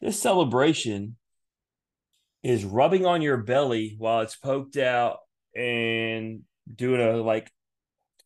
[0.00, 1.16] this celebration
[2.42, 5.18] is rubbing on your belly while it's poked out
[5.54, 6.40] and
[6.74, 7.50] doing a like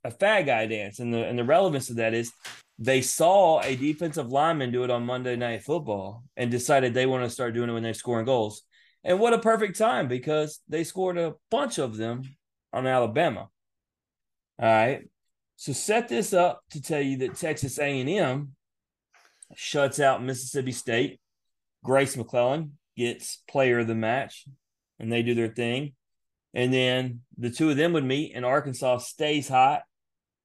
[0.04, 0.98] a fag guy dance.
[0.98, 2.32] And the and the relevance of that is
[2.78, 7.24] they saw a defensive lineman do it on Monday Night Football and decided they want
[7.24, 8.62] to start doing it when they're scoring goals.
[9.04, 12.22] And what a perfect time because they scored a bunch of them
[12.72, 13.48] on Alabama.
[14.60, 15.08] All right.
[15.56, 18.55] So set this up to tell you that Texas A&M
[19.55, 21.20] shuts out Mississippi State.
[21.82, 24.47] Grace McClellan gets player of the match
[24.98, 25.93] and they do their thing.
[26.55, 29.82] And then the two of them would meet and Arkansas stays hot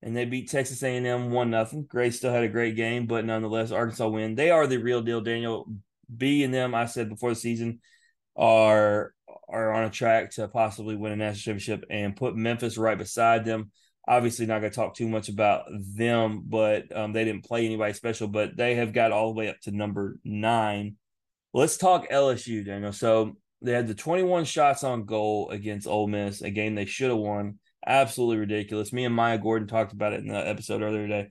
[0.01, 1.83] and they beat Texas A&M one nothing.
[1.83, 4.35] Grace still had a great game, but nonetheless Arkansas win.
[4.35, 5.67] They are the real deal, Daniel.
[6.15, 7.81] B and them, I said before the season,
[8.35, 9.13] are
[9.47, 13.45] are on a track to possibly win a national championship and put Memphis right beside
[13.45, 13.71] them.
[14.09, 17.93] Obviously, not going to talk too much about them, but um, they didn't play anybody
[17.93, 20.95] special, but they have got all the way up to number nine.
[21.53, 22.91] Let's talk LSU, Daniel.
[22.91, 27.09] So they had the 21 shots on goal against Ole Miss, a game they should
[27.09, 27.59] have won.
[27.85, 28.91] Absolutely ridiculous.
[28.91, 31.29] Me and Maya Gordon talked about it in the episode earlier today.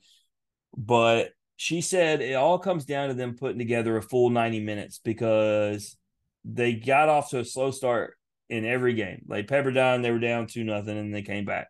[0.76, 5.00] But she said it all comes down to them putting together a full 90 minutes
[5.02, 5.96] because
[6.44, 8.14] they got off to a slow start
[8.48, 9.24] in every game.
[9.26, 11.68] Like Pepperdine, they were down two nothing and they came back.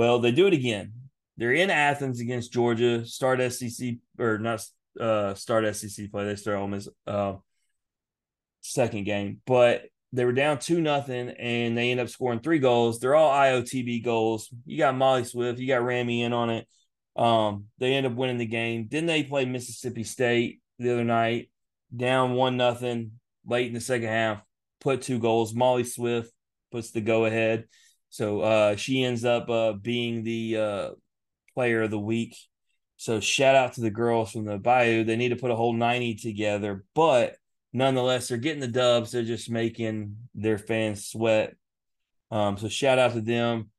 [0.00, 0.94] Well, they do it again.
[1.36, 3.04] They're in Athens against Georgia.
[3.04, 4.64] Start SEC or not
[4.98, 6.24] uh start SEC play.
[6.24, 7.34] They start Ole Miss uh,
[8.62, 9.82] second game, but
[10.14, 12.98] they were down two nothing and they end up scoring three goals.
[12.98, 14.48] They're all IOTB goals.
[14.64, 16.66] You got Molly Swift, you got Rammy in on it.
[17.14, 18.88] Um, they end up winning the game.
[18.90, 21.50] Then they play Mississippi State the other night,
[21.94, 24.40] down one nothing late in the second half,
[24.80, 25.52] put two goals.
[25.52, 26.32] Molly Swift
[26.72, 27.66] puts the go ahead.
[28.10, 30.90] So uh, she ends up uh, being the uh,
[31.54, 32.36] player of the week.
[32.96, 35.04] So shout out to the girls from the Bayou.
[35.04, 37.36] They need to put a whole 90 together, but
[37.72, 39.12] nonetheless, they're getting the dubs.
[39.12, 41.54] They're just making their fans sweat.
[42.30, 43.70] Um, so shout out to them.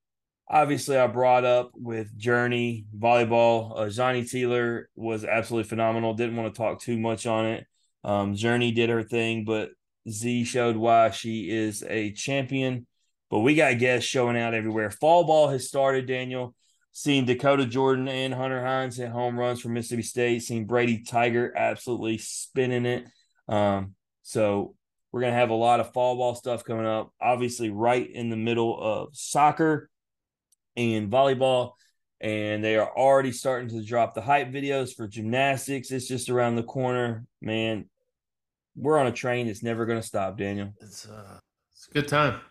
[0.49, 3.80] Obviously, I brought up with Jurnee volleyball.
[3.80, 6.14] Uh, Johnny Taylor was absolutely phenomenal.
[6.14, 7.66] Didn't want to talk too much on it.
[8.03, 9.70] Um, Jurnee did her thing, but
[10.10, 12.86] Z showed why she is a champion.
[13.32, 14.91] But we got guests showing out everywhere.
[14.91, 16.53] Fall ball has started, Daniel.
[16.91, 20.44] Seen Dakota Jordan and Hunter Hines hit home runs for Mississippi State.
[20.44, 23.06] Seen Brady Tygart absolutely spinning it.
[23.48, 24.76] Um, so
[25.12, 27.14] we're gonna have a lot of fall ball stuff coming up.
[27.22, 29.90] Obviously, right in the middle of soccer
[30.76, 31.72] and volleyball,
[32.20, 35.90] and they are already starting to drop the hype videos for gymnastics.
[35.91, 37.86] It's just around the corner, man.
[38.76, 40.74] We're on a train that's never gonna stop, Daniel.
[40.82, 41.40] It's uh,
[41.74, 42.41] it's a good time.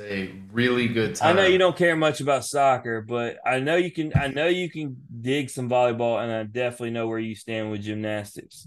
[0.00, 1.36] A really good time.
[1.36, 4.12] I know you don't care much about soccer, but I know you can.
[4.14, 7.82] I know you can dig some volleyball, and I definitely know where you stand with
[7.82, 8.66] gymnastics.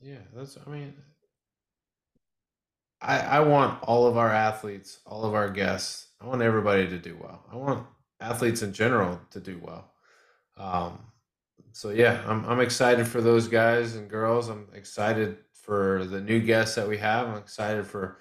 [0.00, 0.58] Yeah, that's.
[0.64, 0.94] I mean,
[3.00, 6.08] I I want all of our athletes, all of our guests.
[6.20, 7.44] I want everybody to do well.
[7.50, 7.86] I want
[8.20, 9.92] athletes in general to do well.
[10.56, 10.98] Um,
[11.72, 14.48] so yeah, I'm I'm excited for those guys and girls.
[14.48, 17.28] I'm excited for the new guests that we have.
[17.28, 18.18] I'm excited for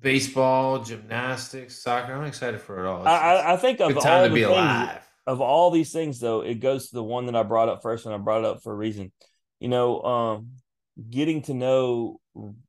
[0.00, 2.12] baseball, gymnastics, soccer.
[2.12, 3.00] I'm excited for it all.
[3.00, 5.08] It's, I, I, think of all to the be things, alive.
[5.26, 8.06] of all these things, though, it goes to the one that I brought up first,
[8.06, 9.12] and I brought it up for a reason.
[9.60, 10.50] You know, um,
[11.10, 12.20] getting to know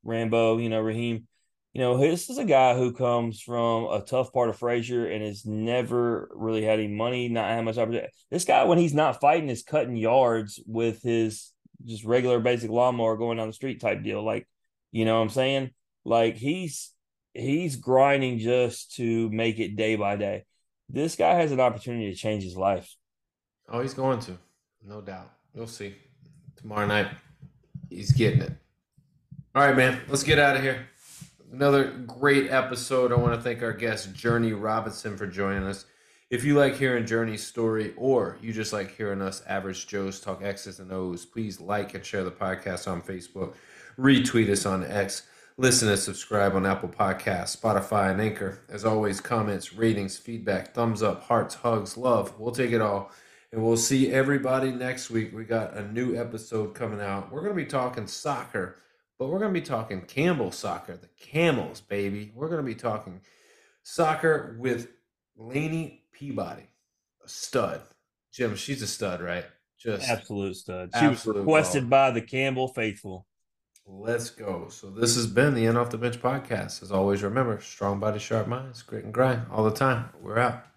[0.04, 1.28] Rambo, you know, Raheem,
[1.74, 5.24] you know, this is a guy who comes from a tough part of Frazier and
[5.24, 8.12] has never really had any money, not had much opportunity.
[8.32, 11.52] This guy, when he's not fighting, is cutting yards with his
[11.86, 14.24] just regular basic lawnmower going down the street type deal.
[14.24, 14.48] Like,
[14.92, 15.70] you know what I'm saying?
[16.06, 16.92] Like he's
[17.34, 20.46] he's grinding just to make it day by day.
[20.90, 22.96] This guy has an opportunity to change his life.
[23.68, 24.38] Oh, he's going to,
[24.84, 25.32] no doubt.
[25.54, 25.96] You'll see
[26.56, 27.08] tomorrow night.
[27.90, 28.54] He's getting it.
[29.56, 30.00] All right, man.
[30.08, 30.88] Let's get out of here.
[31.52, 33.12] Another great episode.
[33.12, 35.86] I want to thank our guest Jurnee Robinson for joining us.
[36.30, 40.44] If you like hearing Jurnee's story, or you just like hearing us average Joes talk
[40.44, 43.56] X's and O's, please like and share the podcast on Facebook.
[43.98, 45.24] Retweet us on X.
[45.60, 48.60] Listen and subscribe on Apple Podcasts, Spotify, and Anchor.
[48.70, 52.40] As always, comments, ratings, feedback, thumbs up, hearts, hugs, love.
[52.40, 53.12] We'll take it all.
[53.52, 55.36] And we'll see everybody next week.
[55.36, 57.30] We got a new episode coming out.
[57.30, 58.78] We're going to be talking soccer,
[59.18, 62.32] but we're going to be talking Campbell soccer, the Camels, baby.
[62.34, 63.20] We're going to be talking
[63.84, 64.88] soccer with
[65.36, 66.70] Laney Peabody,
[67.22, 67.82] a stud.
[68.32, 69.44] Jim, she's a stud, right?
[69.78, 70.92] Just Absolute stud.
[70.98, 71.90] She was requested baller.
[71.90, 73.28] by the Campbell faithful.
[73.92, 74.68] Let's go.
[74.70, 76.84] So this has been the End Off the Bench podcast.
[76.84, 80.10] As always, remember, strong body, sharp minds, grit and grind all the time.
[80.22, 80.69] We're out.